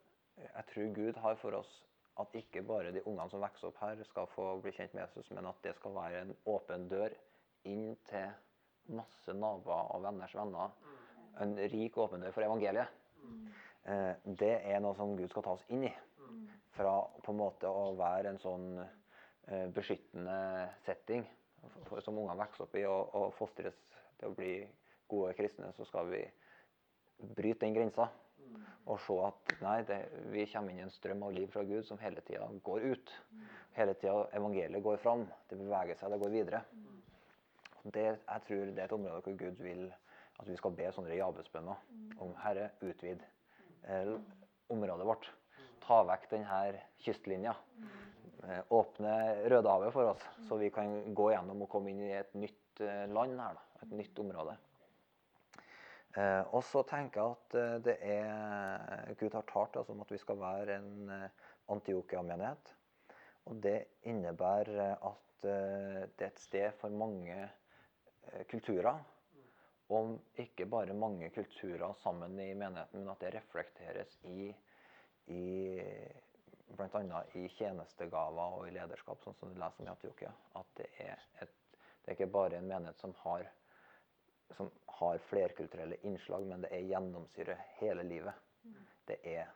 jeg 0.42 0.66
tror 0.72 0.94
Gud 0.96 1.20
har 1.22 1.38
for 1.38 1.60
oss 1.60 1.70
at 2.18 2.34
ikke 2.38 2.62
bare 2.66 2.92
de 2.94 3.02
ungene 3.06 3.30
som 3.30 3.42
vokser 3.42 3.70
opp 3.70 3.78
her, 3.82 4.02
skal 4.10 4.26
få 4.34 4.48
bli 4.62 4.74
kjent 4.74 4.94
med 4.94 5.04
Jesus, 5.06 5.30
men 5.34 5.46
at 5.50 5.62
det 5.66 5.74
skal 5.78 5.94
være 5.94 6.24
en 6.24 6.34
åpen 6.50 6.88
dør 6.90 7.14
inn 7.70 7.94
til 8.10 8.94
masse 8.94 9.34
naboer 9.34 9.94
og 9.94 10.02
venners 10.04 10.34
venner 10.36 10.74
en 11.42 11.56
rik 11.72 11.96
åpen 11.98 12.22
dør 12.22 12.34
for 12.34 12.46
evangeliet. 12.46 13.00
Eh, 13.84 14.12
det 14.24 14.54
er 14.64 14.80
noe 14.80 14.96
som 14.96 15.12
Gud 15.16 15.28
skal 15.32 15.44
ta 15.44 15.54
oss 15.58 15.64
inn 15.74 15.84
i. 15.88 15.92
Fra 16.74 16.96
på 17.22 17.32
en 17.32 17.38
måte 17.38 17.70
å 17.70 17.92
være 17.98 18.32
en 18.32 18.40
sånn 18.42 18.68
eh, 18.80 19.66
beskyttende 19.74 20.38
setting 20.86 21.24
for, 21.88 22.00
som 22.02 22.16
ungene 22.18 22.38
vokser 22.40 22.66
opp 22.66 22.78
i 22.80 22.86
og, 22.88 23.12
og 23.14 23.34
fostres 23.38 23.76
til 24.18 24.30
å 24.30 24.36
bli 24.36 24.56
gode 25.10 25.34
kristne, 25.38 25.70
så 25.76 25.86
skal 25.88 26.08
vi 26.10 26.22
bryte 27.36 27.66
den 27.66 27.76
grensa. 27.76 28.08
Og 28.90 28.98
se 29.00 29.14
at 29.24 29.54
nei, 29.64 29.78
det, 29.88 29.98
vi 30.32 30.44
kommer 30.50 30.72
inn 30.72 30.82
i 30.82 30.84
en 30.84 30.92
strøm 30.92 31.22
av 31.24 31.32
liv 31.36 31.48
fra 31.52 31.62
Gud 31.64 31.86
som 31.88 32.00
hele 32.02 32.20
tida 32.26 32.48
går 32.66 32.88
ut. 32.92 33.12
Hele 33.76 33.94
tida 34.00 34.26
evangeliet 34.36 34.84
går 34.84 35.00
fram. 35.00 35.24
Det 35.48 35.56
beveger 35.60 36.00
seg, 36.00 36.12
det 36.12 36.20
går 36.20 36.34
videre. 36.34 36.60
Det, 37.84 38.04
jeg 38.04 38.44
tror 38.48 38.66
det 38.66 38.80
er 38.80 38.86
et 38.86 38.96
område 38.96 39.22
hvor 39.24 39.38
Gud 39.40 39.62
vil 39.64 39.86
at 40.40 40.48
vi 40.48 40.56
skal 40.58 40.74
be 40.76 40.90
sånne 40.92 41.16
jabesbønner 41.16 42.20
om 42.24 42.32
Herre, 42.42 42.70
utvid 42.82 43.22
området 44.72 45.06
vårt. 45.06 45.30
Ta 45.84 46.02
vekk 46.08 46.30
denne 46.30 46.84
kystlinja. 47.04 47.54
Eh, 48.48 48.60
åpne 48.68 49.48
Rødehavet 49.48 49.92
for 49.92 50.10
oss, 50.12 50.24
så 50.48 50.56
vi 50.60 50.70
kan 50.72 51.14
gå 51.16 51.30
gjennom 51.32 51.64
og 51.64 51.70
komme 51.72 51.92
inn 51.92 52.02
i 52.04 52.12
et 52.12 52.34
nytt 52.36 52.80
eh, 52.84 53.06
land 53.08 53.40
her. 53.40 53.56
Da, 53.56 53.84
et 53.86 53.94
nytt 54.02 54.20
område. 54.20 54.56
Eh, 56.14 56.42
og 56.54 56.60
så 56.66 56.84
tenker 56.88 57.20
jeg 57.20 57.36
at 57.38 57.56
eh, 57.60 57.76
det 57.86 57.96
er 58.04 59.14
Gud 59.20 59.34
har 59.34 59.46
talt 59.48 59.78
oss 59.80 59.90
om 59.92 60.02
at 60.04 60.12
vi 60.12 60.20
skal 60.20 60.40
være 60.40 60.76
en 60.76 61.12
eh, 61.14 61.44
Antiokia-menighet. 61.72 62.74
Og 63.48 63.60
det 63.64 63.78
innebærer 64.10 64.76
eh, 64.90 65.08
at 65.08 65.48
eh, 65.48 66.04
det 66.12 66.28
er 66.28 66.30
et 66.30 66.44
sted 66.44 66.78
for 66.80 66.92
mange 66.92 67.38
eh, 67.40 68.44
kulturer. 68.50 69.00
Og 69.92 70.14
ikke 70.40 70.66
bare 70.66 70.94
mange 70.96 71.28
kulturer 71.30 71.92
sammen 72.00 72.38
i 72.40 72.54
menigheten, 72.54 73.00
men 73.00 73.10
at 73.12 73.20
det 73.20 73.34
reflekteres 73.34 74.14
i, 74.24 74.48
i 75.26 75.42
bl.a. 76.76 77.20
i 77.34 77.48
tjenestegaver 77.58 78.56
og 78.60 78.68
i 78.68 78.72
lederskap, 78.74 79.20
sånn 79.22 79.36
som 79.38 79.52
du 79.52 79.60
leser 79.60 79.84
om 79.84 79.90
i 79.90 79.92
Antiokia. 79.92 80.32
At 80.56 80.70
det 80.78 80.88
er, 81.04 81.20
et, 81.44 81.52
det 81.76 82.10
er 82.12 82.16
ikke 82.16 82.32
bare 82.32 82.58
en 82.58 82.70
menighet 82.70 83.04
som 83.04 83.12
har, 83.24 83.44
som 84.56 84.72
har 85.00 85.20
flerkulturelle 85.28 86.00
innslag, 86.08 86.46
men 86.48 86.64
det 86.64 86.72
er 86.72 86.88
gjennomsyret 86.88 87.76
hele 87.82 88.06
livet. 88.08 88.40
Det 89.04 89.20
er 89.28 89.52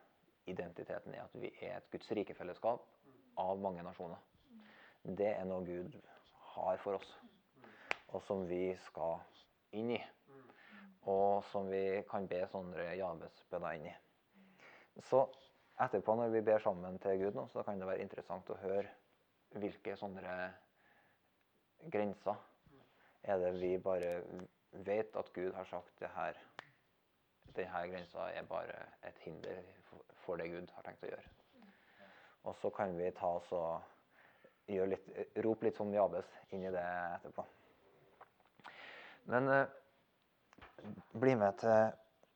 identiteten 0.49 1.15
i 1.17 1.23
at 1.23 1.35
vi 1.41 1.51
er 1.65 1.79
et 1.79 1.91
Guds 1.93 2.13
rike 2.17 2.37
fellesskap 2.37 2.85
av 3.41 3.61
mange 3.61 3.85
nasjoner. 3.85 4.21
Det 5.09 5.31
er 5.33 5.45
noe 5.49 5.65
Gud 5.65 5.97
har 6.53 6.81
for 6.85 6.99
oss, 6.99 7.11
og 8.13 8.21
som 8.29 8.45
vi 8.49 8.75
skal 8.89 9.21
inn 9.79 9.95
i. 9.97 10.01
Og 11.09 11.45
som 11.49 11.69
vi 11.71 12.03
kan 12.11 12.27
be 12.29 12.43
sånne 12.53 12.91
Jabes-bønner 12.99 13.79
inn 13.79 13.89
i. 13.89 13.95
Så 15.09 15.23
etterpå, 15.81 16.17
når 16.19 16.33
vi 16.35 16.45
ber 16.45 16.63
sammen 16.63 16.99
til 17.03 17.23
Gud 17.23 17.39
nå, 17.39 17.47
så 17.53 17.63
kan 17.65 17.81
det 17.81 17.89
være 17.89 18.05
interessant 18.05 18.51
å 18.51 18.59
høre 18.61 18.89
hvilke 19.57 19.95
sånne 19.97 20.37
grenser 21.89 22.37
er 23.29 23.39
det 23.41 23.53
vi 23.61 23.77
bare 23.83 24.23
vet 24.85 25.17
at 25.17 25.33
Gud 25.33 25.55
har 25.55 25.69
sagt 25.71 25.95
det 26.01 26.11
her 26.15 26.37
denne 27.57 27.85
grensa 27.91 28.29
er 28.37 28.47
bare 28.47 28.77
et 29.09 29.19
hinder 29.25 29.63
for 30.25 30.37
det 30.37 30.51
Gud 30.53 30.71
har 30.75 30.85
tenkt 30.87 31.07
å 31.07 31.11
gjøre. 31.11 31.31
Og 32.47 32.57
så 32.61 32.71
kan 32.71 32.95
vi 32.99 33.09
ta 33.17 33.31
oss 33.39 33.49
og 33.57 33.83
litt, 34.69 35.09
rope 35.45 35.67
litt 35.67 35.79
som 35.79 35.93
Jabes 35.93 36.29
inn 36.55 36.67
i 36.69 36.73
det 36.73 36.85
etterpå. 37.17 37.45
Men 39.33 39.49
eh, 39.53 39.65
bli 41.13 41.35
med 41.37 41.57
til 41.61 41.91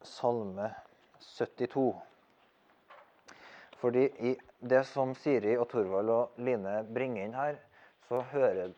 Salme 0.07 0.71
72. 1.21 1.93
Fordi 3.83 4.05
i 4.31 4.33
det 4.59 4.85
som 4.87 5.15
Siri 5.19 5.57
og 5.59 5.69
Torvald 5.71 6.11
og 6.15 6.41
Line 6.43 6.83
bringer 6.95 7.27
inn 7.27 7.35
her, 7.35 7.59
så 8.09 8.23
hører 8.33 8.73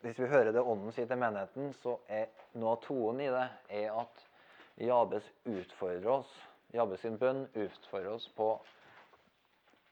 Hvis 0.00 0.18
vi 0.18 0.26
hører 0.26 0.52
det 0.52 0.60
Ånden 0.60 0.92
sier 0.92 1.06
til 1.06 1.18
menigheten, 1.18 1.72
så 1.82 1.96
er 2.08 2.28
noe 2.54 2.76
av 2.76 2.82
tonen 2.84 3.20
i 3.24 3.30
det 3.32 3.46
er 3.80 3.96
at 3.96 4.20
Jabes 4.78 5.24
utfordrer 5.48 6.10
oss. 6.12 6.30
Jabes 6.74 7.00
sin 7.00 7.16
bønn 7.18 7.46
utfordrer 7.54 8.12
oss 8.12 8.28
på 8.36 8.50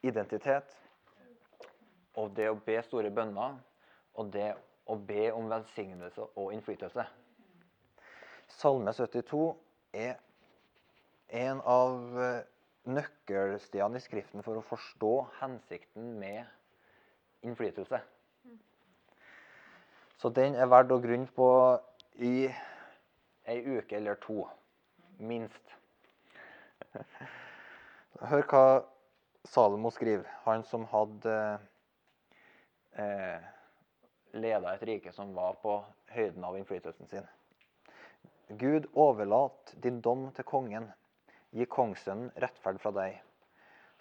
identitet. 0.07 0.71
Og 2.15 2.31
det 2.37 2.47
å 2.47 2.55
be 2.55 2.77
store 2.85 3.11
bønner, 3.11 3.57
og 4.15 4.31
det 4.31 4.53
å 4.87 4.95
be 4.95 5.31
om 5.33 5.49
velsignelse 5.51 6.29
og 6.35 6.53
innflytelse. 6.53 7.03
Salme 8.47 8.93
72 8.93 9.55
er 9.93 10.17
en 11.35 11.61
av 11.65 12.19
eh, 12.21 12.43
nøkkelstedene 12.85 13.99
i 13.99 14.03
Skriften 14.03 14.45
for 14.45 14.59
å 14.59 14.65
forstå 14.65 15.13
hensikten 15.39 16.13
med 16.19 16.45
innflytelse. 17.45 18.01
Så 20.17 20.31
den 20.33 20.55
er 20.55 20.69
verdt 20.71 20.93
å 20.95 21.01
grunne 21.03 21.29
på 21.35 21.49
i 22.23 22.47
ei 23.45 23.57
uke 23.65 23.97
eller 23.97 24.17
to, 24.23 24.45
minst. 25.19 25.73
Hør 28.31 28.45
hva 28.49 28.65
Salomo 29.45 29.91
skriver, 29.93 30.25
han 30.45 30.63
som 30.65 30.87
hadde 30.89 31.35
eh, 32.97 33.43
leda 34.33 34.73
et 34.73 34.85
rike 34.89 35.13
som 35.13 35.35
var 35.35 35.59
på 35.61 35.77
høyden 36.15 36.43
av 36.47 36.57
innflytelsen 36.57 37.11
sin. 37.11 37.27
Gud, 38.47 38.85
overlat 38.93 39.73
din 39.81 40.01
dom 40.05 40.27
til 40.37 40.45
kongen. 40.45 40.91
Gi 41.55 41.65
kongssønnen 41.65 42.29
rettferd 42.37 42.77
fra 42.83 42.91
deg. 42.93 43.15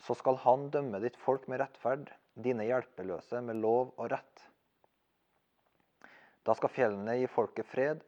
Så 0.04 0.16
skal 0.20 0.36
han 0.42 0.66
dømme 0.74 1.00
ditt 1.00 1.16
folk 1.22 1.46
med 1.48 1.62
rettferd, 1.62 2.10
dine 2.34 2.66
hjelpeløse 2.68 3.40
med 3.40 3.56
lov 3.62 3.94
og 3.96 4.10
rett. 4.12 4.42
Da 6.44 6.52
skal 6.58 6.74
fjellene 6.74 7.16
gi 7.22 7.30
folket 7.32 7.70
fred 7.72 8.04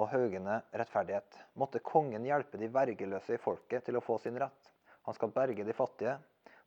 og 0.00 0.08
haugene 0.14 0.62
rettferdighet. 0.72 1.36
Måtte 1.60 1.84
kongen 1.84 2.24
hjelpe 2.24 2.56
de 2.58 2.72
vergeløse 2.72 3.36
i 3.36 3.42
folket 3.42 3.84
til 3.84 4.00
å 4.00 4.04
få 4.04 4.16
sin 4.22 4.40
rett. 4.40 4.72
Han 5.04 5.14
skal 5.18 5.36
berge 5.36 5.68
de 5.68 5.76
fattige 5.76 6.16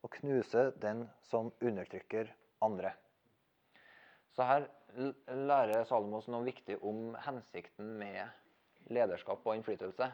og 0.06 0.14
knuse 0.20 0.70
den 0.78 1.08
som 1.26 1.50
undertrykker 1.58 2.30
andre. 2.62 2.94
Så 4.38 4.46
her 4.46 4.68
lærer 5.34 5.88
Salomos 5.90 6.30
noe 6.30 6.46
viktig 6.46 6.78
om 6.86 7.16
hensikten 7.26 7.96
med 7.98 8.28
lederskap 8.94 9.46
og 9.46 9.58
innflytelse. 9.58 10.10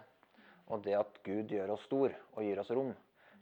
Og 0.72 0.84
det 0.86 0.96
at 0.98 1.20
Gud 1.26 1.52
gjør 1.52 1.76
oss 1.76 1.84
stor 1.88 2.14
og 2.34 2.44
gir 2.46 2.62
oss 2.62 2.72
rom, 2.72 2.94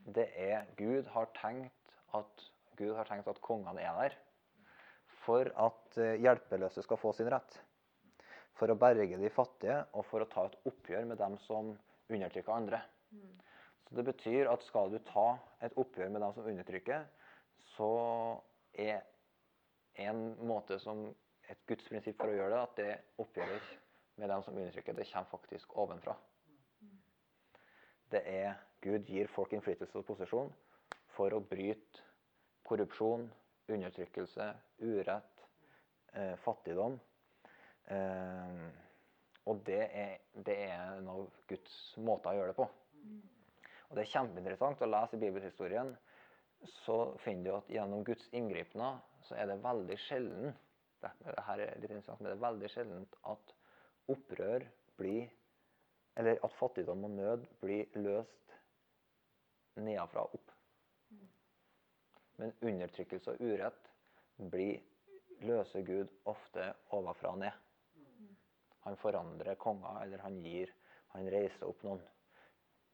det 0.05 0.27
er 0.39 0.65
Gud 0.77 1.09
har 1.13 1.29
tenkt 1.37 1.93
at, 2.17 2.45
Gud 2.79 2.95
har 2.97 3.07
tenkt 3.09 3.29
at 3.29 3.41
kongene 3.45 3.83
er 3.83 3.99
der 3.99 4.17
for 5.21 5.51
at 5.65 5.99
eh, 6.01 6.17
hjelpeløse 6.23 6.81
skal 6.81 6.97
få 6.97 7.11
sin 7.13 7.29
rett. 7.29 7.59
For 8.57 8.71
å 8.71 8.77
berge 8.77 9.19
de 9.21 9.29
fattige 9.33 9.77
og 9.97 10.05
for 10.09 10.23
å 10.23 10.29
ta 10.29 10.47
et 10.49 10.57
oppgjør 10.69 11.05
med 11.11 11.21
dem 11.21 11.37
som 11.45 11.71
undertrykker 12.11 12.53
andre. 12.53 12.81
Så 13.87 13.95
Det 13.97 14.05
betyr 14.07 14.49
at 14.51 14.65
skal 14.65 14.91
du 14.91 14.97
ta 15.05 15.35
et 15.61 15.77
oppgjør 15.77 16.09
med 16.09 16.21
dem 16.23 16.33
som 16.35 16.47
undertrykker, 16.47 17.05
så 17.75 17.91
er 18.73 19.01
en 20.01 20.21
måte 20.47 20.77
som 20.79 21.09
et 21.51 21.59
Guds 21.67 21.87
prinsipp 21.89 22.17
for 22.19 22.31
å 22.31 22.37
gjøre 22.37 22.53
det, 22.53 22.61
at 22.61 22.77
det 22.79 23.23
oppgjøret 23.23 23.73
med 24.15 24.29
dem 24.29 24.43
som 24.43 24.57
undertrykker, 24.57 24.93
det 24.93 25.07
kommer 25.11 25.29
faktisk 25.31 25.77
ovenfra. 25.77 26.15
Det 28.11 28.21
er 28.27 28.59
Gud 28.81 29.07
gir 29.07 29.29
folk 29.31 29.53
innflytelse 29.53 29.99
og 29.99 30.07
posisjon 30.07 30.51
for 31.15 31.33
å 31.33 31.43
bryte 31.45 32.03
korrupsjon, 32.67 33.27
undertrykkelse, 33.71 34.47
urett, 34.81 35.45
eh, 36.13 36.35
fattigdom. 36.43 36.99
Eh, 37.87 38.69
og 39.45 39.63
det 39.65 39.81
er, 39.81 40.17
det 40.33 40.57
er 40.67 40.97
en 40.97 41.07
av 41.11 41.29
Guds 41.47 41.77
måter 41.97 42.31
å 42.31 42.39
gjøre 42.39 42.53
det 42.53 42.59
på. 42.59 42.67
Og 43.89 43.95
Det 43.97 44.03
er 44.05 44.11
kjempeinteressant 44.13 44.81
å 44.81 44.89
lese 44.89 45.17
i 45.17 45.19
bibelhistorien. 45.19 45.95
Så 46.85 47.17
finner 47.23 47.43
du 47.43 47.55
at 47.57 47.71
gjennom 47.73 48.03
Guds 48.07 48.27
inngripener 48.37 48.99
så 49.25 49.35
er 49.35 49.49
det 49.49 49.63
veldig 49.63 49.97
sjelden 49.99 50.53
det, 51.01 51.09
her 51.47 51.63
er 51.63 51.79
litt 51.81 51.89
interessant, 51.89 52.19
men 52.21 52.29
det 52.29 52.35
er 52.35 52.45
veldig 52.45 52.69
sjelden 52.69 53.07
at 53.31 53.53
opprør 54.11 54.67
blir 54.99 55.29
Eller 56.19 56.41
at 56.43 56.53
fattigdom 56.59 57.05
og 57.07 57.11
nød 57.15 57.45
blir 57.61 57.93
løst 57.95 58.55
nedenfra 59.79 60.25
og 60.25 60.33
opp. 60.35 60.51
Men 62.41 62.51
undertrykkelse 62.61 63.31
og 63.31 63.43
urett 63.45 63.91
blir 64.51 64.81
løser 65.45 65.85
Gud 65.87 66.11
ofte 66.29 66.67
ovenfra 66.91 67.31
og 67.31 67.39
ned. 67.45 67.55
Han 68.83 68.97
forandrer 68.97 69.59
konger, 69.61 70.01
eller 70.03 70.23
han 70.25 70.39
gir 70.43 70.73
Han 71.11 71.25
reiser 71.27 71.67
opp 71.67 71.81
noen 71.83 71.99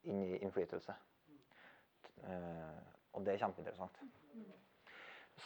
inn 0.10 0.24
i 0.26 0.40
innflytelse. 0.42 0.94
Eh, 2.26 2.80
og 3.14 3.22
det 3.26 3.36
er 3.36 3.44
kjempeinteressant. 3.44 4.00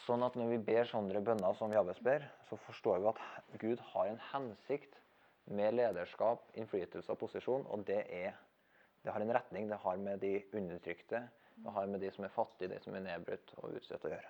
Sånn 0.05 0.23
at 0.23 0.37
når 0.39 0.53
vi 0.53 0.59
ber 0.69 0.87
sånne 0.87 1.19
bønner 1.19 1.57
som 1.59 1.75
Jabes 1.75 1.99
ber, 1.99 2.23
så 2.47 2.55
forstår 2.63 3.01
vi 3.03 3.09
at 3.11 3.19
Gud 3.59 3.83
har 3.89 4.07
en 4.07 4.21
hensikt 4.29 4.95
med 5.51 5.75
lederskap, 5.75 6.47
innflytelse 6.57 7.11
og 7.11 7.19
posisjon, 7.21 7.67
og 7.67 7.85
det 7.87 8.05
er 8.07 8.39
Det 9.01 9.09
har 9.09 9.21
en 9.21 9.33
retning. 9.33 9.69
Det 9.69 9.77
har 9.81 9.97
med 9.97 10.19
de 10.21 10.43
undertrykte, 10.53 11.23
det 11.55 11.71
har 11.73 11.87
med 11.87 11.99
de 11.99 12.11
som 12.11 12.25
er 12.25 12.29
fattige, 12.29 12.69
de 12.69 12.79
som 12.83 12.95
er 12.95 13.01
nedbrutt 13.01 13.53
og 13.57 13.73
utstøtt 13.73 14.05
å 14.05 14.11
gjøre. 14.11 14.29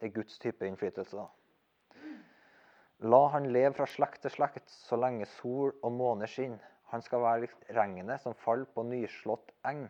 Det 0.00 0.08
er 0.08 0.14
Guds 0.16 0.38
type 0.42 0.66
innflytelse. 0.66 1.16
da. 1.16 1.28
La 3.06 3.28
han 3.28 3.46
leve 3.52 3.74
fra 3.74 3.86
slekt 3.86 4.22
til 4.22 4.34
slekt 4.34 4.70
så 4.70 4.98
lenge 4.98 5.26
sol 5.38 5.72
og 5.82 5.92
måne 5.94 6.26
skinner. 6.26 6.62
Han 6.90 7.02
skal 7.02 7.22
være 7.22 7.40
likt 7.46 7.70
regnet 7.70 8.20
som 8.20 8.34
faller 8.34 8.66
på 8.74 8.82
nyslått 8.82 9.54
eng, 9.64 9.86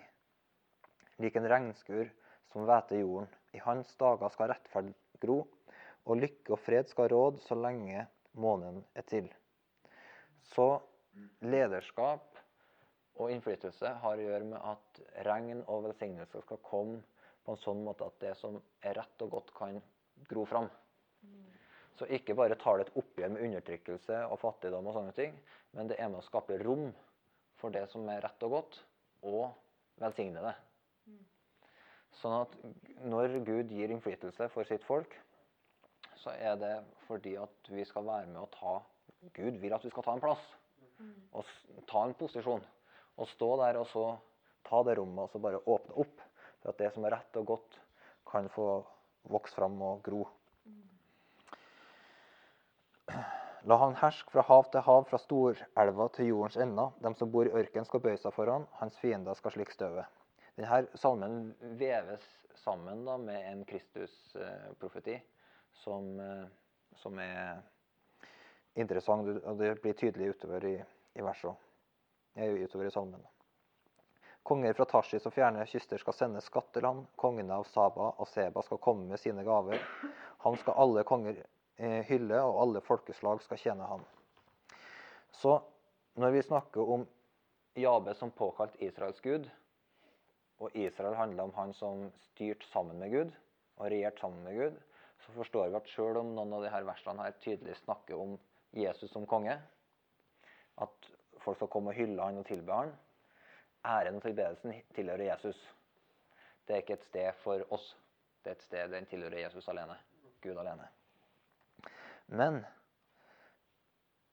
lik 1.18 1.36
en 1.36 1.48
regnskur 1.48 2.12
som 2.52 2.68
hveter 2.68 3.00
jorden. 3.00 3.28
I 3.56 3.60
hans 3.64 3.90
dager 3.96 4.30
skal 4.32 4.52
rettferd 4.52 4.92
gro, 5.20 5.42
og 6.04 6.20
lykke 6.20 6.54
og 6.54 6.60
fred 6.62 6.88
skal 6.92 7.10
råde 7.12 7.42
så 7.42 7.56
lenge 7.58 8.06
månen 8.32 8.84
er 8.94 9.08
til. 9.08 9.32
Så 10.50 10.66
lederskap 11.44 12.38
og 13.20 13.30
innflytelse 13.32 13.94
har 14.02 14.18
å 14.18 14.26
gjøre 14.26 14.48
med 14.48 14.60
at 14.72 15.00
regn 15.28 15.62
og 15.66 15.86
velsignelse 15.86 16.42
skal 16.44 16.60
komme 16.64 17.00
på 17.44 17.54
en 17.54 17.60
sånn 17.60 17.82
måte 17.84 18.06
at 18.06 18.18
det 18.22 18.32
som 18.38 18.58
er 18.82 18.96
rett 19.00 19.24
og 19.24 19.34
godt, 19.36 19.52
kan 19.56 19.80
gro 20.30 20.44
fram. 20.48 20.68
Så 21.98 22.06
ikke 22.16 22.34
bare 22.38 22.56
tar 22.58 22.78
det 22.78 22.88
et 22.88 22.98
oppgjør 23.02 23.34
med 23.34 23.44
undertrykkelse 23.48 24.22
og 24.30 24.40
fattigdom, 24.40 24.86
og 24.88 24.96
sånne 24.96 25.14
ting, 25.16 25.34
men 25.76 25.90
det 25.90 25.98
er 26.00 26.08
med 26.10 26.22
å 26.22 26.26
skape 26.26 26.58
rom 26.62 26.88
for 27.60 27.74
det 27.74 27.84
som 27.92 28.06
er 28.10 28.22
rett 28.24 28.46
og 28.46 28.56
godt, 28.56 28.78
og 29.28 29.52
velsigne 30.02 30.42
det. 30.42 30.54
Sånn 32.20 32.34
at 32.42 32.56
når 33.08 33.38
Gud 33.46 33.70
gir 33.72 33.92
innflytelse 33.92 34.48
for 34.52 34.68
sitt 34.68 34.84
folk, 34.86 35.14
så 36.22 36.34
er 36.36 36.56
det 36.60 36.74
fordi 37.06 37.34
at 37.40 37.70
vi 37.72 37.84
skal 37.88 38.06
være 38.06 38.28
med 38.30 38.42
å 38.44 38.50
ta 38.52 38.74
Gud 39.30 39.58
vil 39.62 39.74
at 39.74 39.84
vi 39.84 39.90
skal 39.92 40.04
ta 40.06 40.16
en 40.16 40.22
plass. 40.22 40.42
Og 41.32 41.86
ta 41.90 42.04
en 42.06 42.14
posisjon. 42.18 42.62
Og 43.18 43.28
stå 43.30 43.50
der 43.62 43.78
og 43.80 43.88
så 43.92 44.06
ta 44.66 44.82
det 44.86 44.96
rommet 44.98 45.26
og 45.26 45.32
så 45.32 45.40
bare 45.42 45.62
åpne 45.62 45.96
opp 46.04 46.20
for 46.62 46.70
at 46.70 46.78
det 46.78 46.92
som 46.94 47.04
er 47.04 47.16
rett 47.16 47.40
og 47.40 47.48
godt, 47.54 47.78
kan 48.30 48.46
få 48.54 48.66
vokse 49.30 49.56
fram 49.58 49.74
og 49.82 50.02
gro. 50.06 50.22
La 53.66 53.78
han 53.78 53.94
herske 53.98 54.30
fra 54.30 54.42
hav 54.46 54.68
til 54.72 54.82
hav, 54.86 55.04
fra 55.10 55.18
storelva 55.22 56.08
til 56.14 56.30
jordens 56.30 56.58
ender. 56.64 56.94
De 57.02 57.12
som 57.18 57.30
bor 57.30 57.46
i 57.46 57.54
ørkenen 57.60 57.86
skal 57.86 58.02
bøye 58.02 58.18
seg 58.18 58.34
for 58.34 58.50
han, 58.50 58.66
hans 58.80 58.96
fiender 59.02 59.38
skal 59.38 59.54
slikke 59.54 59.74
støvet. 59.74 60.22
Denne 60.58 60.82
salmen 60.98 61.36
veves 61.78 62.24
sammen 62.62 63.04
da, 63.06 63.16
med 63.18 63.46
en 63.50 63.62
Kristus-profeti 63.66 65.16
som, 65.82 66.08
eh, 66.20 66.48
som 67.02 67.18
er 67.22 67.62
interessant, 68.74 69.28
og 69.44 69.58
det 69.60 69.74
blir 69.82 69.96
tydelig 69.98 70.32
utover 70.36 70.64
i, 70.64 70.76
i 71.14 71.22
versene. 71.24 71.56
eh, 72.34 72.52
Utover 72.64 72.86
i 72.88 72.90
salmen. 72.90 73.24
Konger 74.42 74.74
fra 74.74 74.84
Tashis 74.90 75.26
og 75.28 75.34
fjerne 75.36 75.66
kyster 75.70 76.00
skal 76.02 76.16
sende 76.16 76.40
skatt 76.42 76.72
til 76.74 76.86
han. 76.88 77.04
Kongene 77.16 77.60
av 77.60 77.68
Saba 77.70 78.08
og 78.18 78.26
Seba 78.28 78.62
skal 78.66 78.80
komme 78.82 79.06
med 79.06 79.20
sine 79.22 79.44
gaver. 79.46 79.78
Han 80.42 80.56
skal 80.58 80.80
alle 80.82 81.04
konger 81.06 81.38
eh, 81.76 82.00
hylle, 82.08 82.40
og 82.42 82.58
alle 82.64 82.82
folkeslag 82.82 83.42
skal 83.44 83.60
tjene 83.60 83.86
han. 83.86 84.02
Så 85.38 85.60
når 86.18 86.34
vi 86.34 86.42
snakker 86.42 86.90
om 86.96 87.06
Jabe 87.78 88.14
som 88.18 88.32
påkalt 88.34 88.74
Israels 88.82 89.20
gud, 89.24 89.46
og 90.62 90.74
Israel 90.76 91.14
handler 91.18 91.48
om 91.48 91.54
han 91.56 91.72
som 91.74 92.08
styrte 92.32 92.66
sammen 92.70 92.98
med 93.00 93.10
Gud 93.10 93.30
og 93.78 93.88
regjerte 93.90 94.20
sammen 94.20 94.42
med 94.44 94.58
Gud, 94.58 94.76
så 95.22 95.32
forstår 95.36 95.70
vi 95.70 95.78
at 95.78 95.88
selv 95.90 96.20
om 96.20 96.34
noen 96.36 96.52
av 96.54 96.66
disse 96.66 96.82
versene 96.86 97.24
her 97.24 97.38
tydelig 97.42 97.78
snakker 97.80 98.18
om 98.18 98.36
Jesus 98.72 99.10
som 99.10 99.26
konge, 99.26 99.54
at 100.80 101.10
folk 101.44 101.58
skal 101.58 101.68
komme 101.68 101.92
og 101.92 101.98
hylle 101.98 102.22
han 102.22 102.40
og 102.40 102.46
tilbe 102.48 102.72
han, 102.72 102.92
æren 103.84 104.16
og 104.16 104.22
tilbedelsen 104.24 104.74
tilhører 104.94 105.24
Jesus. 105.32 105.58
Det 106.66 106.74
er 106.74 106.84
ikke 106.84 106.98
et 106.98 107.08
sted 107.08 107.32
for 107.42 107.64
oss. 107.74 107.96
Det 108.42 108.50
er 108.50 108.56
et 108.56 108.66
sted 108.66 108.92
den 108.94 109.06
tilhører 109.10 109.44
Jesus 109.44 109.68
alene. 109.68 109.96
Gud 110.42 110.56
alene. 110.56 110.88
Men 112.26 112.62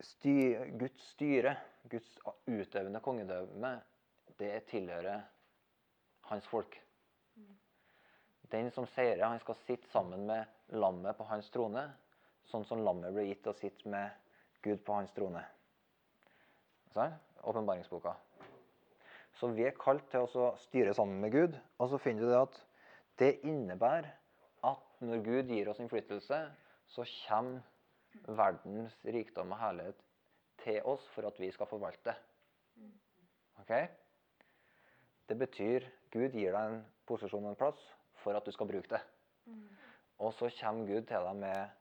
sty, 0.01 0.55
Guds 0.79 1.01
styre, 1.11 1.55
Guds 1.89 2.19
utøvende 2.47 3.01
kongedømme, 3.03 3.73
det 4.39 4.63
tilhører 4.69 5.21
hans 6.29 6.47
folk. 6.47 6.79
Den 8.51 8.71
som 8.71 8.87
seirer, 8.87 9.27
han 9.27 9.39
skal 9.39 9.57
sitte 9.65 9.89
sammen 9.91 10.25
med 10.25 10.45
lammet 10.73 11.17
på 11.17 11.27
hans 11.29 11.49
trone, 11.53 11.83
sånn 12.49 12.65
som 12.65 12.81
lammet 12.81 13.13
ble 13.13 13.27
gitt 13.27 13.49
å 13.49 13.53
sitte 13.57 13.89
med 13.89 14.28
Gud 14.65 14.83
på 14.85 14.93
hans 14.93 15.11
trone. 15.15 15.43
Åpenbaringsboka. 17.43 18.13
Så 19.39 19.47
vi 19.55 19.63
er 19.63 19.77
kalt 19.79 20.09
til 20.11 20.25
å 20.25 20.49
styre 20.59 20.93
sammen 20.97 21.21
med 21.23 21.31
Gud. 21.31 21.57
Og 21.79 21.91
så 21.91 21.99
finner 22.01 22.25
du 22.25 22.31
det 22.31 22.41
at 22.41 22.57
det 23.21 23.31
innebærer 23.47 24.09
at 24.67 25.03
når 25.05 25.23
Gud 25.23 25.53
gir 25.53 25.69
oss 25.71 25.79
innflytelse, 25.79 26.39
så 26.89 27.05
kommer 27.27 27.61
verdens 28.25 28.97
rikdom 29.05 29.53
og 29.53 29.61
herlighet 29.61 30.03
til 30.63 30.81
oss 30.91 31.05
for 31.13 31.29
at 31.29 31.39
vi 31.39 31.51
skal 31.55 31.69
forvalte. 31.69 32.15
Ok? 33.61 33.73
Det 35.29 35.37
betyr 35.37 35.85
Gud 36.11 36.33
gir 36.33 36.55
deg 36.55 36.59
en 36.59 36.81
posisjon 37.07 37.45
og 37.45 37.53
en 37.53 37.59
plass 37.59 37.79
for 38.23 38.35
at 38.35 38.45
du 38.45 38.51
skal 38.51 38.67
bruke 38.67 38.91
det. 38.91 39.01
Og 40.19 40.33
så 40.35 40.49
kommer 40.59 40.89
Gud 40.89 41.07
til 41.07 41.27
deg 41.29 41.35
med 41.39 41.78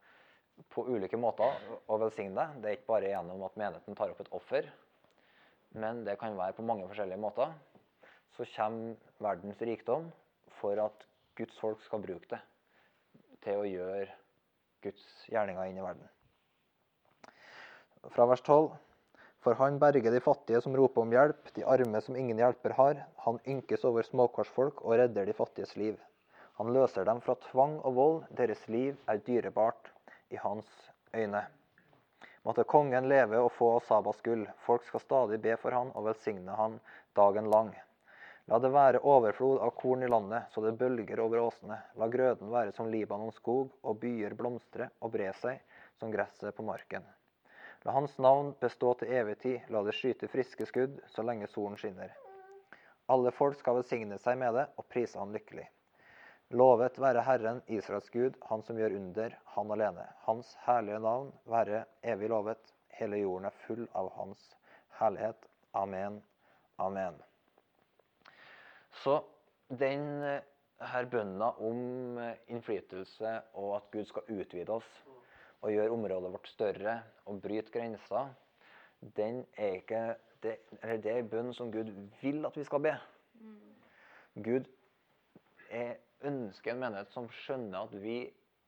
på 0.73 0.85
ulike 0.89 1.17
måter 1.19 1.55
å 1.87 1.97
velsigne 2.01 2.35
deg. 2.35 2.61
Det 2.61 2.69
er 2.69 2.77
ikke 2.77 2.91
bare 2.91 3.11
gjennom 3.11 3.43
at 3.47 3.57
menigheten 3.59 3.97
tar 3.97 4.13
opp 4.13 4.21
et 4.23 4.31
offer, 4.35 4.69
men 5.77 6.03
det 6.05 6.17
kan 6.21 6.37
være 6.37 6.57
på 6.57 6.65
mange 6.65 6.87
forskjellige 6.89 7.21
måter. 7.21 7.53
Så 8.35 8.47
kommer 8.55 8.95
verdens 9.21 9.61
rikdom 9.61 10.09
for 10.59 10.79
at 10.83 11.05
Guds 11.39 11.57
folk 11.61 11.81
skal 11.85 12.03
bruke 12.03 12.29
det 12.31 12.39
til 13.43 13.61
å 13.61 13.67
gjøre 13.67 14.11
Guds 14.83 15.03
gjerninger 15.31 15.69
inn 15.69 15.79
i 15.79 15.83
verden. 15.83 16.05
Fra 18.15 18.27
vers 18.29 18.43
12. 18.43 18.69
For 19.43 19.55
han 19.55 19.77
berger 19.79 20.11
de 20.11 20.19
fattige 20.23 20.59
som 20.63 20.75
roper 20.75 21.05
om 21.05 21.13
hjelp, 21.15 21.51
de 21.55 21.63
arme 21.63 22.01
som 22.03 22.17
ingen 22.19 22.39
hjelper 22.41 22.75
har. 22.75 23.03
Han 23.23 23.39
ynkes 23.47 23.85
over 23.87 24.03
småkorsfolk 24.03 24.81
og 24.83 24.97
redder 24.99 25.29
de 25.29 25.35
fattiges 25.35 25.77
liv. 25.79 25.95
Han 26.59 26.73
løser 26.75 27.07
dem 27.07 27.21
fra 27.23 27.37
tvang 27.47 27.77
og 27.87 27.95
vold, 27.95 28.17
deres 28.35 28.65
liv 28.67 28.97
er 29.07 29.21
dyrebart 29.23 29.78
i 30.29 30.37
hans 30.37 30.69
øyne. 31.13 31.43
Måtte 32.47 32.63
kongen 32.63 33.09
leve 33.09 33.41
og 33.43 33.51
få 33.51 33.73
av 33.75 33.85
Sabas 33.87 34.21
gull. 34.23 34.45
Folk 34.65 34.85
skal 34.87 35.03
stadig 35.03 35.41
be 35.43 35.57
for 35.59 35.75
han 35.75 35.91
og 35.93 36.07
velsigne 36.07 36.55
han 36.55 36.79
dagen 37.17 37.49
lang. 37.51 37.73
La 38.49 38.57
det 38.57 38.71
være 38.73 39.03
overflod 39.05 39.59
av 39.61 39.75
korn 39.77 40.03
i 40.03 40.07
landet, 40.09 40.47
så 40.49 40.63
det 40.63 40.77
bølger 40.79 41.19
over 41.21 41.43
åsene. 41.43 41.77
La 42.01 42.07
grøden 42.09 42.49
være 42.49 42.73
som 42.73 42.89
Libanons 42.89 43.37
skog, 43.37 43.75
og 43.83 43.99
byer 44.01 44.33
blomstre 44.33 44.89
og 45.05 45.13
bre 45.13 45.29
seg 45.37 45.59
som 45.99 46.09
gresset 46.09 46.55
på 46.57 46.65
marken. 46.65 47.05
La 47.85 47.93
hans 47.93 48.17
navn 48.17 48.55
bestå 48.59 48.95
til 48.97 49.13
evig 49.19 49.37
tid, 49.43 49.59
la 49.69 49.83
det 49.85 49.93
skyte 49.95 50.31
friske 50.31 50.65
skudd 50.65 50.97
så 51.13 51.23
lenge 51.23 51.47
solen 51.51 51.77
skinner. 51.77 52.15
Alle 53.09 53.31
folk 53.35 53.59
skal 53.59 53.77
velsigne 53.79 54.17
seg 54.23 54.39
med 54.41 54.57
det 54.57 54.65
og 54.77 54.87
prise 54.89 55.19
han 55.21 55.35
lykkelig. 55.35 55.67
Lovet 56.49 56.97
være 56.97 57.21
Herren, 57.21 57.61
Israels 57.69 58.09
Gud, 58.09 58.37
han 58.49 58.63
som 58.65 58.77
gjør 58.79 58.95
under, 58.97 59.35
han 59.53 59.71
alene. 59.71 60.05
Hans 60.25 60.55
herlige 60.65 60.99
navn 61.03 61.29
være 61.45 61.83
evig 62.01 62.29
lovet. 62.31 62.73
Hele 62.97 63.19
jorden 63.21 63.45
er 63.45 63.59
full 63.67 63.85
av 63.93 64.09
hans 64.15 64.47
herlighet. 64.97 65.45
Amen. 65.77 66.17
Amen. 66.81 67.19
Så 69.03 69.19
den 69.69 70.23
eh, 70.25 70.41
her 70.81 71.05
bønna 71.11 71.51
om 71.61 72.17
eh, 72.17 72.41
innflytelse 72.49 73.35
og 73.53 73.75
at 73.77 73.91
Gud 73.93 74.09
skal 74.09 74.33
utvide 74.33 74.73
oss 74.73 74.89
og 75.61 75.73
gjøre 75.75 75.93
området 75.93 76.33
vårt 76.33 76.49
større 76.49 76.97
og 77.29 77.41
bryte 77.43 77.71
grenser, 77.73 78.33
den 79.15 79.43
er 79.53 79.79
ikke 79.79 80.03
det, 80.43 80.57
eller 80.81 80.97
det 81.03 81.11
er 81.11 81.21
en 81.21 81.31
bønn 81.31 81.53
som 81.53 81.71
Gud 81.71 81.91
vil 82.21 82.45
at 82.47 82.57
vi 82.57 82.65
skal 82.67 82.83
be. 82.83 82.93
Gud 84.39 84.65
er, 85.69 85.99
ønsker 86.25 86.73
en 86.73 86.81
menighet 86.83 87.11
som 87.13 87.29
skjønner 87.41 87.85
at 87.85 87.93
vi 88.01 88.17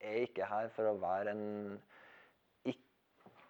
er 0.02 0.24
ikke 0.26 0.48
her 0.50 0.70
for 0.76 0.90
å 0.90 1.00
være 1.02 1.34
en, 1.36 1.82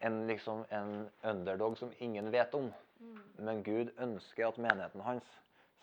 en, 0.02 0.18
liksom 0.28 0.66
en 0.74 0.96
underdog 1.28 1.78
som 1.80 1.94
ingen 2.00 2.32
vet 2.34 2.54
om. 2.58 2.72
Men 3.42 3.64
Gud 3.66 3.94
ønsker 4.02 4.48
at 4.48 4.60
menigheten 4.62 5.06
hans 5.06 5.30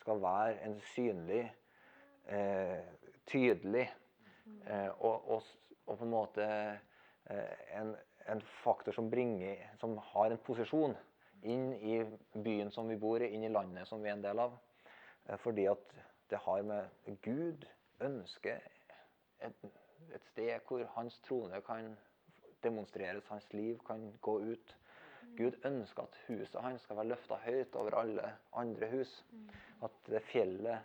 skal 0.01 0.21
være 0.23 0.59
en 0.67 0.77
synlig, 0.95 1.45
eh, 2.27 2.85
tydelig 3.27 3.87
eh, 4.67 4.91
og, 4.99 5.31
og, 5.31 5.43
og 5.87 5.99
på 5.99 6.05
en 6.05 6.13
måte 6.13 6.47
eh, 6.47 7.81
en, 7.81 7.95
en 8.29 8.43
faktor 8.63 8.95
som 8.95 9.11
bringer, 9.11 9.65
som 9.81 9.99
har 10.13 10.31
en 10.31 10.45
posisjon 10.47 10.97
inn 11.43 11.73
i 11.75 11.99
byen 12.35 12.71
som 12.75 12.89
vi 12.91 12.99
bor 12.99 13.23
i, 13.23 13.31
inn 13.35 13.47
i 13.47 13.53
landet 13.53 13.89
som 13.89 14.03
vi 14.03 14.11
er 14.11 14.19
en 14.19 14.25
del 14.25 14.43
av. 14.43 14.55
Eh, 15.27 15.39
fordi 15.43 15.67
at 15.71 15.99
det 16.31 16.41
har 16.45 16.63
med 16.67 17.19
Gud 17.25 17.67
ønsker 18.05 18.61
et, 19.45 19.65
et 20.15 20.25
sted 20.33 20.53
hvor 20.69 20.85
hans 20.97 21.19
trone 21.27 21.61
kan 21.67 21.95
demonstreres, 22.63 23.27
hans 23.29 23.53
liv 23.53 23.79
kan 23.87 24.13
gå 24.23 24.39
ut. 24.53 24.77
Gud 25.37 25.59
ønsker 25.65 26.03
at 26.03 26.21
huset 26.29 26.61
hans 26.63 26.83
skal 26.83 26.97
være 26.97 27.13
løfta 27.13 27.39
høyt 27.45 27.77
over 27.77 27.99
alle 28.01 28.33
andre 28.57 28.91
hus. 28.91 29.13
At 29.85 29.95
det 30.07 30.23
fjellet, 30.33 30.79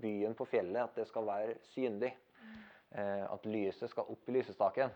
byen 0.00 0.34
på 0.34 0.46
fjellet, 0.48 0.80
at 0.82 0.96
det 0.96 1.08
skal 1.08 1.26
være 1.26 1.56
synlig. 1.74 2.14
Eh, 2.94 3.24
at 3.32 3.46
lyset 3.46 3.90
skal 3.90 4.10
opp 4.10 4.28
i 4.28 4.36
lysestaken. 4.38 4.92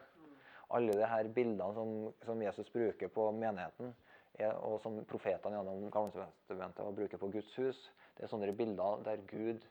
Alle 0.75 0.93
de 0.93 1.07
her 1.09 1.29
bildene 1.35 1.75
som, 1.75 1.95
som 2.25 2.43
Jesus 2.43 2.71
bruker 2.71 3.09
på 3.09 3.31
menigheten, 3.33 3.95
og 4.39 4.77
som 4.83 5.01
profetene 5.09 5.57
gjennom 5.57 5.89
Gamletestamentet 5.91 6.95
bruker 6.95 7.19
på 7.19 7.31
Guds 7.33 7.55
hus, 7.59 7.79
det 8.17 8.27
er 8.27 8.31
sånne 8.31 8.53
bilder 8.55 9.01
der 9.07 9.23
Gud 9.27 9.65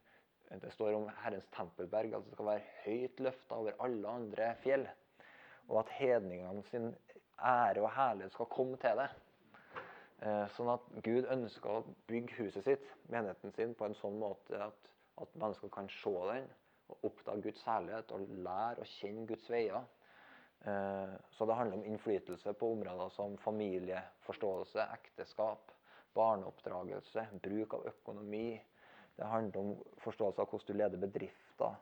Det 0.48 0.72
står 0.72 0.96
om 0.96 1.10
Herrens 1.22 1.48
tempelberg, 1.52 2.14
at 2.16 2.26
det 2.26 2.34
skal 2.34 2.48
være 2.48 2.68
høyt 2.86 3.20
løfta 3.20 3.56
over 3.56 3.80
alle 3.84 4.14
andre 4.20 4.54
fjell. 4.64 4.88
Og 5.68 5.82
at 5.82 5.90
hedningene 5.98 6.64
sin 6.70 6.94
ære 7.44 7.82
og 7.84 7.92
herlighet 7.92 8.32
skal 8.32 8.46
komme 8.52 8.78
til 8.82 9.02
det. 9.02 9.10
Eh, 10.22 10.46
sånn 10.56 10.72
at 10.74 10.86
Gud 11.06 11.28
ønsker 11.30 11.70
å 11.70 11.84
bygge 12.10 12.40
huset 12.40 12.66
sitt, 12.66 12.88
menigheten 13.12 13.54
sin, 13.54 13.76
på 13.78 13.86
en 13.86 13.98
sånn 14.00 14.16
måte 14.18 14.58
at, 14.70 14.90
at 15.22 15.36
mennesker 15.38 15.70
kan 15.74 15.90
se 16.00 16.16
den 16.32 16.48
og 16.88 17.10
oppdage 17.12 17.44
Guds 17.44 17.62
herlighet 17.68 18.14
og 18.16 18.24
lære 18.48 18.82
å 18.82 18.90
kjenne 18.96 19.28
Guds 19.30 19.50
veier. 19.52 19.84
Eh, 20.64 21.14
Så 21.36 21.46
det 21.46 21.60
handler 21.60 21.78
om 21.78 21.86
innflytelse 21.86 22.54
på 22.58 22.72
områder 22.72 23.12
som 23.14 23.38
familieforståelse, 23.44 24.88
ekteskap, 24.96 25.72
barneoppdragelse, 26.16 27.28
bruk 27.44 27.78
av 27.78 27.86
økonomi. 27.92 28.58
Det 29.18 29.26
handler 29.26 29.60
om 29.60 29.74
forståelse 30.04 30.42
av 30.42 30.52
hvordan 30.52 30.68
du 30.68 30.78
leder 30.78 31.02
bedrifter. 31.02 31.76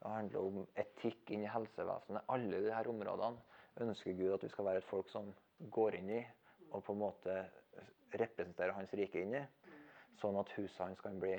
Det 0.00 0.10
handler 0.10 0.40
om 0.40 0.66
etikk 0.80 1.30
inn 1.30 1.44
i 1.44 1.52
helsevesenet. 1.52 2.26
Alle 2.32 2.62
disse 2.64 2.90
områdene 2.90 3.86
ønsker 3.86 4.16
Gud 4.18 4.34
at 4.34 4.44
vi 4.44 4.50
skal 4.50 4.66
være 4.66 4.82
et 4.82 4.90
folk 4.90 5.08
som 5.12 5.30
går 5.70 6.00
inn 6.00 6.10
i 6.18 6.20
og 6.70 6.84
på 6.86 6.94
en 6.94 7.02
måte 7.02 7.36
representerer 8.14 8.74
Hans 8.74 8.92
rike 8.98 9.22
inn 9.22 9.34
i, 9.38 9.42
sånn 10.20 10.38
at 10.40 10.50
huset 10.56 10.78
hans 10.82 11.00
kan 11.02 11.18
bli, 11.22 11.34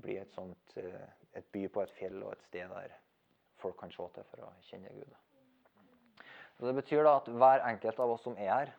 bli 0.00 0.16
et, 0.20 0.32
sånt, 0.36 0.74
eh, 0.80 1.06
et 1.36 1.48
by 1.52 1.66
på 1.72 1.84
et 1.84 1.94
fjell 1.98 2.20
og 2.22 2.34
et 2.34 2.44
sted 2.48 2.68
der 2.72 2.94
folk 3.60 3.78
kan 3.80 3.92
se 3.92 4.08
til 4.14 4.26
for 4.30 4.46
å 4.46 4.50
kjenne 4.68 4.92
Gud. 4.94 5.16
Så 6.58 6.66
Det 6.66 6.74
betyr 6.74 7.04
da 7.06 7.16
at 7.20 7.28
hver 7.28 7.64
enkelt 7.68 8.00
av 8.00 8.12
oss 8.14 8.24
som 8.26 8.36
er 8.36 8.50
her, 8.50 8.74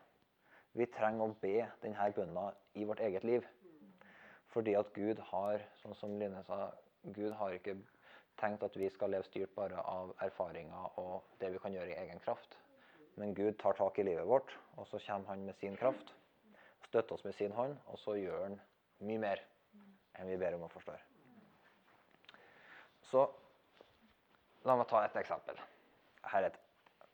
vi 0.72 0.86
trenger 0.86 1.26
å 1.26 1.36
be 1.42 1.66
denne 1.82 2.10
bønna 2.14 2.50
i 2.78 2.84
vårt 2.86 3.00
eget 3.02 3.24
liv. 3.24 3.46
Fordi 4.50 4.74
at 4.74 4.92
Gud 4.94 5.20
har, 5.30 5.62
sånn 5.82 5.94
som 5.98 6.16
Line 6.18 6.42
sa, 6.46 6.70
Gud 7.14 7.32
har 7.38 7.54
ikke 7.54 7.76
tenkt 8.40 8.64
at 8.66 8.76
vi 8.76 8.88
skal 8.90 9.12
leve 9.14 9.26
styrt 9.28 9.52
bare 9.54 9.82
av 9.86 10.14
erfaringer 10.24 10.98
og 11.00 11.36
det 11.40 11.52
vi 11.54 11.60
kan 11.62 11.74
gjøre 11.74 11.92
i 11.92 12.00
egen 12.02 12.22
kraft. 12.24 12.56
Men 13.20 13.34
Gud 13.34 13.58
tar 13.60 13.76
tak 13.78 13.98
i 13.98 14.06
livet 14.06 14.26
vårt, 14.26 14.52
og 14.76 14.86
så 14.88 14.98
kommer 15.06 15.34
han 15.34 15.44
med 15.44 15.54
sin 15.60 15.76
kraft. 15.76 16.14
Støtter 16.88 17.14
oss 17.14 17.24
med 17.24 17.36
sin 17.36 17.52
hånd, 17.52 17.76
og 17.86 17.98
så 17.98 18.16
gjør 18.18 18.42
han 18.46 18.58
mye 19.06 19.22
mer 19.22 19.42
enn 20.18 20.30
vi 20.30 20.38
ber 20.40 20.56
om 20.56 20.66
og 20.66 20.72
forstår. 20.72 20.98
Så 23.10 23.26
la 24.66 24.76
meg 24.76 24.88
ta 24.90 25.04
et 25.04 25.16
eksempel. 25.20 25.58
Her 26.30 26.46
er 26.46 26.50
et 26.50 26.60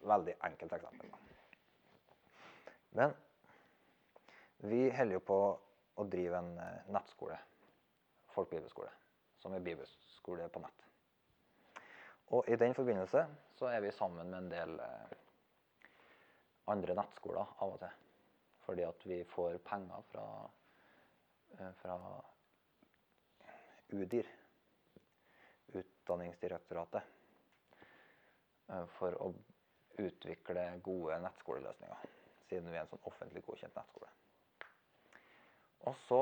veldig 0.07 0.35
enkelt 0.49 0.73
eksempel. 0.77 1.13
Men 2.97 3.15
vi 4.65 4.87
holder 4.91 5.19
jo 5.19 5.25
på 5.27 5.41
å 5.97 6.05
drive 6.05 6.39
en 6.39 6.59
eh, 6.61 6.89
nettskole, 6.93 7.39
folkebibelskole, 8.35 8.91
som 9.41 9.55
er 9.57 9.65
bibelskole 9.65 10.49
på 10.53 10.61
nett. 10.61 10.85
Og 12.37 12.49
i 12.51 12.59
den 12.59 12.75
forbindelse 12.75 13.23
så 13.57 13.71
er 13.71 13.81
vi 13.85 13.95
sammen 13.95 14.29
med 14.31 14.39
en 14.43 14.51
del 14.51 14.81
eh, 14.83 15.17
andre 16.73 16.97
nettskoler 16.99 17.57
av 17.63 17.77
og 17.77 17.81
til. 17.81 18.03
Fordi 18.67 18.83
at 18.83 19.05
vi 19.07 19.21
får 19.31 19.61
penger 19.65 20.09
fra, 20.11 20.27
eh, 21.59 21.73
fra 21.83 21.99
UDIR, 23.95 24.33
Utdanningsdirektoratet, 25.77 27.13
for 28.97 29.15
å 29.23 29.29
utvikle 30.03 30.65
gode 30.83 31.19
nettskoleløsninger. 31.23 32.15
Siden 32.49 32.71
vi 32.71 32.79
er 32.79 32.85
en 32.85 32.91
sånn 32.91 33.07
offentlig 33.11 33.43
godkjent 33.47 33.77
nettskole. 33.77 34.11
Og 35.87 35.95
så 36.09 36.21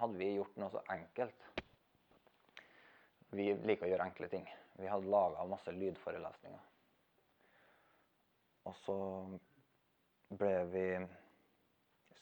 hadde 0.00 0.16
vi 0.16 0.34
gjort 0.36 0.56
noe 0.60 0.72
så 0.72 0.82
enkelt. 0.94 1.46
Vi 3.36 3.50
liker 3.68 3.86
å 3.86 3.90
gjøre 3.92 4.06
enkle 4.08 4.30
ting. 4.32 4.46
Vi 4.80 4.88
hadde 4.88 5.12
laga 5.12 5.44
masse 5.48 5.74
lydforelesninger. 5.76 6.62
Og 8.68 8.76
så 8.84 8.96
ble 10.40 10.54
vi 10.72 10.86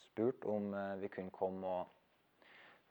spurt 0.01 0.45
om 0.49 0.73
eh, 0.73 0.99
vi 0.99 1.11
kunne 1.13 1.33
komme 1.35 1.71
og 1.79 1.95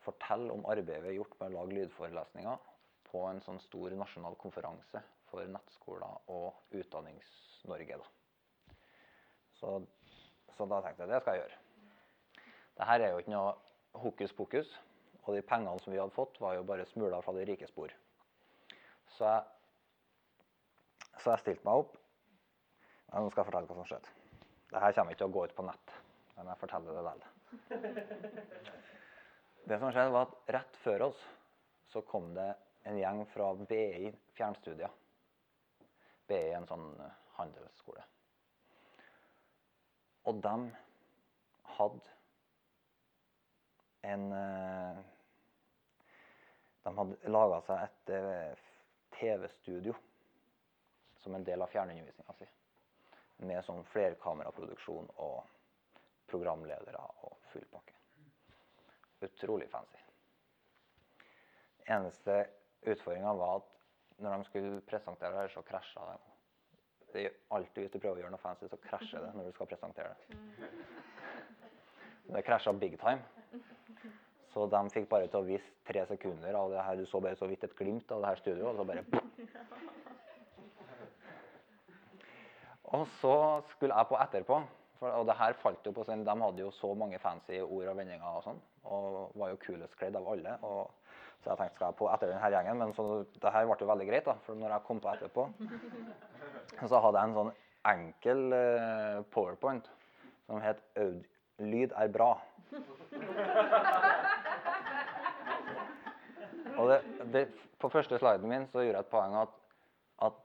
fortelle 0.05 0.55
om 0.55 0.67
arbeidet 0.71 1.03
vi 1.05 1.13
har 1.13 1.19
gjort 1.19 1.39
med 1.41 1.51
å 1.51 1.57
lage 1.59 1.77
lydforelesninger 1.77 2.67
på 3.09 3.25
en 3.29 3.41
sånn 3.45 3.61
stor 3.61 3.93
nasjonal 3.99 4.37
konferanse 4.41 5.03
for 5.29 5.49
nettskoler 5.53 6.31
og 6.33 6.77
Utdannings-Norge. 6.77 8.01
Så, 9.59 9.79
så 10.57 10.69
da 10.71 10.83
tenkte 10.85 11.05
jeg 11.05 11.13
det 11.13 11.25
skal 11.25 11.37
jeg 11.37 11.45
gjøre. 11.45 11.68
Dette 12.79 12.95
er 12.95 13.11
jo 13.11 13.23
ikke 13.23 13.33
noe 13.35 13.55
hokus 13.99 14.35
pokus, 14.39 14.69
og 15.25 15.35
de 15.35 15.43
pengene 15.43 15.81
som 15.83 15.93
vi 15.93 15.99
hadde 15.99 16.15
fått, 16.15 16.39
var 16.41 16.55
jo 16.55 16.67
bare 16.67 16.87
smuler 16.87 17.25
fra 17.25 17.35
de 17.35 17.47
rike 17.49 17.67
spor. 17.67 17.91
Så 19.17 19.27
jeg, 19.27 19.43
så 21.19 21.33
jeg 21.33 21.43
stilte 21.43 21.67
meg 21.67 21.83
opp. 21.83 21.97
Ja, 23.09 23.19
nå 23.19 23.33
skal 23.33 23.43
jeg 23.43 23.49
fortelle 23.49 23.71
hva 23.71 23.79
som 23.81 23.89
skjedde. 23.89 24.15
Dette 24.69 24.93
kommer 24.95 25.15
ikke 25.15 25.23
til 25.23 25.31
å 25.31 25.35
gå 25.35 25.45
ut 25.49 25.57
på 25.57 25.65
nett, 25.67 25.97
men 26.37 26.53
jeg 26.53 26.61
forteller 26.61 26.99
det 26.99 27.05
likevel. 27.09 27.27
Det 29.69 29.79
som 29.81 29.91
skjedde, 29.93 30.15
var 30.15 30.29
at 30.29 30.53
rett 30.59 30.79
før 30.85 31.09
oss 31.09 31.25
så 31.93 32.05
kom 32.07 32.31
det 32.37 32.51
en 32.89 33.01
gjeng 33.01 33.25
fra 33.33 33.51
BI 33.59 34.13
fjernstudier. 34.37 34.93
BI 36.29 36.39
er 36.39 36.61
en 36.61 36.69
sånn 36.69 36.87
eh, 37.01 37.19
handelsskole. 37.41 38.05
Og 40.29 40.41
de 40.45 40.55
hadde 41.79 42.18
en 44.09 44.33
eh, 44.33 44.99
De 46.83 46.95
hadde 46.97 47.33
laga 47.35 47.61
seg 47.67 47.85
et 47.85 48.13
eh, 48.17 48.67
TV-studio 49.19 49.95
som 51.21 51.35
en 51.35 51.45
del 51.45 51.63
av 51.63 51.71
fjernundervisninga 51.73 52.37
si. 52.39 52.49
Med 53.45 53.65
sånn 53.67 53.85
flerkameraproduksjon 53.93 55.11
og 55.25 55.43
programledere 56.31 57.03
og 57.27 57.37
full 57.53 57.67
pakke. 57.73 57.95
Utrolig 59.27 59.69
fancy. 59.71 60.01
Eneste 61.89 62.39
utfordringa 62.87 63.35
var 63.35 63.61
at 63.61 63.75
når 64.23 64.35
de 64.35 64.49
skulle 64.49 64.81
presentere 64.87 65.43
det, 65.43 65.53
så 65.53 65.63
krasja 65.67 66.07
det. 66.11 66.19
Det 67.13 67.25
er 67.25 67.37
alltid 67.57 67.85
hvis 67.85 67.93
du 67.93 67.99
prøver 67.99 68.19
å 68.19 68.23
gjøre 68.23 68.35
noe 68.35 68.43
fancy, 68.43 68.69
så 68.69 68.81
krasjer 68.83 69.25
det 69.25 69.35
når 69.37 69.49
du 69.49 69.57
skal 69.57 69.71
presentere 69.71 70.15
det. 70.15 70.41
Det 72.29 72.45
krasja 72.45 72.73
big 72.77 72.99
time. 73.01 73.38
Så 74.53 74.67
de 74.73 74.81
fikk 74.93 75.09
bare 75.11 75.29
til 75.29 75.41
å 75.41 75.47
vise 75.47 75.75
tre 75.89 76.05
sekunder 76.09 76.57
av 76.57 76.71
det 76.73 76.85
her. 76.85 76.97
Du 76.97 77.07
så 77.07 77.21
bare 77.21 77.37
så 77.37 77.49
vidt 77.51 77.65
et 77.65 77.77
glimt 77.77 78.13
av 78.13 78.23
det 78.23 78.31
her 78.33 78.41
studioet, 78.41 78.71
og 78.71 78.77
så 78.77 78.85
bare 78.89 79.05
Og 82.89 83.05
så 83.21 83.35
skulle 83.75 83.97
jeg 83.97 84.09
på 84.09 84.21
etterpå. 84.25 84.63
For, 84.99 85.09
og 85.21 85.27
det 85.29 85.37
her 85.39 85.53
falt 85.61 85.85
jo 85.87 85.93
på 85.95 86.05
sin, 86.09 86.25
De 86.27 86.35
hadde 86.43 86.63
jo 86.63 86.71
så 86.75 86.95
mange 86.95 87.19
fancy 87.23 87.61
ord 87.61 87.91
og 87.93 87.99
vendinger 88.01 88.39
og 88.39 88.43
sånn, 88.47 88.63
og 88.91 89.37
var 89.39 89.53
jo 89.53 89.61
kulest 89.63 89.95
kledd 90.01 90.17
av 90.19 90.27
alle. 90.33 90.57
og 90.63 90.91
så 91.39 91.53
jeg 91.53 91.59
tenkte 91.61 91.77
skal 91.79 91.87
jeg 91.93 91.99
på 92.01 92.09
etter 92.11 92.33
denne 92.33 92.49
gjengen, 92.51 92.81
men 92.81 92.95
så, 92.97 93.05
det 93.39 93.53
her 93.55 93.67
ble 93.69 93.77
jo 93.79 93.87
veldig 93.93 94.07
greit. 94.09 94.27
da, 94.27 94.35
For 94.47 94.59
når 94.59 94.75
jeg 94.75 94.87
kom 94.89 95.01
på 95.01 95.13
etterpå, 95.13 95.45
så 96.91 97.03
hadde 97.05 97.21
jeg 97.21 97.29
en 97.29 97.37
sånn 97.37 97.53
enkel 97.93 98.41
uh, 98.53 99.21
powerpoint 99.35 99.87
som 100.49 100.61
het 100.65 100.83
'Lyd 101.59 101.93
er 101.97 102.09
bra'. 102.09 102.39
Og 106.79 106.91
det, 106.91 106.99
det, 107.33 107.47
på 107.81 107.91
første 107.91 108.19
sliden 108.19 108.49
min 108.51 108.67
så 108.71 108.85
gjorde 108.85 109.01
jeg 109.01 109.07
et 109.07 109.13
poeng 109.13 109.35
at, 109.41 109.55
at 110.29 110.37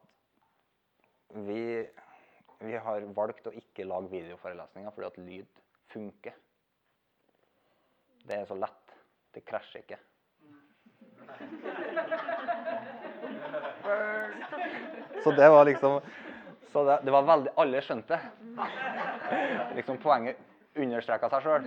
vi, 1.45 1.65
vi 2.63 2.79
har 2.85 3.05
valgt 3.17 3.49
å 3.49 3.53
ikke 3.57 3.85
lage 3.89 4.09
videoforelesninger 4.13 4.95
fordi 4.95 5.09
at 5.09 5.21
lyd 5.27 5.61
funker. 5.93 6.39
Det 8.23 8.39
er 8.39 8.49
så 8.49 8.57
lett. 8.57 8.97
Det 9.33 9.45
krasjer 9.45 9.83
ikke. 9.83 9.99
Så 15.23 15.31
det 15.31 15.49
var 15.49 15.65
liksom 15.65 16.01
Så 16.73 16.83
det, 16.83 16.97
det 17.05 17.11
var 17.13 17.25
veldig 17.27 17.51
Alle 17.57 17.81
skjønte 17.85 18.17
det. 18.17 18.21
Liksom 19.77 19.99
poenget 20.01 20.41
understreka 20.75 21.29
seg 21.29 21.45
sjøl. 21.45 21.61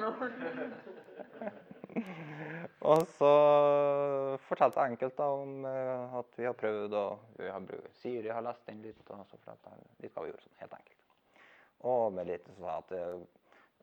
Og 2.86 3.06
så 3.16 3.30
fortalte 4.46 4.82
jeg 4.82 4.94
enkelt 4.94 5.16
da 5.18 5.30
om 5.34 5.64
eh, 5.66 6.18
at 6.20 6.36
vi 6.38 6.46
har 6.46 6.58
prøvd, 6.58 6.92
og 7.00 7.40
vi 7.40 7.48
har 7.50 7.64
brukt 7.66 8.02
Siri 8.02 8.30
har 8.30 8.44
lest 8.46 8.62
den 8.68 8.84
litt, 8.84 9.00
og 9.08 9.24
så 9.24 9.26
fortalte 9.32 9.72
jeg 9.72 10.04
litt 10.04 10.14
hva 10.14 10.26
vi 10.26 10.30
gjorde. 10.30 10.44
sånn 10.46 10.60
helt 10.62 10.76
enkelt. 10.78 11.02
Og 11.86 12.04
med 12.14 12.30
litt 12.30 12.46
så 12.56 12.70
at 12.76 12.94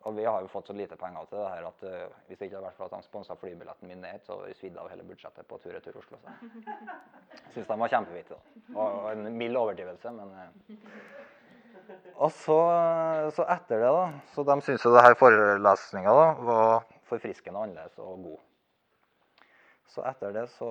og 0.03 0.15
vi 0.17 0.25
har 0.27 0.41
jo 0.43 0.49
fått 0.51 0.67
så 0.67 0.73
lite 0.75 0.97
penger 0.99 1.27
til 1.29 1.39
det 1.39 1.49
her 1.49 1.67
at 1.69 1.83
eh, 1.87 2.15
hvis 2.27 2.39
det 2.39 2.47
ikke 2.47 2.57
hadde 2.57 2.65
vært 2.65 2.79
for 2.79 2.89
at 2.89 2.95
de 2.97 3.07
sponsa 3.07 3.37
flybilletten 3.39 3.87
min 3.87 4.01
ned, 4.03 4.23
så 4.25 4.35
hadde 4.35 4.49
vi 4.49 4.57
svidd 4.59 4.79
av 4.79 4.89
hele 4.91 5.05
budsjettet 5.07 5.47
på 5.47 5.59
tur-retur 5.63 5.99
Oslo. 6.01 6.19
Så. 6.19 6.33
Jeg 7.37 7.53
syns 7.55 7.69
de 7.69 7.77
var 7.83 7.93
kjempevittige. 7.93 8.39
Og, 8.73 8.81
og 8.83 9.07
en 9.13 9.37
mild 9.39 9.59
overdrivelse, 9.59 10.11
men 10.17 10.33
eh. 10.41 10.49
Og 12.13 12.31
så, 12.31 12.57
så 13.35 13.45
etter 13.51 13.81
det, 13.83 13.91
da 13.91 14.03
Så 14.35 14.43
de 14.47 14.55
syntes 14.63 14.85
jo 14.85 14.91
det 14.93 15.03
her 15.03 15.15
forelesninga 15.19 16.13
var 16.47 16.85
forfriskende 17.07 17.63
annerledes 17.63 17.99
og 18.03 18.27
god. 18.27 18.41
Så 19.87 20.03
etter 20.07 20.33
det 20.33 20.47
så, 20.55 20.69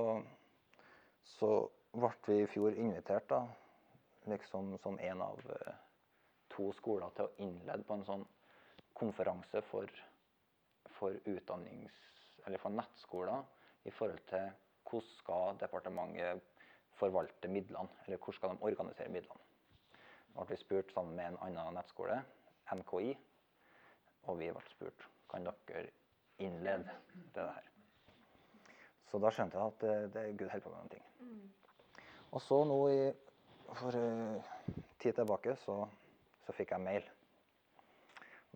så 1.38 1.50
ble 1.92 2.12
vi 2.26 2.38
i 2.42 2.48
fjor 2.50 2.76
invitert, 2.78 3.28
da, 3.30 3.42
liksom 4.30 4.76
som 4.82 4.98
en 4.98 5.22
av 5.22 5.40
eh, 5.56 5.74
to 6.52 6.70
skoler, 6.76 7.12
til 7.16 7.28
å 7.28 7.44
innlede 7.44 7.86
på 7.88 7.98
en 7.98 8.06
sånn 8.08 8.24
konferanse 8.98 9.64
for, 9.70 9.90
for 10.98 11.18
utdannings... 11.24 11.98
Eller 12.42 12.58
for 12.58 12.74
nettskoler 12.74 13.44
i 13.86 13.92
forhold 13.94 14.24
til 14.26 14.48
hvordan 14.90 15.10
skal 15.14 15.58
departementet 15.60 16.42
forvalte 16.98 17.48
midlene, 17.48 17.88
eller 18.04 18.18
hvordan 18.18 18.38
skal 18.38 18.56
de 18.56 18.66
organisere 18.66 19.12
midlene. 19.14 19.46
Da 20.32 20.42
ble 20.42 20.56
vi 20.56 20.60
spurt 20.64 20.90
sammen 20.94 21.14
med 21.16 21.30
en 21.30 21.38
annen 21.46 21.78
nettskole, 21.78 22.18
NKI, 22.72 23.14
og 24.26 24.38
vi 24.40 24.50
ble 24.50 24.64
spurt 24.72 25.06
kan 25.32 25.48
dere 25.48 25.86
innlede 26.42 26.98
det 27.34 27.46
her. 27.46 27.71
Så 29.12 29.18
da 29.20 29.28
skjønte 29.28 29.58
jeg 29.60 29.68
at 29.68 29.82
det, 29.84 29.94
det 30.14 30.20
er 30.22 30.36
Gud 30.40 30.48
holder 30.48 30.64
på 30.64 30.70
med 30.72 30.78
noen 30.80 30.92
ting. 30.94 31.04
Og 32.32 32.40
så 32.40 32.62
nå 32.64 32.78
i, 32.88 33.00
for 33.76 33.92
uh, 33.92 34.40
tid 35.02 35.12
tilbake 35.18 35.52
så, 35.60 35.74
så 36.46 36.54
fikk 36.56 36.72
jeg 36.72 36.80
mail. 36.80 37.04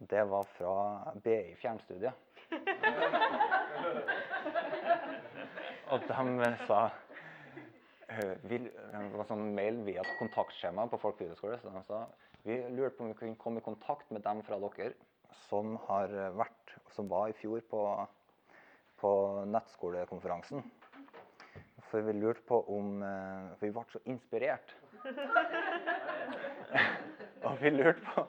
Det 0.00 0.24
var 0.30 0.48
fra 0.56 0.72
BI 1.24 1.52
Fjernstudiet. 1.60 2.16
Og 5.92 6.00
de 6.08 6.08
sa 6.64 6.80
vil, 8.08 8.32
vi, 8.48 8.58
Det 8.64 9.18
var 9.18 9.28
sånn 9.28 9.54
mail 9.54 9.84
via 9.84 10.00
et 10.00 10.18
kontaktskjema 10.22 10.88
på 10.88 11.00
Folk 11.04 11.20
videoskole. 11.20 11.60
Så 11.60 11.68
de 11.68 11.82
sa 11.84 11.98
vi 12.46 12.56
lurte 12.72 12.96
på 12.96 13.04
om 13.04 13.10
vi 13.12 13.18
kunne 13.18 13.40
komme 13.42 13.60
i 13.60 13.66
kontakt 13.66 14.08
med 14.14 14.24
dem 14.24 14.40
fra 14.46 14.56
dere 14.62 14.94
som, 15.50 15.76
har 15.88 16.08
vært, 16.38 16.76
som 16.94 17.08
var 17.12 17.28
i 17.28 17.36
fjor 17.36 17.60
på, 17.68 17.80
på 19.00 19.10
nettskolekonferansen. 19.52 20.58
For 21.90 22.00
vi 22.02 22.12
lurte 22.12 22.42
på 22.48 22.64
om 22.76 23.02
eh, 23.02 23.58
For 23.58 23.66
vi 23.66 23.72
ble 23.76 23.84
så 23.92 23.98
inspirert. 24.10 24.68
Og 27.46 27.54
vi 27.60 27.70
lurte 27.70 28.00
på 28.08 28.20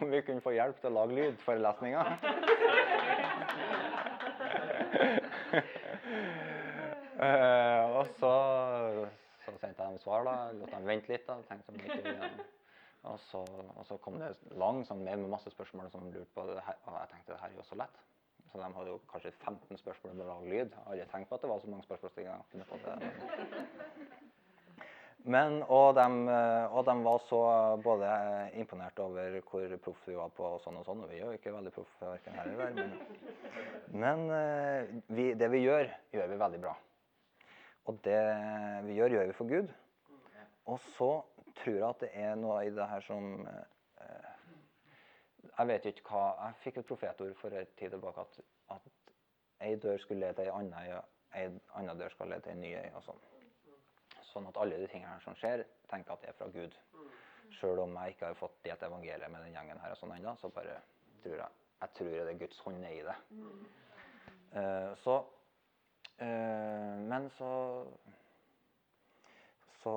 om 0.00 0.10
vi 0.10 0.20
kunne 0.22 0.40
få 0.44 0.50
hjelp 0.54 0.76
til 0.80 0.90
å 0.92 0.94
lage 1.00 1.14
lydforelesninger. 1.18 2.04
lesninga. 2.04 2.32
og 7.98 8.06
så, 8.20 8.34
så 9.44 9.50
sendte 9.58 9.82
jeg 9.82 9.88
dem 9.88 9.98
svar, 10.04 10.20
da. 10.28 10.34
Lot 10.60 10.70
dem 10.70 10.86
vente 10.86 11.08
litt. 11.12 11.26
da, 11.26 11.34
tenkte 11.48 11.68
om 11.74 11.78
ikke 11.80 12.00
igjen. 12.04 12.36
Og 13.10 13.18
så, 13.18 13.40
og 13.74 13.84
så 13.88 13.94
kom 13.98 14.14
det 14.22 14.30
lang 14.60 14.84
sånn 14.86 15.02
med 15.02 15.18
masse 15.30 15.50
spørsmål 15.50 15.90
som 15.90 16.06
lurte 16.12 16.34
på 16.36 16.42
det. 16.46 16.62
Og 16.86 16.94
jeg 17.00 17.08
tenkte 17.16 17.34
det 17.34 17.42
her 17.42 17.50
er 17.50 17.58
jo 17.58 17.66
så 17.66 17.76
lett. 17.82 17.96
Så 18.52 18.60
de 18.60 18.68
hadde 18.76 18.90
jo 18.92 18.98
kanskje 19.08 19.32
15 19.32 19.78
spørsmål 19.80 20.12
om 20.12 20.18
å 20.20 20.28
lage 20.28 20.50
lyd. 20.50 20.74
Jeg 20.74 20.84
har 20.84 20.92
aldri 20.92 21.06
tenkt 21.08 21.30
på 21.30 21.38
at 21.38 21.44
det 21.44 21.48
var 21.48 21.60
så 21.62 21.70
mange 21.72 21.86
spørsmålsstillinger. 21.86 22.40
Men, 25.22 25.60
og 25.70 25.94
de, 25.94 26.04
og 26.74 26.84
de 26.84 26.94
var 27.06 27.20
så 27.28 27.40
både 27.80 28.10
imponert 28.58 28.98
over 29.00 29.38
hvor 29.46 29.76
proff 29.84 30.04
vi 30.10 30.16
var 30.18 30.32
på 30.36 30.44
og 30.44 30.60
sånn 30.64 30.80
og 30.80 30.84
sånn. 30.84 31.04
Og 31.04 31.12
vi 31.12 31.20
er 31.20 31.28
jo 31.30 31.38
ikke 31.38 31.54
veldig 31.54 31.72
proff 31.72 31.92
verken 32.02 32.36
her 32.36 32.50
eller 32.50 32.58
der. 32.60 32.72
Men, 32.76 34.02
men 34.04 34.24
eh, 34.36 34.92
vi, 35.14 35.28
det 35.38 35.48
vi 35.54 35.62
gjør, 35.62 35.88
gjør 36.12 36.32
vi 36.34 36.40
veldig 36.42 36.62
bra. 36.66 36.74
Og 37.88 38.02
det 38.04 38.20
vi 38.88 38.98
gjør, 38.98 39.16
gjør 39.16 39.30
vi 39.30 39.38
for 39.38 39.54
Gud. 39.54 39.72
Og 40.68 40.82
så 40.98 41.12
tror 41.62 41.78
jeg 41.78 41.88
at 41.88 42.02
det 42.02 42.10
er 42.18 42.36
noe 42.38 42.60
i 42.66 42.74
det 42.74 42.90
her 42.90 43.06
som 43.06 43.46
eh, 43.46 43.64
Jeg 45.50 45.68
vet 45.68 45.88
ikke 45.90 46.04
hva 46.08 46.22
Jeg 46.46 46.58
fikk 46.62 46.78
et 46.80 46.86
profetord 46.86 47.34
for 47.40 47.58
en 47.58 47.74
tid 47.78 47.90
tilbake 47.90 48.20
at, 48.20 48.40
at 48.76 49.66
ei 49.66 49.76
dør 49.76 49.98
skulle 49.98 50.20
lede 50.20 50.38
til 50.38 50.50
ei 50.50 50.54
anna, 50.58 51.02
ei 51.38 51.48
anna 51.78 51.94
dør 51.94 52.14
skal 52.14 52.30
lede 52.32 52.46
til 52.46 52.52
ei 52.52 52.60
ny 52.60 52.72
øy. 52.78 52.90
og 52.98 53.02
sånn. 53.06 53.20
Sånn 54.32 54.48
at 54.48 54.56
alle 54.62 54.78
de 54.80 54.86
tingene 54.88 55.12
her 55.12 55.24
som 55.24 55.36
skjer, 55.36 55.64
tenker 55.90 56.14
at 56.14 56.22
det 56.22 56.30
er 56.32 56.38
fra 56.38 56.48
Gud. 56.54 56.78
Sjøl 57.58 57.82
om 57.82 57.98
jeg 58.00 58.14
ikke 58.14 58.30
har 58.30 58.38
fått 58.38 58.62
delt 58.64 58.82
evangeliet 58.82 59.30
med 59.30 59.44
den 59.44 59.58
gjengen 59.58 59.82
her 59.82 59.92
og 59.92 60.00
sånn 60.00 60.14
ennå, 60.16 60.32
så 60.40 60.48
bare 60.48 60.78
tror 61.22 61.36
jeg 61.36 61.50
jeg 61.82 61.90
tror 61.98 62.10
det 62.10 62.30
er 62.30 62.38
Guds 62.38 62.58
hånd 62.62 62.84
i 62.86 63.02
det. 63.02 63.14
Uh, 64.52 64.92
så 65.02 65.16
uh, 66.20 66.98
Men 67.10 67.30
så 67.38 67.52
Så 69.82 69.94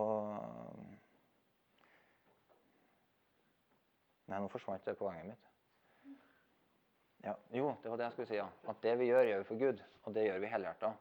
Nei, 4.26 4.39
nå 4.41 4.49
forsvant 4.49 4.86
det 4.88 4.97
poenget 4.99 5.34
mitt. 5.34 5.51
Ja, 7.26 7.34
jo, 7.57 7.71
det 7.82 7.89
var 7.89 7.97
det 7.97 8.07
jeg 8.07 8.15
skulle 8.15 8.30
si. 8.30 8.38
ja. 8.38 8.47
At 8.69 8.82
det 8.86 8.95
vi 8.99 9.09
gjør, 9.09 9.28
gjør 9.30 9.43
vi 9.43 9.49
for 9.49 9.61
Gud. 9.61 9.84
Og 10.05 10.13
det 10.13 10.26
gjør 10.28 10.41
vi 10.43 10.49
helhjerta. 10.51 10.91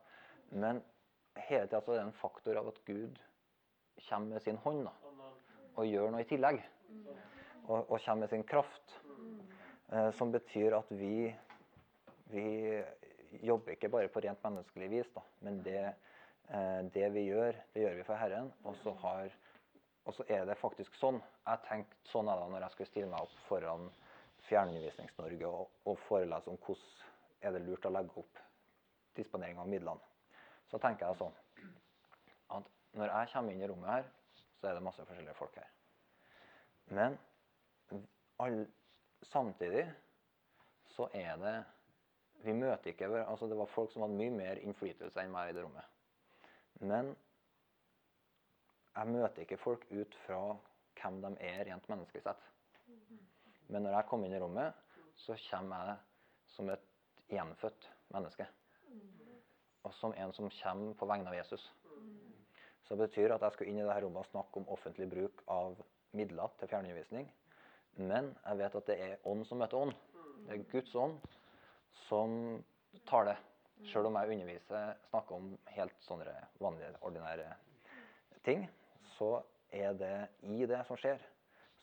Men 0.53 0.81
hele 1.49 1.67
tida 1.69 1.81
er 1.81 1.89
det 1.91 2.05
en 2.05 2.17
faktor 2.17 2.61
av 2.61 2.71
at 2.71 2.81
Gud 2.87 3.21
kommer 4.09 4.35
med 4.35 4.45
sin 4.45 4.61
hånd 4.65 4.85
da, 4.87 4.93
og 5.77 5.87
gjør 5.89 6.11
noe 6.13 6.25
i 6.25 6.29
tillegg. 6.29 6.61
Og, 7.65 7.79
og 7.79 7.99
kommer 7.99 8.25
med 8.25 8.33
sin 8.33 8.45
kraft. 8.49 8.99
Eh, 9.93 10.11
som 10.17 10.33
betyr 10.33 10.75
at 10.79 10.91
vi, 10.97 11.29
vi 12.33 12.47
jobber 13.45 13.75
ikke 13.75 13.91
bare 13.93 14.09
på 14.13 14.23
rent 14.25 14.43
menneskelig 14.45 14.91
vis, 14.91 15.11
da, 15.15 15.23
men 15.45 15.61
det, 15.67 15.83
eh, 16.49 16.81
det 16.95 17.11
vi 17.15 17.27
gjør, 17.29 17.59
det 17.75 17.85
gjør 17.85 17.99
vi 17.99 18.07
for 18.09 18.21
Herren. 18.21 18.53
Og 18.65 18.77
så, 18.81 18.95
har, 19.05 19.35
og 20.05 20.15
så 20.15 20.25
er 20.29 20.45
det 20.49 20.57
faktisk 20.61 20.97
sånn. 21.01 21.21
Jeg 21.47 21.63
tenkte 21.69 22.11
sånn 22.11 22.29
er 22.29 22.41
det 22.41 22.49
når 22.53 22.67
jeg 22.67 22.75
skulle 22.75 22.91
stille 22.91 23.11
meg 23.13 23.25
opp 23.25 23.37
foran 23.49 23.87
Fjernundervisnings-Norge 24.45 25.49
og, 25.49 25.71
og 25.89 26.01
forelese 26.05 26.53
om 26.53 26.59
hvordan 26.61 27.45
er 27.45 27.55
det 27.55 27.63
lurt 27.65 27.87
å 27.89 27.93
legge 27.93 28.21
opp 28.21 28.43
disponering 29.17 29.61
av 29.61 29.71
midlene. 29.71 30.13
Så 30.69 30.81
tenker 30.83 31.09
jeg 31.09 31.21
sånn 31.21 31.37
at 32.57 32.69
når 32.99 33.13
jeg 33.13 33.33
kommer 33.33 33.55
inn 33.55 33.65
i 33.65 33.69
rommet 33.71 33.91
her, 33.91 34.09
så 34.61 34.69
er 34.69 34.77
det 34.77 34.85
masse 34.85 35.05
forskjellige 35.09 35.37
folk 35.39 35.57
her. 35.61 35.71
Men 36.93 37.17
all, 38.43 38.65
samtidig 39.31 39.87
så 40.95 41.09
er 41.17 41.39
det 41.41 41.55
Vi 42.45 42.53
møter 42.53 42.91
ikke 42.91 43.09
altså 43.25 43.47
Det 43.49 43.57
var 43.57 43.71
folk 43.73 43.93
som 43.93 44.03
hadde 44.05 44.19
mye 44.19 44.33
mer 44.35 44.59
innflytelse 44.61 45.23
enn 45.23 45.33
meg 45.33 45.51
i 45.51 45.55
det 45.57 45.63
rommet. 45.65 45.87
Men 46.85 47.15
jeg 48.95 49.11
møter 49.11 49.43
ikke 49.43 49.59
folk 49.59 49.87
ut 49.91 50.17
fra 50.25 50.41
hvem 51.01 51.21
de 51.25 51.31
er 51.45 51.65
rent 51.69 51.89
menneskelig 51.91 52.23
sett. 52.25 52.43
Men 53.69 53.83
når 53.87 53.97
jeg 53.99 54.09
kommer 54.11 54.29
inn 54.29 54.37
i 54.37 54.43
rommet, 54.43 54.75
så 55.19 55.37
kommer 55.49 55.89
jeg 55.89 55.97
som 56.55 56.71
et 56.71 56.85
gjenfødt 57.33 57.89
menneske. 58.15 58.47
Og 59.85 59.95
som 59.99 60.15
en 60.17 60.33
som 60.33 60.53
kommer 60.61 60.95
på 60.99 61.09
vegne 61.11 61.31
av 61.31 61.37
Jesus. 61.37 61.65
Så 62.85 62.95
det 62.95 63.09
betyr 63.09 63.35
at 63.35 63.43
jeg 63.45 63.57
skal 63.57 63.71
inn 63.71 63.81
i 63.81 63.85
dette 63.85 64.03
rommet 64.05 64.23
og 64.23 64.31
snakke 64.31 64.61
om 64.61 64.69
offentlig 64.73 65.09
bruk 65.11 65.43
av 65.51 65.79
midler 66.15 66.53
til 66.61 66.71
fjernundervisning. 66.71 67.27
Men 67.97 68.31
jeg 68.45 68.61
vet 68.61 68.79
at 68.79 68.89
det 68.91 68.99
er 69.01 69.27
ånd 69.31 69.45
som 69.49 69.61
møter 69.63 69.81
ånd. 69.81 69.95
Det 70.45 70.55
er 70.55 70.65
Guds 70.71 70.95
ånd 70.99 71.19
som 72.07 72.39
taler. 73.09 73.41
Sjøl 73.91 74.07
om 74.07 74.17
jeg 74.21 74.37
underviser, 74.37 74.95
snakker 75.11 75.37
om 75.37 75.49
helt 75.75 75.97
sånne 76.07 76.31
vanlige, 76.63 76.95
ordinære 77.03 77.49
ting, 78.47 78.69
så 79.19 79.31
er 79.75 79.97
det 79.99 80.17
i 80.47 80.67
det 80.69 80.81
som 80.89 80.99
skjer, 81.01 81.23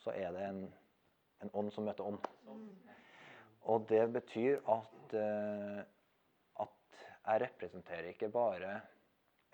så 0.01 0.13
er 0.15 0.31
det 0.35 0.45
en, 0.47 0.61
en 1.43 1.53
ånd 1.61 1.71
som 1.75 1.85
møter 1.87 2.07
ånd. 2.07 2.23
Og 3.69 3.85
det 3.89 4.03
betyr 4.15 4.61
at, 4.73 5.13
eh, 5.17 5.81
at 6.63 7.03
jeg 7.27 7.43
representerer 7.45 8.09
ikke 8.11 8.31
bare 8.33 8.79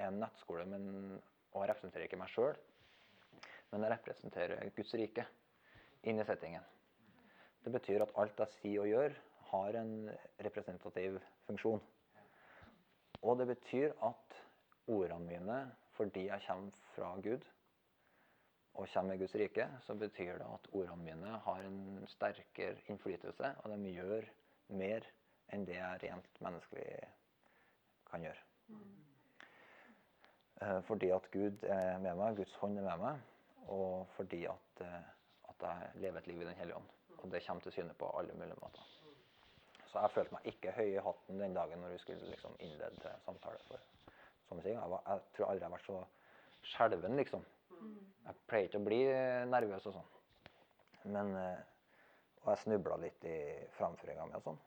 en 0.05 0.21
nettskole, 0.21 0.65
men, 0.69 1.17
og 1.51 1.63
jeg 1.63 1.71
representerer 1.73 2.07
ikke 2.07 2.21
meg 2.21 2.31
sjøl, 2.31 2.55
men 3.71 3.83
jeg 3.83 3.93
representerer 3.97 4.71
Guds 4.77 4.93
rike 4.95 5.25
inn 6.07 6.21
i 6.21 6.27
settingen. 6.27 6.63
Det 7.65 7.73
betyr 7.73 8.05
at 8.05 8.13
alt 8.21 8.39
jeg 8.39 8.55
sier 8.61 8.85
og 8.85 8.91
gjør, 8.91 9.17
har 9.47 9.75
en 9.79 9.91
representativ 10.43 11.17
funksjon. 11.47 11.81
Og 13.23 13.39
det 13.39 13.47
betyr 13.49 13.95
at 14.05 14.39
ordene 14.87 15.25
mine, 15.27 15.59
fordi 15.97 16.27
jeg 16.27 16.43
kommer 16.45 16.81
fra 16.93 17.11
Gud 17.23 17.43
og 18.77 18.87
kommer 18.93 19.13
i 19.13 19.17
Guds 19.17 19.35
rike, 19.35 19.65
så 19.81 19.95
betyr 19.97 20.37
det 20.37 20.47
at 20.53 20.67
ordene 20.71 21.03
mine 21.03 21.37
har 21.45 21.63
en 21.65 22.05
sterkere 22.11 22.77
innflytelse, 22.91 23.53
og 23.63 23.71
de 23.73 23.93
gjør 23.95 24.27
mer 24.69 25.07
enn 25.53 25.65
det 25.65 25.79
jeg 25.79 26.03
rent 26.03 26.41
menneskelig 26.45 26.99
kan 28.11 28.27
gjøre. 28.27 28.43
Eh, 30.61 30.81
Fordi 30.89 31.09
at 31.15 31.31
Gud 31.31 31.63
er 31.63 31.97
med 32.03 32.15
meg, 32.19 32.37
Guds 32.37 32.53
hånd 32.61 32.77
er 32.77 32.85
med 32.85 33.01
meg, 33.01 33.25
og 33.67 34.07
fordi 34.17 34.43
at, 34.45 34.85
eh, 34.85 35.09
at 35.49 35.65
jeg 35.69 35.89
lever 36.05 36.21
et 36.21 36.27
liv 36.27 36.41
i 36.41 36.45
Den 36.45 36.61
hellige 36.61 36.77
ånd. 36.77 36.93
Og 37.17 37.31
det 37.31 37.43
kommer 37.47 37.61
til 37.61 37.71
syne 37.71 37.93
på 37.97 38.13
alle 38.19 38.33
mulige 38.33 38.61
måter. 38.61 38.85
Så 39.87 39.99
jeg 39.99 40.11
følte 40.11 40.33
meg 40.33 40.45
ikke 40.45 40.71
høy 40.71 40.87
i 40.93 41.03
hatten 41.03 41.39
den 41.41 41.53
dagen 41.55 41.79
når 41.79 41.89
vi 41.95 41.97
skulle 41.97 42.29
liksom 42.29 42.55
innlede 42.59 43.13
samtale. 43.25 43.57
for 43.67 43.79
sånne. 44.49 44.63
Jeg, 44.69 44.89
var, 44.89 45.01
jeg 45.07 45.21
tror 45.35 45.45
aldri 45.49 45.63
jeg 45.63 45.69
har 45.69 45.77
vært 45.77 45.87
så 45.87 46.03
skjelven, 46.61 47.15
liksom. 47.15 47.45
Jeg 48.27 48.39
pleier 48.49 48.69
ikke 48.69 48.81
å 48.81 48.87
bli 48.87 49.01
eh, 49.07 49.43
nervøs 49.49 49.87
og 49.89 49.97
sånn. 49.97 50.09
Men, 51.13 51.33
eh, 51.39 51.59
og 52.43 52.51
jeg 52.51 52.63
snubla 52.63 52.97
litt 53.01 53.23
i 53.27 53.37
framføringa 53.77 54.27
mi 54.27 54.37
og 54.39 54.45
sånn. 54.47 54.59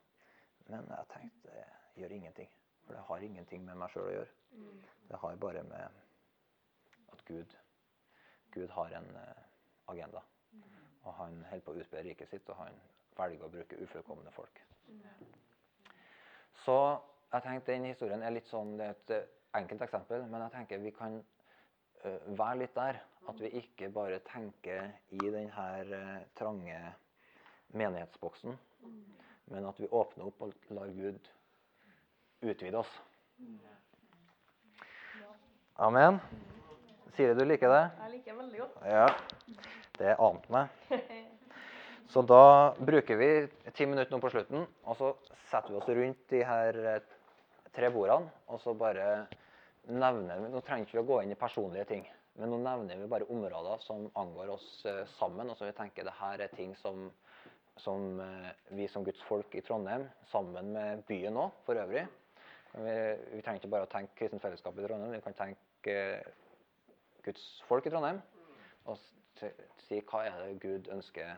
Men 0.70 0.88
jeg 0.88 1.10
tenkte 1.12 1.54
det 1.54 1.66
gjør 2.02 2.16
ingenting. 2.16 2.50
For 2.84 2.96
det 2.96 3.06
har 3.08 3.26
ingenting 3.26 3.64
med 3.66 3.78
meg 3.80 3.92
sjøl 3.92 4.08
å 4.08 4.14
gjøre. 4.14 4.36
Det 5.10 5.18
har 5.22 5.42
bare 5.42 5.62
med 5.66 6.00
at 7.12 7.24
Gud, 7.28 7.56
Gud 8.54 8.72
har 8.76 8.96
en 9.00 9.10
eh, 9.16 9.42
agenda. 9.92 10.22
Og 11.02 11.14
han 11.16 11.38
holder 11.48 11.64
på 11.64 11.72
å 11.72 11.80
utbre 11.80 12.02
riket 12.04 12.28
sitt, 12.28 12.48
og 12.52 12.58
han 12.60 12.76
velger 13.16 13.46
å 13.46 13.52
bruke 13.52 13.78
ufullkomne 13.84 14.32
folk. 14.34 14.62
Så 16.64 16.76
jeg 17.32 17.42
tenkte 17.42 17.72
den 17.72 17.88
historien 17.88 18.22
er 18.22 18.34
litt 18.34 18.48
sånn, 18.50 18.74
det 18.78 18.86
er 18.86 18.96
et 18.96 19.12
eh, 19.16 19.28
enkelt 19.60 19.84
eksempel, 19.86 20.26
men 20.30 20.44
jeg 20.44 20.54
tenker 20.56 20.82
vi 20.82 20.92
kan 20.94 21.20
eh, 21.20 21.39
være 22.36 22.58
litt 22.62 22.74
der. 22.76 23.00
At 23.28 23.40
vi 23.40 23.50
ikke 23.60 23.90
bare 23.94 24.18
tenker 24.26 24.88
i 25.14 25.20
denne 25.20 25.66
uh, 25.92 26.22
trange 26.38 26.78
menighetsboksen, 27.76 28.56
men 29.52 29.66
at 29.68 29.78
vi 29.78 29.86
åpner 29.86 30.26
opp 30.26 30.40
og 30.42 30.74
lar 30.74 30.90
Gud 30.96 31.28
utvide 32.42 32.80
oss. 32.80 32.90
Amen. 35.80 36.18
Siri, 37.14 37.34
du 37.36 37.44
liker 37.44 37.70
det? 37.72 37.84
Jeg 38.02 38.14
liker 38.16 38.40
veldig 38.40 38.62
godt. 38.64 38.80
Ja. 38.88 39.06
Det 40.00 40.16
ante 40.16 40.52
meg. 40.52 40.74
Så 42.10 42.24
da 42.26 42.74
bruker 42.74 43.20
vi 43.20 43.30
ti 43.70 43.86
minutter 43.86 44.10
nå 44.10 44.18
på 44.18 44.32
slutten, 44.32 44.64
og 44.82 44.96
så 44.98 45.12
setter 45.46 45.70
vi 45.70 45.76
oss 45.78 45.90
rundt 45.94 46.24
de 46.32 46.40
her 46.42 46.78
eh, 46.90 47.04
tre 47.70 47.90
bordene, 47.94 48.32
og 48.50 48.58
så 48.58 48.74
bare 48.74 49.04
nevner 49.88 50.40
vi 50.42 50.52
Nå 50.52 50.60
trenger 50.66 50.86
ikke 50.86 50.98
vi 50.98 51.02
å 51.04 51.08
gå 51.08 51.20
inn 51.22 51.34
i 51.34 51.38
personlige 51.38 51.88
ting, 51.88 52.06
men 52.38 52.52
nå 52.52 52.60
nevner 52.62 53.00
vi 53.00 53.10
bare 53.10 53.28
områder 53.32 53.84
som 53.84 54.08
angår 54.20 54.54
oss 54.56 54.68
eh, 54.88 55.04
sammen, 55.18 55.50
og 55.50 55.58
så 55.58 55.68
vi 55.68 55.76
tenker 55.78 56.06
det 56.06 56.16
her 56.20 56.44
er 56.44 56.52
ting 56.56 56.76
som, 56.82 57.08
som 57.80 58.20
eh, 58.24 58.50
vi 58.76 58.88
som 58.92 59.04
Guds 59.06 59.22
folk 59.28 59.54
i 59.56 59.64
Trondheim, 59.66 60.08
sammen 60.32 60.72
med 60.76 61.04
byen 61.08 61.40
òg 61.40 61.62
for 61.66 61.80
øvrig 61.80 62.06
vi, 62.72 62.92
vi 63.32 63.42
trenger 63.42 63.58
ikke 63.58 63.72
bare 63.72 63.86
å 63.86 63.90
tenke 63.90 64.16
kristent 64.18 64.42
fellesskap 64.44 64.78
i 64.78 64.84
Trondheim, 64.84 65.14
vi 65.16 65.22
kan 65.24 65.36
tenke 65.38 65.96
eh, 65.96 66.28
Guds 67.24 67.46
folk 67.68 67.86
i 67.86 67.92
Trondheim. 67.92 68.20
Og 68.88 68.98
si 69.86 70.00
hva 70.08 70.24
er 70.28 70.36
det 70.44 70.60
Gud 70.62 70.90
ønsker 70.94 71.34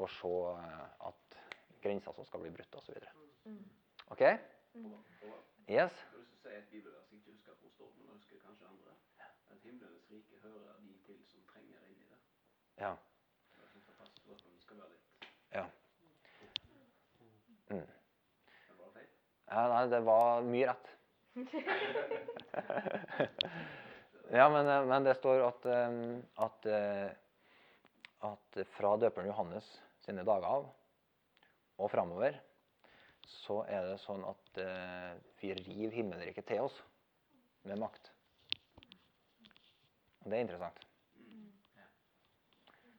å 0.00 0.08
se 0.18 0.32
eh, 0.52 0.82
at 1.08 1.38
grenser 1.82 2.16
som 2.16 2.28
skal 2.28 2.44
bli 2.44 2.52
brutt, 2.54 2.80
osv. 2.82 2.98
OK? 4.12 4.26
Yes? 5.70 6.04
Kanskje 8.52 8.68
andre. 8.68 8.92
At 9.50 9.58
himlenes 9.64 10.10
rike 10.10 10.36
hører 10.42 10.76
de 10.84 10.98
til 11.06 11.20
som 11.30 11.40
trenger 11.48 11.80
inn 11.88 12.00
i 12.02 12.08
det. 12.10 12.18
Ja. 12.80 12.96
Ja. 15.52 15.64
Mm. 17.70 17.88
Ja, 19.52 19.64
nei, 19.68 19.86
det 19.92 20.00
var 20.04 20.44
mye 20.48 20.68
rett. 20.68 20.92
ja, 24.38 24.48
men, 24.52 24.68
eh, 24.68 24.84
men 24.88 25.04
det 25.04 25.16
står 25.16 25.44
at, 25.48 25.66
eh, 25.72 25.90
at, 26.44 26.66
eh, 26.68 27.10
at 28.28 28.62
fra 28.76 28.96
døperen 29.00 29.28
Johannes 29.32 29.68
sine 30.04 30.24
dager 30.28 30.48
av 30.48 30.64
og 31.80 31.92
framover, 31.92 32.36
så 33.24 33.62
er 33.64 33.86
det 33.88 34.00
sånn 34.02 34.24
at 34.28 34.58
vi 35.40 35.54
river 35.56 35.94
himmelriket 35.94 36.44
til 36.50 36.66
oss 36.66 36.76
med 37.66 37.80
makt. 37.80 38.11
Og 40.22 40.30
det 40.30 40.38
er 40.38 40.44
interessant. 40.46 40.86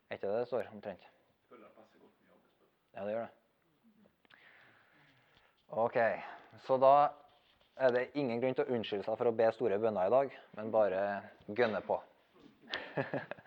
Er 0.09 0.19
ikke 0.19 0.27
det 0.27 0.39
det 0.39 0.47
står 0.47 0.67
omtrent? 0.73 1.01
Jeg 1.01 1.49
føler 1.49 1.67
det 1.67 1.75
passer 1.75 1.99
godt 1.99 2.15
med 2.19 2.27
jobbespørsmål. 2.29 2.73
Ja, 2.93 3.05
det 3.05 3.13
gjør 3.13 3.25
det. 3.25 3.31
OK. 5.83 5.97
Så 6.67 6.77
da 6.77 6.95
er 7.75 7.95
det 7.95 8.03
ingen 8.13 8.41
grunn 8.41 8.53
til 8.57 8.67
å 8.67 8.75
unnskylde 8.75 9.07
seg 9.07 9.17
for 9.17 9.31
å 9.31 9.35
be 9.35 9.47
store 9.55 9.79
bønner 9.81 10.09
i 10.09 10.13
dag, 10.13 10.35
men 10.57 10.73
bare 10.73 10.99
gønne 11.47 11.81
på. 11.87 11.97